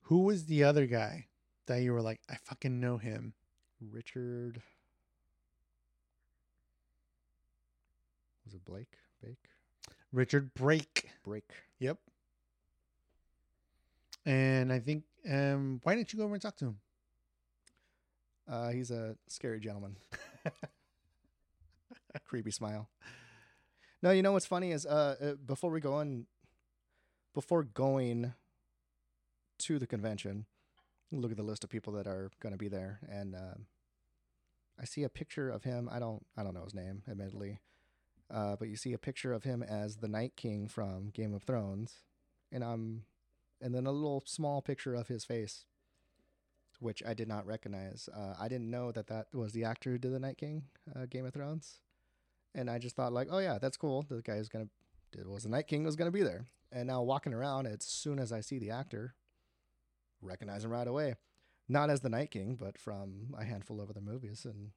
Who 0.02 0.20
was 0.20 0.44
the 0.44 0.64
other 0.64 0.86
guy 0.86 1.26
that 1.66 1.82
you 1.82 1.92
were 1.92 2.02
like, 2.02 2.20
I 2.30 2.36
fucking 2.36 2.78
know 2.80 2.98
him? 2.98 3.34
Richard. 3.80 4.62
Was 8.44 8.54
it 8.54 8.64
Blake? 8.64 8.98
Bake? 9.22 9.48
Richard 10.12 10.54
Brake. 10.54 11.10
Break. 11.24 11.50
Yep. 11.80 11.98
And 14.24 14.72
I 14.72 14.78
think, 14.78 15.04
um, 15.30 15.80
why 15.82 15.94
didn't 15.94 16.12
you 16.12 16.18
go 16.18 16.24
over 16.24 16.34
and 16.34 16.42
talk 16.42 16.56
to 16.56 16.66
him? 16.66 16.78
Uh, 18.48 18.70
he's 18.70 18.90
a 18.90 19.16
scary 19.28 19.60
gentleman. 19.60 19.96
A 22.14 22.20
Creepy 22.24 22.50
smile. 22.50 22.88
No, 24.02 24.10
you 24.10 24.22
know 24.22 24.32
what's 24.32 24.46
funny 24.46 24.72
is 24.72 24.86
uh, 24.86 25.16
uh 25.20 25.34
before 25.46 25.70
we 25.70 25.80
go 25.80 25.94
on, 25.94 26.26
before 27.36 27.62
going 27.62 28.32
to 29.58 29.78
the 29.78 29.86
convention, 29.86 30.46
look 31.12 31.30
at 31.30 31.36
the 31.36 31.42
list 31.42 31.64
of 31.64 31.68
people 31.68 31.92
that 31.92 32.06
are 32.06 32.30
going 32.40 32.54
to 32.54 32.58
be 32.58 32.68
there, 32.68 32.98
and 33.12 33.34
um 33.34 33.66
I 34.80 34.86
see 34.86 35.04
a 35.04 35.08
picture 35.08 35.50
of 35.50 35.62
him. 35.62 35.88
I 35.92 35.98
don't 35.98 36.24
I 36.34 36.42
don't 36.42 36.54
know 36.54 36.64
his 36.64 36.74
name, 36.74 37.02
admittedly, 37.08 37.60
uh, 38.30 38.56
but 38.56 38.68
you 38.68 38.76
see 38.76 38.94
a 38.94 38.98
picture 38.98 39.34
of 39.34 39.44
him 39.44 39.62
as 39.62 39.96
the 39.96 40.08
Night 40.08 40.32
King 40.34 40.66
from 40.66 41.10
Game 41.10 41.34
of 41.34 41.42
Thrones, 41.42 41.98
and 42.50 42.64
I'm, 42.64 43.04
and 43.60 43.74
then 43.74 43.86
a 43.86 43.92
little 43.92 44.22
small 44.24 44.62
picture 44.62 44.94
of 44.94 45.08
his 45.08 45.24
face 45.24 45.66
which 46.78 47.02
I 47.06 47.14
did 47.14 47.28
not 47.28 47.46
recognize. 47.46 48.08
Uh, 48.14 48.34
I 48.38 48.48
didn't 48.48 48.70
know 48.70 48.92
that 48.92 49.06
that 49.06 49.28
was 49.32 49.52
the 49.52 49.64
actor 49.64 49.92
who 49.92 49.98
did 49.98 50.12
the 50.12 50.18
Night 50.18 50.36
King, 50.36 50.64
uh, 50.94 51.06
Game 51.06 51.24
of 51.24 51.32
Thrones, 51.32 51.80
and 52.54 52.70
I 52.70 52.78
just 52.78 52.96
thought 52.96 53.12
like, 53.12 53.28
oh 53.30 53.38
yeah, 53.38 53.58
that's 53.58 53.76
cool. 53.76 54.04
The 54.08 54.22
guy 54.22 54.36
who's 54.36 54.48
gonna 54.48 54.68
was 55.24 55.44
the 55.44 55.48
Night 55.48 55.66
King 55.66 55.84
was 55.84 55.96
gonna 55.96 56.10
be 56.10 56.22
there. 56.22 56.46
And 56.72 56.88
now 56.88 57.02
walking 57.02 57.32
around, 57.34 57.66
as 57.66 57.84
soon 57.84 58.18
as 58.18 58.32
I 58.32 58.40
see 58.40 58.58
the 58.58 58.70
actor, 58.70 59.14
recognize 60.20 60.64
him 60.64 60.70
right 60.70 60.86
away. 60.88 61.14
Not 61.68 61.90
as 61.90 62.00
the 62.00 62.08
Night 62.08 62.30
King, 62.30 62.56
but 62.58 62.78
from 62.78 63.34
a 63.38 63.44
handful 63.44 63.80
of 63.80 63.90
other 63.90 64.00
movies. 64.00 64.44
And 64.44 64.70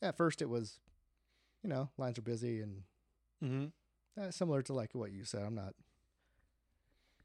at 0.00 0.16
first, 0.16 0.40
it 0.42 0.48
was, 0.48 0.78
you 1.62 1.68
know, 1.68 1.90
lines 1.98 2.18
are 2.18 2.22
busy 2.22 2.60
and 2.60 2.82
Mm-hmm. 3.42 4.22
uh, 4.22 4.30
similar 4.30 4.62
to 4.62 4.72
like 4.72 4.94
what 4.94 5.10
you 5.10 5.24
said. 5.24 5.42
I'm 5.42 5.54
not 5.56 5.74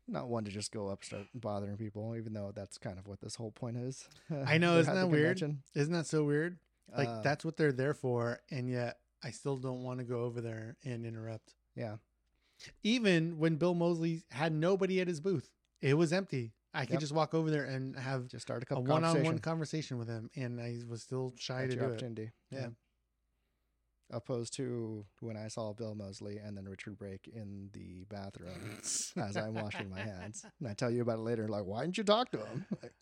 not 0.07 0.29
one 0.29 0.45
to 0.45 0.51
just 0.51 0.71
go 0.71 0.87
up 0.87 1.03
start 1.03 1.27
bothering 1.35 1.77
people, 1.77 2.15
even 2.15 2.33
though 2.33 2.51
that's 2.55 2.77
kind 2.77 2.97
of 2.97 3.07
what 3.07 3.19
this 3.21 3.35
whole 3.35 3.51
point 3.51 3.77
is. 3.77 4.07
I 4.45 4.57
know, 4.57 4.77
isn't 4.79 4.93
that 4.95 5.09
weird? 5.09 5.37
Isn't 5.75 5.93
that 5.93 6.07
so 6.07 6.23
weird? 6.23 6.57
Like 6.97 7.09
Uh, 7.09 7.21
that's 7.21 7.43
what 7.45 7.57
they're 7.57 7.71
there 7.73 7.93
for, 7.93 8.39
and 8.49 8.67
yet 8.69 8.97
I 9.23 9.29
still 9.31 9.57
don't 9.57 9.83
want 9.83 9.99
to 9.99 10.05
go 10.05 10.21
over 10.21 10.39
there 10.41 10.77
and 10.85 11.05
interrupt. 11.05 11.53
yeah, 11.75 11.97
Even 12.83 13.37
when 13.37 13.55
Bill 13.57 13.73
Moseley 13.75 14.23
had 14.31 14.51
nobody 14.53 14.99
at 15.01 15.07
his 15.07 15.19
booth, 15.19 15.49
it 15.81 15.93
was 15.95 16.11
empty. 16.13 16.53
I 16.73 16.81
could 16.85 16.93
Yep. 16.93 16.99
just 17.01 17.13
walk 17.13 17.33
over 17.33 17.49
there 17.49 17.63
and 17.65 17.95
have 17.97 18.27
just 18.27 18.43
start 18.43 18.63
a 18.69 18.75
a 18.75 18.79
one-on-one 18.79 19.03
conversation. 19.13 19.39
conversation 19.39 19.97
with 19.97 20.07
him, 20.07 20.29
and 20.35 20.59
I 20.61 20.79
was 20.87 21.01
still 21.03 21.33
shy 21.37 21.61
That's 21.61 21.73
to 21.75 21.79
do 21.79 21.85
it. 21.85 21.89
opportunity. 21.91 22.31
Yeah. 22.51 22.69
Opposed 24.09 24.53
to 24.53 25.05
when 25.19 25.35
I 25.35 25.49
saw 25.49 25.73
Bill 25.73 25.93
Moseley 25.93 26.37
and 26.37 26.55
then 26.55 26.63
Richard 26.65 26.97
Brake 26.97 27.27
in 27.27 27.69
the 27.73 28.05
bathroom 28.05 28.79
as 29.17 29.35
I'm 29.35 29.53
washing 29.53 29.89
my 29.89 29.99
hands, 29.99 30.45
and 30.59 30.67
I 30.69 30.73
tell 30.73 30.89
you 30.89 31.01
about 31.01 31.19
it 31.19 31.23
later. 31.23 31.47
Like, 31.49 31.65
why 31.65 31.81
didn't 31.81 31.97
you 31.97 32.05
talk 32.05 32.31
to 32.31 32.37
him? 32.37 32.65
Like, 32.81 32.93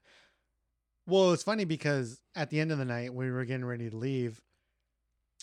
Well, 1.05 1.31
it's 1.33 1.43
funny 1.43 1.63
because 1.65 2.21
at 2.33 2.49
the 2.49 2.59
end 2.59 2.71
of 2.71 2.79
the 2.79 2.85
night, 2.85 3.13
we 3.13 3.29
were 3.29 3.45
getting 3.45 3.65
ready 3.65 3.89
to 3.89 3.95
leave. 3.95 4.41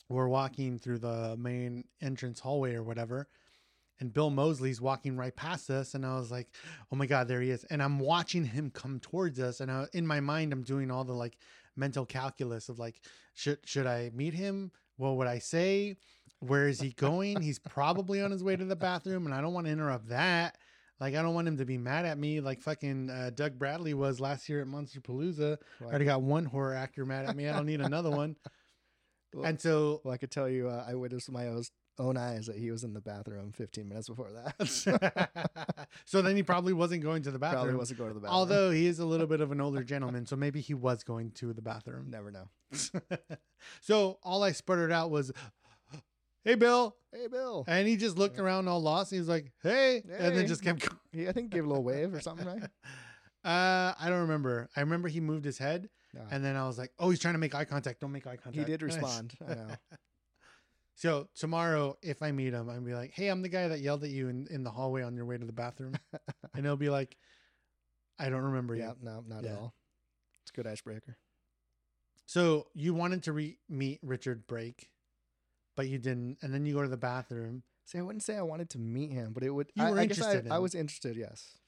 we're 0.09 0.27
walking 0.29 0.79
through 0.81 0.99
the 0.99 1.37
main 1.39 1.85
entrance 2.01 2.41
hallway 2.41 2.75
or 2.75 2.83
whatever, 2.83 3.29
and 4.03 4.13
Bill 4.13 4.31
Moseley's 4.31 4.81
walking 4.81 5.17
right 5.17 5.35
past 5.35 5.71
us, 5.71 5.95
and 5.95 6.05
I 6.05 6.17
was 6.17 6.33
like, 6.33 6.49
"Oh 6.91 6.97
my 6.97 7.07
god, 7.07 7.29
there 7.29 7.41
he 7.41 7.51
is!" 7.51 7.63
And 7.65 7.81
I'm 7.81 8.01
watching 8.01 8.45
him 8.45 8.69
come 8.69 8.99
towards 8.99 9.39
us, 9.39 9.61
and 9.61 9.71
I, 9.71 9.87
in 9.93 10.09
my 10.09 10.19
mind, 10.19 10.53
I'm 10.53 10.65
doing 10.65 10.91
all 10.91 11.05
the 11.05 11.13
like 11.13 11.39
mental 11.77 12.05
calculus 12.05 12.69
of 12.69 12.81
like, 12.81 13.01
should 13.35 13.61
should 13.65 13.87
I 13.87 14.11
meet 14.13 14.35
him? 14.35 14.73
What 14.97 15.17
would 15.17 15.29
I 15.29 15.39
say? 15.39 15.97
Where 16.41 16.67
is 16.67 16.81
he 16.81 16.91
going? 16.91 17.41
He's 17.41 17.61
probably 17.61 18.21
on 18.21 18.33
his 18.33 18.43
way 18.43 18.57
to 18.57 18.65
the 18.65 18.75
bathroom, 18.75 19.25
and 19.25 19.35
I 19.35 19.41
don't 19.41 19.55
want 19.55 19.67
to 19.67 19.73
interrupt 19.73 20.09
that. 20.09 20.59
Like, 20.99 21.15
I 21.15 21.23
don't 21.23 21.35
want 21.35 21.47
him 21.47 21.59
to 21.59 21.65
be 21.65 21.79
mad 21.79 22.05
at 22.05 22.19
me 22.19 22.41
like 22.41 22.61
fucking 22.61 23.09
uh, 23.09 23.31
Doug 23.33 23.57
Bradley 23.57 23.95
was 23.95 24.19
last 24.19 24.49
year 24.49 24.61
at 24.61 24.67
Monsterpalooza. 24.67 25.59
I 25.81 25.85
already 25.85 26.05
got 26.07 26.23
one 26.23 26.45
horror 26.45 26.75
actor 26.75 27.07
mad 27.07 27.27
at 27.27 27.37
me. 27.37 27.49
I 27.49 27.57
don't 27.57 27.67
need 27.67 27.81
another 27.81 28.11
one. 28.11 28.37
Well, 29.35 29.47
And 29.47 29.59
so, 29.59 30.03
well, 30.05 30.13
I 30.13 30.19
could 30.19 30.31
tell 30.31 30.47
you, 30.47 30.69
uh, 30.69 30.85
I 30.87 30.95
witnessed 30.95 31.33
my 31.33 31.49
own- 32.03 32.17
eyes 32.17 32.47
that 32.47 32.57
he 32.57 32.71
was 32.71 32.85
in 32.85 32.93
the 32.95 33.01
bathroom 33.01 33.53
15 33.53 33.89
minutes 33.89 34.09
before 34.09 34.31
that. 34.33 35.79
so 36.05 36.21
then 36.23 36.37
he 36.37 36.43
probably 36.43 36.73
wasn't 36.73 37.03
going 37.03 37.23
to 37.23 37.31
the 37.31 37.39
bathroom. 37.39 37.63
Probably 37.63 37.79
wasn't 37.79 37.99
going 37.99 38.11
to 38.11 38.15
the 38.15 38.21
bathroom. 38.21 38.39
Although 38.39 38.71
he 38.71 38.87
is 38.87 38.99
a 38.99 39.05
little 39.07 39.27
bit 39.27 39.41
of 39.41 39.53
an 39.53 39.61
older 39.61 39.83
gentleman, 39.93 40.27
so 40.27 40.37
maybe 40.37 40.61
he 40.61 40.75
was 40.75 41.03
going 41.05 41.31
to 41.33 41.53
the 41.53 41.63
bathroom. 41.63 42.11
never 42.11 42.31
know. 42.31 42.49
so 43.81 44.19
all 44.23 44.43
I 44.43 44.53
sputtered 44.53 44.93
out 44.93 45.11
was, 45.11 45.33
"Hey, 46.45 46.55
Bill," 46.55 46.97
Hey, 47.13 47.27
Bill. 47.29 47.65
and 47.69 47.87
he 47.87 47.97
just 47.97 48.17
looked 48.19 48.37
Yeah. 48.39 48.45
around 48.45 48.69
all 48.69 48.81
lost. 48.83 49.11
He 49.11 49.19
was 49.19 49.29
like, 49.29 49.53
"Hey," 49.63 50.03
and 50.19 50.37
then 50.37 50.47
just 50.47 50.63
kept. 50.63 50.81
going. 50.81 50.99
He, 51.13 51.29
I 51.29 51.33
think 51.33 51.51
gave 51.51 51.65
a 51.65 51.69
little 51.69 51.85
wave 51.85 52.13
or 52.15 52.21
something, 52.21 52.47
right? 52.47 52.63
Uh, 53.45 53.93
I 53.99 54.09
don't 54.09 54.21
remember. 54.23 54.69
I 54.77 54.81
remember 54.81 55.09
he 55.09 55.21
moved 55.21 55.45
his 55.45 55.59
head, 55.59 55.89
Yeah. 56.15 56.21
and 56.31 56.45
then 56.45 56.57
I 56.57 56.67
was 56.67 56.79
like, 56.79 56.93
"Oh, 56.99 57.11
he's 57.11 57.19
trying 57.21 57.35
to 57.35 57.39
make 57.39 57.55
eye 57.55 57.65
contact. 57.65 58.01
Don't 58.01 58.13
make 58.13 58.27
eye 58.27 58.37
contact." 58.37 58.57
he 58.57 58.65
did 58.65 58.83
respond. 58.83 59.35
I 59.47 59.55
know. 59.55 59.69
So 60.95 61.29
tomorrow, 61.35 61.97
if 62.03 62.23
I 62.23 62.33
meet 62.33 62.53
him, 62.53 62.69
I'd 62.69 62.85
be 62.85 62.95
like, 62.95 63.13
"Hey, 63.13 63.29
I'm 63.29 63.43
the 63.43 63.49
guy 63.49 63.69
that 63.69 63.81
yelled 63.81 64.05
at 64.05 64.11
you 64.11 64.29
in, 64.29 64.47
in 64.51 64.63
the 64.63 64.71
hallway 64.71 65.03
on 65.03 65.17
your 65.17 65.25
way 65.25 65.39
to 65.39 65.45
the 65.45 65.53
bathroom," 65.53 65.95
and 66.55 66.65
he'll 66.65 66.77
be 66.77 66.91
like, 66.91 67.17
"I 68.19 68.29
don't 68.29 68.43
remember 68.43 68.75
Yeah, 68.77 68.91
you." 68.91 68.97
no, 69.03 69.25
not 69.27 69.43
Yeah. 69.43 69.53
at 69.53 69.59
all. 69.59 69.75
It's 70.43 70.51
a 70.51 70.55
good 70.55 70.67
icebreaker. 70.67 71.17
So 72.27 72.69
you 72.75 72.95
wanted 72.95 73.25
to 73.25 73.33
re- 73.33 73.59
meet 73.69 74.01
Richard 74.03 74.47
Brake, 74.47 74.91
but 75.77 75.89
you 75.89 75.99
didn't, 75.99 76.39
and 76.43 76.53
then 76.55 76.65
you 76.67 76.75
go 76.75 76.83
to 76.83 76.89
the 76.89 76.97
bathroom. 76.97 77.63
See, 77.85 77.99
I 77.99 78.03
wouldn't 78.03 78.23
say 78.23 78.37
I 78.37 78.43
wanted 78.43 78.71
to 78.71 78.79
meet 78.79 79.13
him, 79.13 79.33
but 79.33 79.43
it 79.43 79.51
would. 79.51 79.71
You 79.75 79.85
I, 79.85 79.91
were 79.91 79.99
I 79.99 80.07
guess 80.07 80.21
I, 80.21 80.25
interested 80.25 80.47
in 80.47 80.53
I 80.53 80.59
was 80.59 80.75
interested. 80.75 81.17
Yes. 81.17 81.59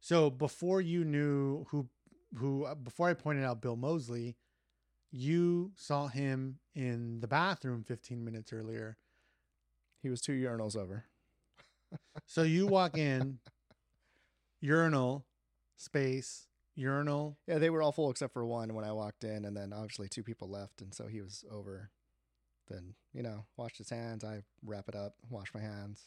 So 0.00 0.30
before 0.30 0.80
you 0.80 1.04
knew 1.04 1.64
who 1.70 1.88
who 2.36 2.64
uh, 2.64 2.74
before 2.74 3.08
I 3.08 3.14
pointed 3.14 3.44
out 3.44 3.60
Bill 3.62 3.76
Moseley, 3.76 4.36
you 5.10 5.72
saw 5.76 6.08
him 6.08 6.58
in 6.74 7.20
the 7.20 7.28
bathroom 7.28 7.84
15 7.84 8.24
minutes 8.24 8.52
earlier. 8.52 8.96
He 10.02 10.08
was 10.08 10.20
two 10.20 10.32
urinals 10.32 10.76
over. 10.76 11.04
So 12.26 12.42
you 12.42 12.68
walk 12.68 12.96
in, 12.96 13.40
urinal, 14.60 15.26
space, 15.76 16.46
urinal. 16.76 17.36
Yeah, 17.48 17.58
they 17.58 17.70
were 17.70 17.82
all 17.82 17.90
full 17.90 18.10
except 18.10 18.32
for 18.32 18.46
one 18.46 18.74
when 18.74 18.84
I 18.84 18.92
walked 18.92 19.24
in, 19.24 19.44
and 19.44 19.56
then 19.56 19.72
obviously 19.72 20.08
two 20.08 20.22
people 20.22 20.48
left, 20.48 20.80
and 20.80 20.94
so 20.94 21.08
he 21.08 21.20
was 21.20 21.44
over. 21.50 21.90
Then 22.68 22.94
you 23.12 23.24
know, 23.24 23.44
washed 23.56 23.78
his 23.78 23.90
hands. 23.90 24.22
I 24.22 24.42
wrap 24.64 24.88
it 24.88 24.94
up, 24.94 25.14
wash 25.28 25.52
my 25.52 25.60
hands. 25.60 26.04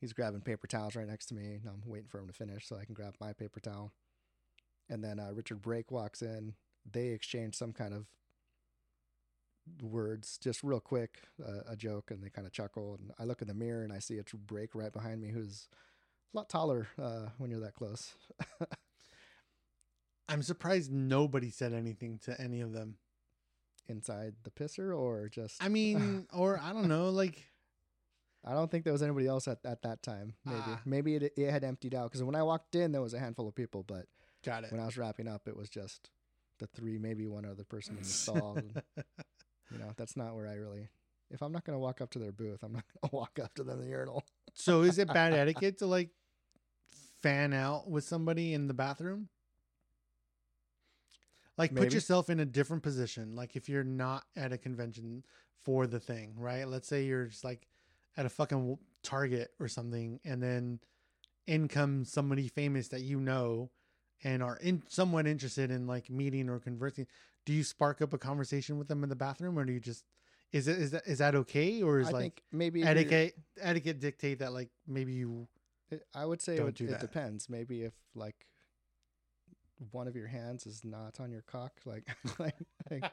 He's 0.00 0.12
grabbing 0.12 0.42
paper 0.42 0.66
towels 0.66 0.94
right 0.94 1.08
next 1.08 1.26
to 1.26 1.34
me. 1.34 1.54
and 1.54 1.66
I'm 1.66 1.82
waiting 1.86 2.08
for 2.08 2.18
him 2.20 2.26
to 2.26 2.32
finish 2.32 2.68
so 2.68 2.76
I 2.76 2.84
can 2.84 2.94
grab 2.94 3.14
my 3.20 3.32
paper 3.32 3.60
towel. 3.60 3.92
And 4.88 5.02
then 5.02 5.18
uh, 5.18 5.30
Richard 5.32 5.62
Brake 5.62 5.90
walks 5.90 6.20
in. 6.22 6.54
They 6.90 7.08
exchange 7.08 7.54
some 7.56 7.72
kind 7.72 7.94
of 7.94 8.06
words, 9.80 10.38
just 10.38 10.62
real 10.62 10.80
quick, 10.80 11.22
uh, 11.44 11.60
a 11.68 11.76
joke, 11.76 12.10
and 12.10 12.22
they 12.22 12.28
kind 12.28 12.46
of 12.46 12.52
chuckle. 12.52 12.96
And 13.00 13.12
I 13.18 13.24
look 13.24 13.40
in 13.42 13.48
the 13.48 13.54
mirror 13.54 13.82
and 13.82 13.92
I 13.92 13.98
see 13.98 14.18
a 14.18 14.24
Brake 14.36 14.74
right 14.74 14.92
behind 14.92 15.20
me, 15.20 15.28
who's 15.30 15.68
a 16.32 16.36
lot 16.36 16.48
taller 16.48 16.88
uh, 17.00 17.28
when 17.38 17.50
you're 17.50 17.60
that 17.60 17.74
close. 17.74 18.14
I'm 20.28 20.42
surprised 20.42 20.90
nobody 20.92 21.50
said 21.50 21.72
anything 21.72 22.18
to 22.24 22.38
any 22.40 22.60
of 22.60 22.72
them. 22.72 22.96
inside 23.88 24.34
the 24.44 24.50
pisser 24.50 24.96
or 24.98 25.28
just 25.28 25.62
I 25.62 25.68
mean, 25.68 26.26
or 26.32 26.58
I 26.62 26.72
don't 26.72 26.88
know, 26.88 27.10
like 27.10 27.44
I 28.46 28.52
don't 28.54 28.70
think 28.70 28.84
there 28.84 28.92
was 28.94 29.02
anybody 29.02 29.26
else 29.26 29.46
at, 29.48 29.58
at 29.64 29.82
that 29.82 30.02
time. 30.02 30.34
Maybe 30.44 30.60
Ah. 30.66 30.80
maybe 30.86 31.16
it, 31.16 31.32
it 31.36 31.50
had 31.50 31.64
emptied 31.64 31.94
out 31.94 32.10
because 32.10 32.22
when 32.22 32.34
I 32.34 32.42
walked 32.42 32.74
in 32.74 32.92
there 32.92 33.02
was 33.02 33.12
a 33.14 33.18
handful 33.18 33.46
of 33.46 33.54
people, 33.54 33.82
but 33.82 34.06
got 34.44 34.64
it. 34.64 34.72
when 34.72 34.80
I 34.80 34.86
was 34.86 34.96
wrapping 34.96 35.28
up 35.28 35.46
it 35.48 35.56
was 35.56 35.68
just 35.68 36.08
the 36.64 36.80
three, 36.80 36.98
maybe 36.98 37.26
one 37.26 37.44
other 37.44 37.64
person 37.64 37.96
in 37.96 38.02
the 38.02 38.08
stall. 38.08 38.56
and, 38.56 38.82
you 39.70 39.78
know, 39.78 39.92
that's 39.96 40.16
not 40.16 40.34
where 40.34 40.46
I 40.46 40.54
really. 40.54 40.88
If 41.30 41.42
I'm 41.42 41.52
not 41.52 41.64
gonna 41.64 41.78
walk 41.78 42.00
up 42.00 42.10
to 42.10 42.18
their 42.18 42.32
booth, 42.32 42.62
I'm 42.62 42.72
not 42.72 42.84
gonna 43.02 43.14
walk 43.14 43.38
up 43.42 43.54
to 43.54 43.64
them 43.64 43.80
in 43.80 43.84
the 43.86 43.90
urinal. 43.90 44.24
so 44.54 44.82
is 44.82 44.98
it 44.98 45.08
bad 45.08 45.32
etiquette 45.34 45.78
to 45.78 45.86
like 45.86 46.10
fan 47.22 47.52
out 47.52 47.88
with 47.88 48.04
somebody 48.04 48.54
in 48.54 48.68
the 48.68 48.74
bathroom? 48.74 49.28
Like 51.56 51.74
put 51.74 51.92
yourself 51.94 52.30
in 52.30 52.40
a 52.40 52.44
different 52.44 52.82
position. 52.82 53.36
Like 53.36 53.54
if 53.54 53.68
you're 53.68 53.84
not 53.84 54.24
at 54.36 54.52
a 54.52 54.58
convention 54.58 55.24
for 55.64 55.86
the 55.86 56.00
thing, 56.00 56.34
right? 56.36 56.66
Let's 56.66 56.88
say 56.88 57.04
you're 57.04 57.26
just 57.26 57.44
like 57.44 57.68
at 58.16 58.26
a 58.26 58.28
fucking 58.28 58.76
Target 59.04 59.50
or 59.60 59.68
something, 59.68 60.18
and 60.24 60.42
then 60.42 60.80
in 61.46 61.68
comes 61.68 62.10
somebody 62.10 62.48
famous 62.48 62.88
that 62.88 63.02
you 63.02 63.20
know 63.20 63.70
and 64.22 64.42
are 64.42 64.56
in 64.56 64.82
somewhat 64.88 65.26
interested 65.26 65.70
in 65.70 65.86
like 65.86 66.10
meeting 66.10 66.48
or 66.48 66.58
conversing. 66.58 67.06
Do 67.44 67.52
you 67.52 67.64
spark 67.64 68.00
up 68.00 68.12
a 68.12 68.18
conversation 68.18 68.78
with 68.78 68.88
them 68.88 69.02
in 69.02 69.08
the 69.08 69.16
bathroom, 69.16 69.58
or 69.58 69.64
do 69.64 69.72
you 69.72 69.80
just 69.80 70.04
is 70.52 70.68
it 70.68 70.78
is 70.78 70.90
that 70.92 71.06
is 71.06 71.18
that 71.18 71.34
okay, 71.34 71.82
or 71.82 72.00
is 72.00 72.08
I 72.08 72.12
like 72.12 72.22
think 72.22 72.42
maybe 72.52 72.82
etiquette 72.82 73.34
etiquette 73.60 74.00
dictate 74.00 74.38
that 74.38 74.52
like 74.52 74.70
maybe 74.86 75.12
you 75.12 75.48
I 76.14 76.24
would 76.24 76.40
say 76.40 76.54
it, 76.54 76.58
Don't 76.58 76.80
it 76.80 76.86
that. 76.86 77.00
depends. 77.00 77.48
Maybe 77.48 77.82
if 77.82 77.92
like 78.14 78.46
one 79.90 80.08
of 80.08 80.16
your 80.16 80.28
hands 80.28 80.66
is 80.66 80.84
not 80.84 81.20
on 81.20 81.30
your 81.30 81.42
cock, 81.42 81.72
like 81.84 82.06
like 82.38 82.54
like 82.90 83.12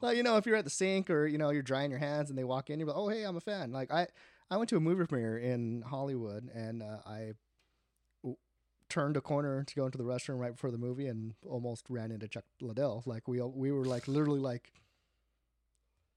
Well, 0.00 0.12
you 0.12 0.22
know, 0.22 0.36
if 0.36 0.46
you're 0.46 0.56
at 0.56 0.64
the 0.64 0.70
sink 0.70 1.10
or 1.10 1.26
you 1.26 1.38
know 1.38 1.50
you're 1.50 1.62
drying 1.62 1.90
your 1.90 2.00
hands 2.00 2.28
and 2.28 2.38
they 2.38 2.44
walk 2.44 2.70
in, 2.70 2.78
you're 2.78 2.88
like, 2.88 2.96
"Oh, 2.96 3.08
hey, 3.08 3.22
I'm 3.24 3.36
a 3.36 3.40
fan." 3.40 3.72
Like 3.72 3.92
I, 3.92 4.08
I 4.50 4.56
went 4.56 4.68
to 4.70 4.76
a 4.76 4.80
movie 4.80 5.06
premiere 5.06 5.38
in 5.38 5.82
Hollywood 5.82 6.50
and 6.54 6.82
uh, 6.82 6.98
I 7.06 7.32
turned 8.92 9.16
a 9.16 9.22
corner 9.22 9.64
to 9.64 9.74
go 9.74 9.86
into 9.86 9.96
the 9.96 10.04
restroom 10.04 10.38
right 10.38 10.52
before 10.52 10.70
the 10.70 10.76
movie 10.76 11.06
and 11.06 11.32
almost 11.48 11.86
ran 11.88 12.12
into 12.12 12.28
Chuck 12.28 12.44
Liddell. 12.60 13.02
Like 13.06 13.26
we 13.26 13.40
we 13.40 13.72
were 13.72 13.86
like 13.86 14.06
literally 14.06 14.38
like, 14.38 14.70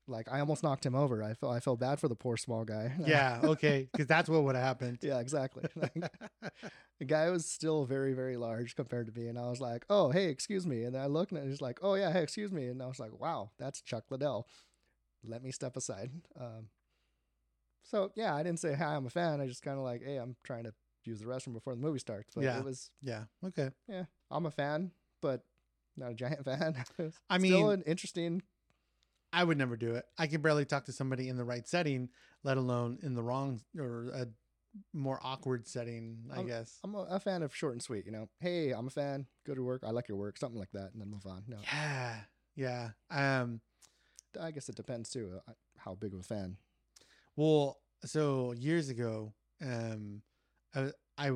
like 0.08 0.30
I 0.30 0.42
almost 0.42 0.62
knocked 0.62 0.86
him 0.86 0.94
over. 0.94 1.24
I 1.24 1.36
felt 1.36 1.54
I 1.54 1.62
felt 1.62 1.80
bad 1.80 2.02
for 2.02 2.10
the 2.10 2.16
poor 2.16 2.36
small 2.36 2.66
guy. 2.66 2.94
yeah 3.06 3.40
okay 3.44 3.88
because 3.90 4.08
that's 4.08 4.28
what 4.28 4.44
would 4.44 4.56
have 4.56 4.64
happened 4.64 5.00
yeah, 5.02 5.20
exactly. 5.20 5.64
Like, 5.76 6.12
the 7.00 7.06
guy 7.06 7.30
was 7.30 7.46
still 7.46 7.86
very 7.86 8.14
very 8.14 8.36
large 8.36 8.76
compared 8.76 9.08
to 9.08 9.18
me, 9.18 9.28
and 9.28 9.40
I 9.40 9.50
was 9.50 9.62
like, 9.62 9.86
"Oh, 9.90 10.12
hey, 10.12 10.26
excuse 10.26 10.68
me." 10.68 10.84
And 10.84 10.96
then 10.96 11.02
I 11.02 11.08
looked 11.08 11.32
and 11.32 11.50
he's 11.50 11.62
like, 11.62 11.80
"Oh 11.82 11.96
yeah, 11.96 12.12
hey, 12.12 12.24
excuse 12.24 12.52
me." 12.52 12.68
And 12.68 12.84
I 12.84 12.88
was 12.88 13.00
like, 13.00 13.18
"Wow, 13.18 13.52
that's 13.58 13.82
Chuck 13.82 14.06
Liddell." 14.10 14.48
Let 15.26 15.44
me 15.44 15.52
step 15.52 15.76
aside. 15.76 16.12
Um, 16.40 16.68
so 17.84 18.12
yeah, 18.16 18.36
I 18.36 18.44
didn't 18.44 18.60
say 18.60 18.74
hi. 18.76 18.96
I'm 18.96 19.06
a 19.06 19.10
fan. 19.10 19.42
I 19.42 19.48
just 19.48 19.64
kind 19.64 19.78
of 19.78 19.84
like, 19.84 20.04
"Hey, 20.04 20.18
I'm 20.18 20.36
trying 20.44 20.66
to 20.66 20.74
use 21.08 21.20
the 21.20 21.26
restroom 21.26 21.53
before 21.53 21.74
the 21.76 21.82
movie 21.82 21.99
starts." 21.99 22.34
But 22.36 22.43
Yeah. 22.43 22.60
it 22.60 22.66
was, 22.66 22.89
yeah 23.01 23.26
okay 23.45 23.70
yeah, 23.88 24.06
I'm 24.32 24.45
a 24.45 24.51
fan, 24.51 24.91
but 25.22 25.43
not 25.97 26.12
a 26.12 26.14
giant 26.14 26.43
fan. 26.45 26.76
I 27.30 27.38
still 27.38 27.64
mean- 27.68 27.72
an 27.72 27.82
interesting. 27.84 28.41
i 29.34 29.43
would 29.43 29.58
never 29.58 29.76
do 29.76 29.95
it 29.95 30.06
i 30.18 30.28
can 30.28 30.39
barely 30.41 30.64
talk 30.66 30.86
to 30.86 30.91
somebody 30.93 31.28
in 31.28 31.36
the 31.36 31.43
right 31.43 31.68
setting 31.68 32.08
let 32.43 32.58
alone 32.58 32.97
in 33.03 33.16
the 33.16 33.24
wrong 33.24 33.60
or 33.78 34.10
a 34.14 34.28
more 34.93 35.20
awkward 35.24 35.68
setting 35.68 36.30
i 36.32 36.38
I'm- 36.38 36.47
guess 36.47 36.80
I'm 36.84 36.95
a, 36.95 37.03
a 37.10 37.20
fan 37.20 37.43
of 37.43 37.53
short 37.56 37.74
and 37.74 37.82
sweet. 37.82 38.06
You 38.06 38.12
know, 38.12 38.30
hey, 38.39 38.72
I'm 38.72 38.88
a 38.88 38.89
fan. 38.91 39.26
Go 39.47 39.56
to 39.56 39.64
work. 39.64 39.84
I 39.86 39.91
like 39.91 40.08
your 40.10 40.18
work. 40.18 40.38
Something 40.38 40.60
like 40.60 40.72
that, 40.74 40.91
and 40.93 41.01
then 41.01 41.10
move 41.10 41.26
on. 41.26 41.43
No, 41.47 41.58
yeah 41.64 42.16
yeah 42.56 42.89
um 43.10 43.62
I 44.39 44.51
guess 44.51 44.68
it 44.70 44.76
depends 44.76 45.10
too. 45.10 45.39
uh, 45.47 45.53
How 45.78 45.95
big 45.95 46.14
of 46.14 46.20
a 46.20 46.24
fan? 46.24 46.58
well 47.38 47.80
so 48.06 48.51
years 48.53 48.89
ago 48.89 49.34
um 49.62 50.22
I, 50.76 50.92
I 51.18 51.32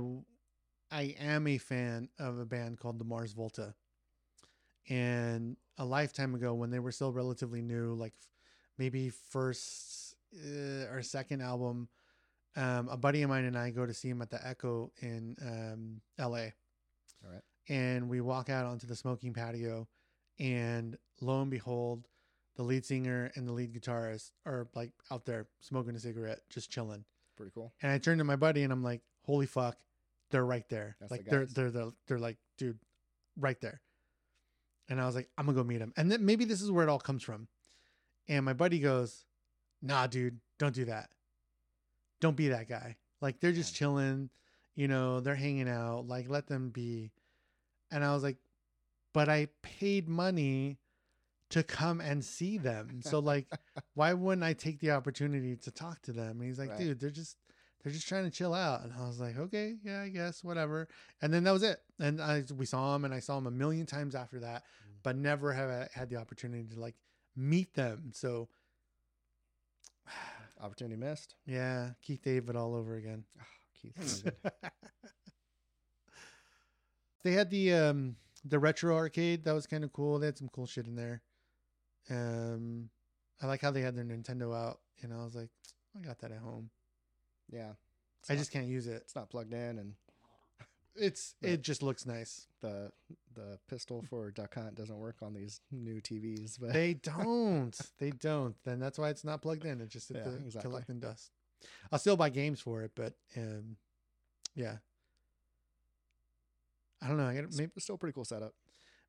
i 0.91 1.15
am 1.19 1.47
a 1.47 1.57
fan 1.57 2.09
of 2.19 2.39
a 2.39 2.45
band 2.45 2.79
called 2.79 2.99
the 2.99 3.05
mars 3.05 3.33
volta 3.33 3.73
and 4.89 5.55
a 5.77 5.85
lifetime 5.85 6.35
ago 6.35 6.53
when 6.53 6.71
they 6.71 6.79
were 6.79 6.91
still 6.91 7.11
relatively 7.11 7.61
new 7.61 7.93
like 7.93 8.13
maybe 8.77 9.09
first 9.09 10.15
uh, 10.35 10.91
or 10.91 11.01
second 11.01 11.41
album 11.41 11.89
um, 12.55 12.89
a 12.89 12.97
buddy 12.97 13.21
of 13.21 13.29
mine 13.29 13.45
and 13.45 13.57
i 13.57 13.69
go 13.69 13.85
to 13.85 13.93
see 13.93 14.09
him 14.09 14.21
at 14.21 14.29
the 14.29 14.45
echo 14.47 14.91
in 15.01 15.35
um, 15.41 16.01
la 16.17 16.25
All 16.25 17.31
right. 17.31 17.41
and 17.67 18.09
we 18.09 18.21
walk 18.21 18.49
out 18.49 18.65
onto 18.65 18.87
the 18.87 18.95
smoking 18.95 19.33
patio 19.33 19.87
and 20.39 20.97
lo 21.21 21.41
and 21.41 21.51
behold 21.51 22.07
the 22.55 22.63
lead 22.63 22.85
singer 22.85 23.31
and 23.35 23.47
the 23.47 23.51
lead 23.53 23.73
guitarist 23.73 24.31
are 24.45 24.67
like 24.75 24.91
out 25.11 25.25
there 25.25 25.47
smoking 25.61 25.95
a 25.95 25.99
cigarette 25.99 26.41
just 26.49 26.69
chilling 26.71 27.05
Pretty 27.37 27.51
cool. 27.53 27.73
and 27.81 27.91
i 27.91 27.97
turn 27.97 28.17
to 28.17 28.23
my 28.23 28.35
buddy 28.35 28.63
and 28.63 28.73
i'm 28.73 28.83
like 28.83 29.01
holy 29.29 29.45
fuck 29.45 29.77
they're 30.31 30.43
right 30.45 30.67
there 30.69 30.95
That's 30.99 31.11
the 31.11 31.17
like 31.17 31.25
they're, 31.25 31.45
they're 31.45 31.71
they're 31.71 31.91
they're 32.07 32.19
like 32.19 32.37
dude 32.57 32.79
right 33.37 33.59
there 33.61 33.79
and 34.89 34.99
i 34.99 35.05
was 35.05 35.13
like 35.15 35.29
i'm 35.37 35.45
gonna 35.45 35.55
go 35.55 35.63
meet 35.63 35.81
him 35.81 35.93
and 35.97 36.11
then 36.11 36.25
maybe 36.25 36.45
this 36.45 36.61
is 36.61 36.71
where 36.71 36.83
it 36.85 36.89
all 36.89 36.99
comes 36.99 37.21
from 37.23 37.47
And 38.27 38.43
my 38.45 38.53
buddy 38.53 38.79
goes, 38.79 39.25
"Nah, 39.81 40.07
dude, 40.07 40.39
don't 40.59 40.75
do 40.75 40.85
that. 40.85 41.09
Don't 42.21 42.35
be 42.35 42.49
that 42.49 42.67
guy. 42.67 42.97
Like 43.21 43.39
they're 43.39 43.51
just 43.51 43.75
chilling, 43.75 44.29
you 44.75 44.87
know, 44.87 45.19
they're 45.19 45.35
hanging 45.35 45.69
out. 45.69 46.07
Like 46.07 46.29
let 46.29 46.45
them 46.47 46.69
be." 46.69 47.11
And 47.91 48.03
I 48.03 48.13
was 48.13 48.23
like, 48.23 48.37
"But 49.13 49.29
I 49.29 49.47
paid 49.63 50.07
money 50.07 50.77
to 51.49 51.63
come 51.63 52.01
and 52.01 52.23
see 52.23 52.57
them. 52.59 53.01
So 53.01 53.17
like 53.19 53.47
why 53.95 54.13
wouldn't 54.13 54.43
I 54.43 54.53
take 54.53 54.79
the 54.79 54.91
opportunity 54.91 55.55
to 55.55 55.71
talk 55.71 56.01
to 56.03 56.13
them?" 56.13 56.39
And 56.39 56.43
he's 56.43 56.59
like, 56.59 56.69
Right. 56.69 56.79
"Dude, 56.79 56.99
they're 56.99 57.09
just 57.09 57.37
they're 57.83 57.93
just 57.93 58.07
trying 58.07 58.25
to 58.25 58.31
chill 58.31 58.53
out." 58.53 58.83
And 58.83 58.93
I 58.93 59.07
was 59.07 59.19
like, 59.19 59.37
"Okay, 59.37 59.75
yeah, 59.83 60.01
I 60.01 60.09
guess, 60.09 60.43
whatever." 60.43 60.87
And 61.21 61.33
then 61.33 61.43
that 61.45 61.51
was 61.51 61.63
it. 61.63 61.79
And 61.99 62.21
I 62.21 62.43
we 62.57 62.65
saw 62.65 62.95
him 62.95 63.05
and 63.05 63.13
I 63.13 63.19
saw 63.19 63.37
him 63.37 63.47
a 63.47 63.51
million 63.51 63.85
times 63.85 64.15
after 64.15 64.39
that, 64.41 64.63
Mm. 64.63 64.93
but 65.03 65.15
never 65.15 65.53
have 65.53 65.69
I 65.69 65.87
had 65.93 66.09
the 66.09 66.17
opportunity 66.17 66.67
to 66.73 66.79
like 66.79 66.95
meet 67.35 67.73
them. 67.75 68.11
So 68.13 68.49
Opportunity 70.61 70.97
missed. 70.97 71.35
yeah, 71.45 71.91
Keith 72.01 72.21
David 72.21 72.55
all 72.57 72.75
over 72.75 72.95
again. 72.95 73.23
Keith. 73.81 74.29
They 77.23 77.33
had 77.33 77.49
the 77.49 77.73
um 77.73 78.15
the 78.45 78.59
retro 78.59 78.95
arcade 78.95 79.43
that 79.43 79.51
was 79.53 79.67
kind 79.67 79.83
of 79.83 79.91
cool. 79.91 80.19
They 80.19 80.27
had 80.27 80.37
some 80.37 80.49
cool 80.49 80.65
shit 80.65 80.87
in 80.87 80.95
there. 80.95 81.21
Um, 82.09 82.89
I 83.41 83.47
like 83.47 83.61
how 83.61 83.71
they 83.71 83.81
had 83.81 83.95
their 83.95 84.05
Nintendo 84.05 84.55
out. 84.55 84.79
You 85.03 85.09
know, 85.09 85.19
I 85.19 85.23
was 85.25 85.35
like, 85.35 85.49
I 85.97 85.99
got 85.99 86.19
that 86.19 86.31
at 86.31 86.39
home. 86.39 86.69
Yeah. 87.51 87.71
It's 88.21 88.29
I 88.29 88.33
not- 88.33 88.39
just 88.39 88.51
can't 88.51 88.67
use 88.67 88.87
it. 88.87 89.01
it's 89.03 89.15
not 89.15 89.29
plugged 89.29 89.53
in, 89.53 89.79
and 89.79 89.93
It's 90.95 91.35
it 91.41 91.61
just 91.61 91.81
looks 91.83 92.05
nice. 92.05 92.47
the 92.61 92.91
the 93.35 93.57
pistol 93.69 94.03
for 94.09 94.31
duck 94.31 94.55
hunt 94.55 94.75
doesn't 94.75 94.97
work 94.97 95.17
on 95.21 95.33
these 95.33 95.61
new 95.71 96.01
TVs. 96.01 96.59
But 96.59 96.73
They 96.73 96.93
don't. 97.01 97.79
they 97.99 98.09
don't. 98.11 98.55
Then 98.65 98.79
that's 98.79 98.97
why 98.99 99.09
it's 99.09 99.23
not 99.23 99.41
plugged 99.41 99.63
in. 99.65 99.79
It's 99.81 99.93
just 99.93 100.11
Yeah, 100.13 100.23
the 100.23 100.35
exactly. 100.37 100.69
collecting 100.71 100.99
dust. 100.99 101.31
I'll 101.91 101.99
still 101.99 102.17
buy 102.17 102.29
games 102.29 102.59
for 102.59 102.83
it, 102.83 102.91
but 102.95 103.13
um, 103.37 103.77
yeah. 104.55 104.77
I 107.01 107.07
don't 107.07 107.17
know. 107.17 107.27
I 107.27 107.33
gotta, 107.35 107.47
it's 107.47 107.57
maybe 107.57 107.71
still 107.77 107.95
a 107.95 107.97
pretty 107.97 108.13
cool 108.13 108.25
setup. 108.25 108.53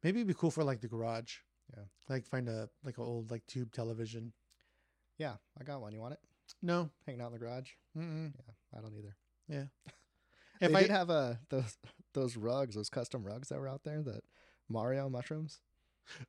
maybe 0.04 0.20
it'd 0.20 0.28
be 0.28 0.34
cool 0.34 0.50
for 0.50 0.62
like 0.62 0.80
the 0.80 0.88
garage. 0.88 1.36
Yeah. 1.76 1.84
Like 2.08 2.26
find 2.26 2.48
a 2.48 2.68
like 2.84 2.98
an 2.98 3.04
old 3.04 3.30
like 3.30 3.46
tube 3.46 3.72
television. 3.72 4.32
Yeah, 5.18 5.34
I 5.60 5.64
got 5.64 5.80
one. 5.80 5.92
You 5.92 6.00
want 6.00 6.14
it? 6.14 6.20
No. 6.62 6.90
Hanging 7.06 7.20
out 7.20 7.28
in 7.28 7.32
the 7.34 7.38
garage? 7.38 7.70
Mm-mm. 7.96 8.32
Yeah, 8.36 8.78
I 8.78 8.80
don't 8.82 8.94
either. 8.96 9.16
Yeah. 9.48 9.64
If 10.62 10.72
they 10.72 10.76
I 10.76 10.82
did 10.82 10.90
have 10.90 11.08
uh, 11.08 11.34
those 11.48 11.78
those 12.12 12.36
rugs, 12.36 12.74
those 12.74 12.90
custom 12.90 13.24
rugs 13.24 13.48
that 13.48 13.58
were 13.58 13.66
out 13.66 13.82
there, 13.82 14.02
that 14.02 14.22
Mario 14.68 15.08
mushrooms. 15.08 15.60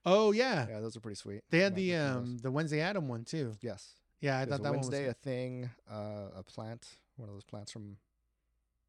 oh 0.06 0.32
yeah. 0.32 0.68
Yeah, 0.70 0.80
those 0.80 0.96
are 0.96 1.02
pretty 1.02 1.18
sweet. 1.18 1.42
They 1.50 1.60
had 1.60 1.76
the 1.76 1.92
for 1.92 1.98
those. 1.98 2.16
um 2.16 2.38
the 2.42 2.50
Wednesday 2.50 2.80
Adam 2.80 3.10
one 3.10 3.26
too. 3.26 3.58
yes. 3.62 3.96
Yeah, 4.22 4.38
I 4.38 4.46
There's 4.46 4.58
thought 4.60 4.64
that 4.64 4.72
Wednesday 4.72 5.00
one 5.00 5.08
was 5.08 5.16
a 5.16 5.24
thing, 5.30 5.70
uh, 5.92 6.28
a 6.38 6.44
plant, 6.44 6.88
one 7.18 7.28
of 7.28 7.36
those 7.36 7.44
plants 7.44 7.74
from 7.74 7.98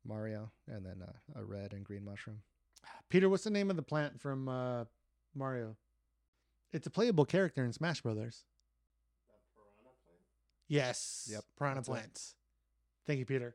Mario, 0.05 0.53
and 0.69 0.87
then 0.87 1.03
uh, 1.03 1.41
a 1.41 1.45
red 1.45 1.73
and 1.73 1.85
green 1.85 2.05
mushroom. 2.05 2.43
Peter, 3.09 3.29
what's 3.29 3.43
the 3.45 3.51
name 3.51 3.69
of 3.69 3.75
the 3.75 3.83
plant 3.83 4.21
from 4.21 4.49
uh 4.49 4.85
Mario? 5.35 5.77
It's 6.73 6.87
a 6.87 6.91
playable 6.91 7.25
character 7.25 7.65
in 7.65 7.73
Smash 7.73 8.01
Brothers. 8.01 8.45
Yes. 10.73 11.29
Yep, 11.31 11.45
Piranha 11.59 11.75
that's 11.77 11.89
it. 11.89 11.91
plants. 11.91 12.35
Thank 13.07 13.19
you, 13.19 13.27
Peter. 13.27 13.55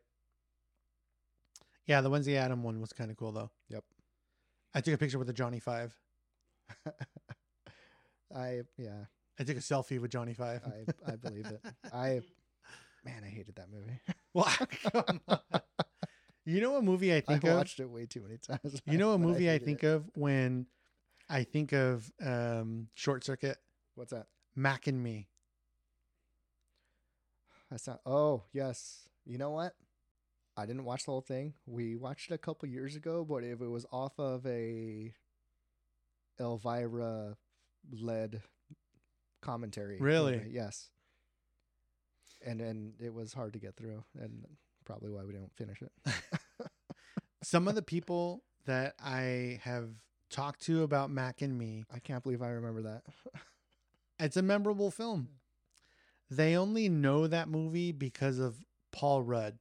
Yeah, 1.87 2.01
the 2.01 2.09
Wednesday 2.11 2.37
Adam 2.37 2.61
one 2.63 2.79
was 2.79 2.93
kind 2.93 3.09
of 3.09 3.17
cool 3.17 3.31
though. 3.31 3.49
Yep. 3.69 3.83
I 4.75 4.81
took 4.81 4.93
a 4.93 4.97
picture 4.97 5.17
with 5.17 5.25
the 5.27 5.33
Johnny 5.33 5.59
Five. 5.59 5.97
I 8.35 8.61
yeah, 8.77 9.05
I 9.39 9.43
took 9.43 9.57
a 9.57 9.61
selfie 9.61 9.99
with 9.99 10.11
Johnny 10.11 10.33
Five. 10.35 10.61
I 10.65 11.11
I 11.11 11.15
believe 11.15 11.47
it. 11.47 11.61
I 11.93 12.21
man, 13.03 13.23
I 13.25 13.29
hated 13.29 13.55
that 13.55 13.69
movie. 13.71 13.99
well, 14.33 14.53
come 14.83 15.21
on. 15.27 15.39
You 16.45 16.61
know 16.61 16.71
what 16.73 16.83
movie 16.83 17.13
I 17.13 17.17
I 17.17 17.21
think 17.21 17.43
of? 17.45 17.55
watched 17.55 17.79
it 17.79 17.89
way 17.89 18.05
too 18.05 18.21
many 18.21 18.37
times. 18.37 18.81
You 18.85 18.97
know 18.97 19.11
but 19.17 19.27
movie 19.27 19.49
I, 19.49 19.53
hated 19.53 19.65
think 19.65 19.83
it. 19.83 19.87
of 19.87 20.09
when 20.13 20.67
I 21.29 21.43
think 21.43 21.73
of 21.73 22.11
um, 22.23 22.89
Short 22.93 23.23
Circuit? 23.23 23.57
What's 23.95 24.11
that? 24.11 24.27
Mac 24.55 24.87
and 24.87 25.01
Me. 25.01 25.29
That's 27.69 27.87
not. 27.87 28.01
Oh 28.05 28.43
yes. 28.53 29.09
You 29.25 29.37
know 29.37 29.51
what? 29.51 29.73
I 30.55 30.65
didn't 30.65 30.85
watch 30.85 31.05
the 31.05 31.11
whole 31.11 31.21
thing. 31.21 31.53
We 31.67 31.95
watched 31.95 32.31
it 32.31 32.33
a 32.33 32.37
couple 32.39 32.67
years 32.67 32.95
ago, 32.95 33.23
but 33.23 33.43
if 33.43 33.61
it 33.61 33.67
was 33.67 33.85
off 33.91 34.17
of 34.17 34.45
a 34.47 35.13
Elvira 36.39 37.35
led 37.91 38.41
commentary. 39.41 39.97
Really? 39.99 40.43
Yes. 40.49 40.89
And 42.45 42.59
then 42.59 42.93
it 42.99 43.13
was 43.13 43.33
hard 43.33 43.53
to 43.53 43.59
get 43.59 43.75
through, 43.75 44.03
and 44.19 44.45
probably 44.85 45.11
why 45.11 45.23
we 45.23 45.33
didn't 45.33 45.55
finish 45.55 45.81
it. 45.81 45.91
Some 47.43 47.67
of 47.67 47.75
the 47.75 47.81
people 47.81 48.43
that 48.65 48.95
I 49.03 49.59
have 49.63 49.89
talked 50.29 50.61
to 50.63 50.83
about 50.83 51.09
Mac 51.09 51.41
and 51.41 51.57
Me, 51.57 51.85
I 51.93 51.99
can't 51.99 52.23
believe 52.23 52.41
I 52.41 52.49
remember 52.49 52.81
that. 52.83 53.03
it's 54.19 54.37
a 54.37 54.41
memorable 54.41 54.91
film. 54.91 55.29
They 56.29 56.57
only 56.57 56.89
know 56.89 57.27
that 57.27 57.47
movie 57.47 57.91
because 57.91 58.39
of 58.39 58.65
Paul 58.91 59.23
Rudd. 59.23 59.59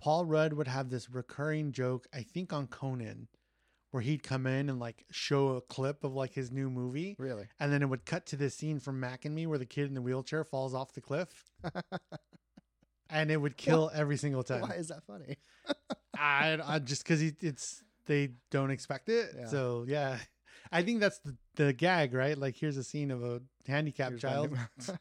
Paul 0.00 0.24
Rudd 0.24 0.52
would 0.52 0.68
have 0.68 0.90
this 0.90 1.10
recurring 1.10 1.72
joke, 1.72 2.06
I 2.12 2.22
think 2.22 2.52
on 2.52 2.66
Conan, 2.66 3.28
where 3.90 4.02
he'd 4.02 4.22
come 4.22 4.46
in 4.46 4.68
and 4.68 4.78
like 4.78 5.04
show 5.10 5.50
a 5.50 5.60
clip 5.60 6.04
of 6.04 6.14
like 6.14 6.34
his 6.34 6.50
new 6.50 6.70
movie. 6.70 7.16
really? 7.18 7.46
And 7.58 7.72
then 7.72 7.82
it 7.82 7.88
would 7.88 8.04
cut 8.04 8.26
to 8.26 8.36
this 8.36 8.54
scene 8.54 8.78
from 8.80 9.00
Mac 9.00 9.24
and 9.24 9.34
Me 9.34 9.46
where 9.46 9.58
the 9.58 9.66
kid 9.66 9.88
in 9.88 9.94
the 9.94 10.02
wheelchair 10.02 10.44
falls 10.44 10.74
off 10.74 10.92
the 10.92 11.00
cliff. 11.00 11.44
and 13.10 13.30
it 13.30 13.40
would 13.40 13.56
kill 13.56 13.90
every 13.94 14.16
single 14.16 14.42
time. 14.42 14.62
Why 14.62 14.74
is 14.74 14.88
that 14.88 15.04
funny? 15.06 15.38
I, 16.18 16.58
I 16.62 16.78
just 16.78 17.02
because 17.02 17.22
it's 17.22 17.82
they 18.06 18.30
don't 18.50 18.70
expect 18.70 19.08
it. 19.08 19.30
Yeah. 19.36 19.46
So 19.46 19.84
yeah, 19.88 20.18
I 20.70 20.82
think 20.82 21.00
that's 21.00 21.18
the, 21.20 21.36
the 21.56 21.72
gag, 21.72 22.14
right? 22.14 22.36
Like 22.36 22.56
here's 22.56 22.76
a 22.76 22.84
scene 22.84 23.10
of 23.10 23.22
a 23.22 23.40
handicapped 23.66 24.10
Here's 24.10 24.22
child 24.22 24.56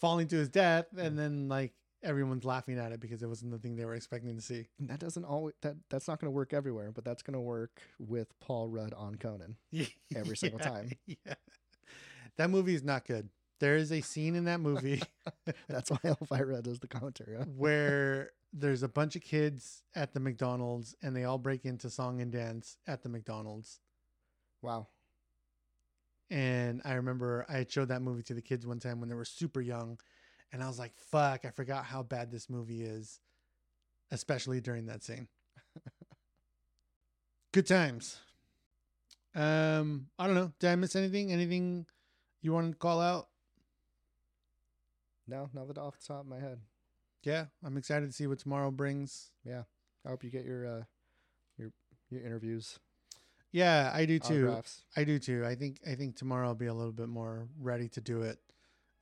falling 0.00 0.26
to 0.28 0.36
his 0.36 0.48
death, 0.48 0.86
and 0.96 1.18
then 1.18 1.48
like 1.48 1.72
everyone's 2.02 2.44
laughing 2.46 2.78
at 2.78 2.92
it 2.92 3.00
because 3.00 3.22
it 3.22 3.26
wasn't 3.28 3.50
the 3.52 3.58
thing 3.58 3.76
they 3.76 3.84
were 3.84 3.94
expecting 3.94 4.34
to 4.34 4.40
see. 4.42 4.66
that 4.80 4.98
doesn't 4.98 5.24
always 5.24 5.54
that 5.62 5.76
that's 5.90 6.08
not 6.08 6.18
going 6.20 6.26
to 6.28 6.34
work 6.34 6.52
everywhere, 6.54 6.90
but 6.92 7.04
that's 7.04 7.22
going 7.22 7.34
to 7.34 7.40
work 7.40 7.82
with 7.98 8.28
Paul 8.40 8.68
Rudd 8.68 8.94
on 8.94 9.16
Conan. 9.16 9.56
Every 10.16 10.36
single 10.36 10.58
Yeah, 10.60 10.68
time. 10.68 10.90
Yeah, 11.26 11.34
that 12.36 12.50
movie 12.50 12.74
is 12.74 12.82
not 12.82 13.04
good. 13.06 13.28
There 13.58 13.76
is 13.76 13.92
a 13.92 14.00
scene 14.00 14.34
in 14.36 14.44
that 14.46 14.60
movie 14.60 15.02
That's 15.68 15.90
why 15.90 15.98
Elvira 16.04 16.62
does 16.62 16.78
the 16.80 16.88
commentary. 16.88 17.36
huh? 17.36 17.44
where 17.54 18.30
there's 18.54 18.82
a 18.82 18.88
bunch 18.88 19.14
of 19.16 19.22
kids 19.22 19.82
at 19.94 20.14
the 20.14 20.20
McDonald's 20.20 20.94
and 21.02 21.14
they 21.14 21.24
all 21.24 21.36
break 21.38 21.64
into 21.66 21.90
song 21.90 22.20
and 22.22 22.32
dance 22.32 22.78
at 22.86 23.02
the 23.02 23.08
McDonald's. 23.10 23.80
Wow. 24.62 24.88
And 26.30 26.80
I 26.84 26.92
remember 26.94 27.44
I 27.48 27.58
had 27.58 27.72
showed 27.72 27.88
that 27.88 28.02
movie 28.02 28.22
to 28.24 28.34
the 28.34 28.42
kids 28.42 28.66
one 28.66 28.78
time 28.78 29.00
when 29.00 29.08
they 29.08 29.14
were 29.14 29.24
super 29.24 29.60
young. 29.60 29.98
And 30.52 30.62
I 30.62 30.66
was 30.66 30.78
like, 30.78 30.92
fuck, 30.96 31.44
I 31.44 31.50
forgot 31.50 31.84
how 31.84 32.02
bad 32.02 32.30
this 32.30 32.48
movie 32.48 32.82
is, 32.82 33.20
especially 34.10 34.60
during 34.60 34.86
that 34.86 35.02
scene. 35.02 35.28
Good 37.52 37.66
times. 37.66 38.18
Um, 39.34 40.06
I 40.18 40.26
don't 40.26 40.34
know. 40.34 40.52
Did 40.58 40.70
I 40.70 40.76
miss 40.76 40.96
anything? 40.96 41.32
Anything 41.32 41.86
you 42.42 42.52
want 42.52 42.72
to 42.72 42.78
call 42.78 43.00
out? 43.00 43.28
No, 45.26 45.48
not 45.54 45.78
off 45.78 45.98
the 45.98 46.06
top 46.06 46.20
of 46.22 46.26
my 46.26 46.40
head. 46.40 46.58
Yeah, 47.22 47.46
I'm 47.64 47.76
excited 47.76 48.06
to 48.06 48.12
see 48.12 48.26
what 48.26 48.38
tomorrow 48.38 48.70
brings. 48.70 49.30
Yeah, 49.44 49.62
I 50.04 50.08
hope 50.08 50.24
you 50.24 50.30
get 50.30 50.44
your 50.44 50.66
uh 50.66 50.82
your 51.56 51.70
your 52.08 52.22
interviews. 52.22 52.78
Yeah, 53.52 53.90
I 53.92 54.04
do 54.04 54.18
too. 54.18 54.44
autographs. 54.46 54.82
I 54.96 55.04
do 55.04 55.18
too. 55.18 55.44
I 55.44 55.54
think 55.54 55.80
I 55.86 55.94
think 55.94 56.16
tomorrow 56.16 56.48
I'll 56.48 56.54
be 56.54 56.66
a 56.66 56.74
little 56.74 56.92
bit 56.92 57.08
more 57.08 57.48
ready 57.60 57.88
to 57.90 58.00
do 58.00 58.22
it. 58.22 58.38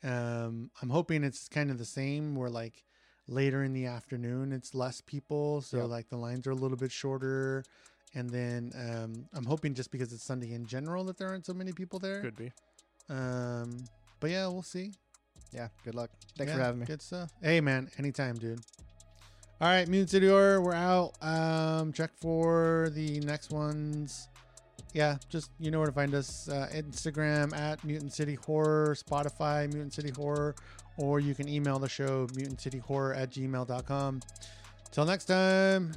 Um, 0.03 0.71
I'm 0.81 0.91
hoping 0.91 1.25
it's 1.25 1.49
kind 1.49 1.71
of 1.71 1.79
the 1.79 1.85
same. 1.85 2.35
Where 2.35 2.49
like 2.51 2.85
later 3.27 3.63
in 3.63 3.73
the 3.75 3.87
afternoon, 3.87 4.53
it's 4.53 4.75
less 4.75 5.01
people, 5.03 5.61
so 5.61 5.79
Yep. 5.79 5.89
like 5.89 6.09
the 6.09 6.17
lines 6.17 6.47
are 6.47 6.53
a 6.53 6.55
little 6.57 6.79
bit 6.79 6.91
shorter. 6.93 7.65
And 8.15 8.31
then 8.31 8.73
um, 8.75 9.27
I'm 9.35 9.45
hoping 9.45 9.75
just 9.75 9.91
because 9.91 10.15
it's 10.15 10.25
Sunday 10.25 10.53
in 10.55 10.65
general 10.65 11.05
that 11.05 11.19
there 11.19 11.29
aren't 11.29 11.45
so 11.45 11.53
many 11.53 11.73
people 11.73 11.99
there. 11.99 12.23
Could 12.23 12.37
be. 12.37 12.51
Um, 13.11 13.85
but 14.19 14.31
yeah, 14.31 14.47
we'll 14.47 14.63
see. 14.63 14.93
Yeah. 15.53 15.69
Good 15.85 15.95
luck. 15.95 16.11
Thanks 16.39 16.51
Yeah, 16.53 16.57
for 16.57 16.63
having 16.63 16.81
me. 16.81 16.87
Good 16.87 17.03
stuff. 17.03 17.31
Hey 17.43 17.61
man, 17.61 17.91
anytime, 17.99 18.37
dude. 18.37 18.61
All 19.61 19.69
right, 19.69 19.89
Horror, 19.89 20.61
we're 20.63 20.73
out. 20.73 21.13
Um, 21.21 21.93
check 21.93 22.13
for 22.21 22.91
the 22.95 23.19
next 23.21 23.51
ones. 23.51 24.29
Yeah, 24.95 25.19
just 25.29 25.51
you 25.61 25.71
know 25.71 25.79
where 25.79 25.87
to 25.87 25.93
find 25.93 26.15
us. 26.15 26.49
Uh, 26.49 26.69
Instagram 26.75 27.57
at 27.57 27.85
Mutant 27.85 28.13
City 28.13 28.35
Horror, 28.35 28.95
Spotify 28.95 29.73
Mutant 29.73 29.93
City 29.93 30.11
Horror, 30.11 30.55
or 30.97 31.21
you 31.21 31.35
can 31.35 31.49
email 31.49 31.79
the 31.79 31.89
show 31.89 32.27
mutantcityhorror 32.29 33.17
at 33.17 33.31
gmail.com. 33.31 34.21
Till 34.91 35.05
next 35.05 35.27
time. 35.27 35.93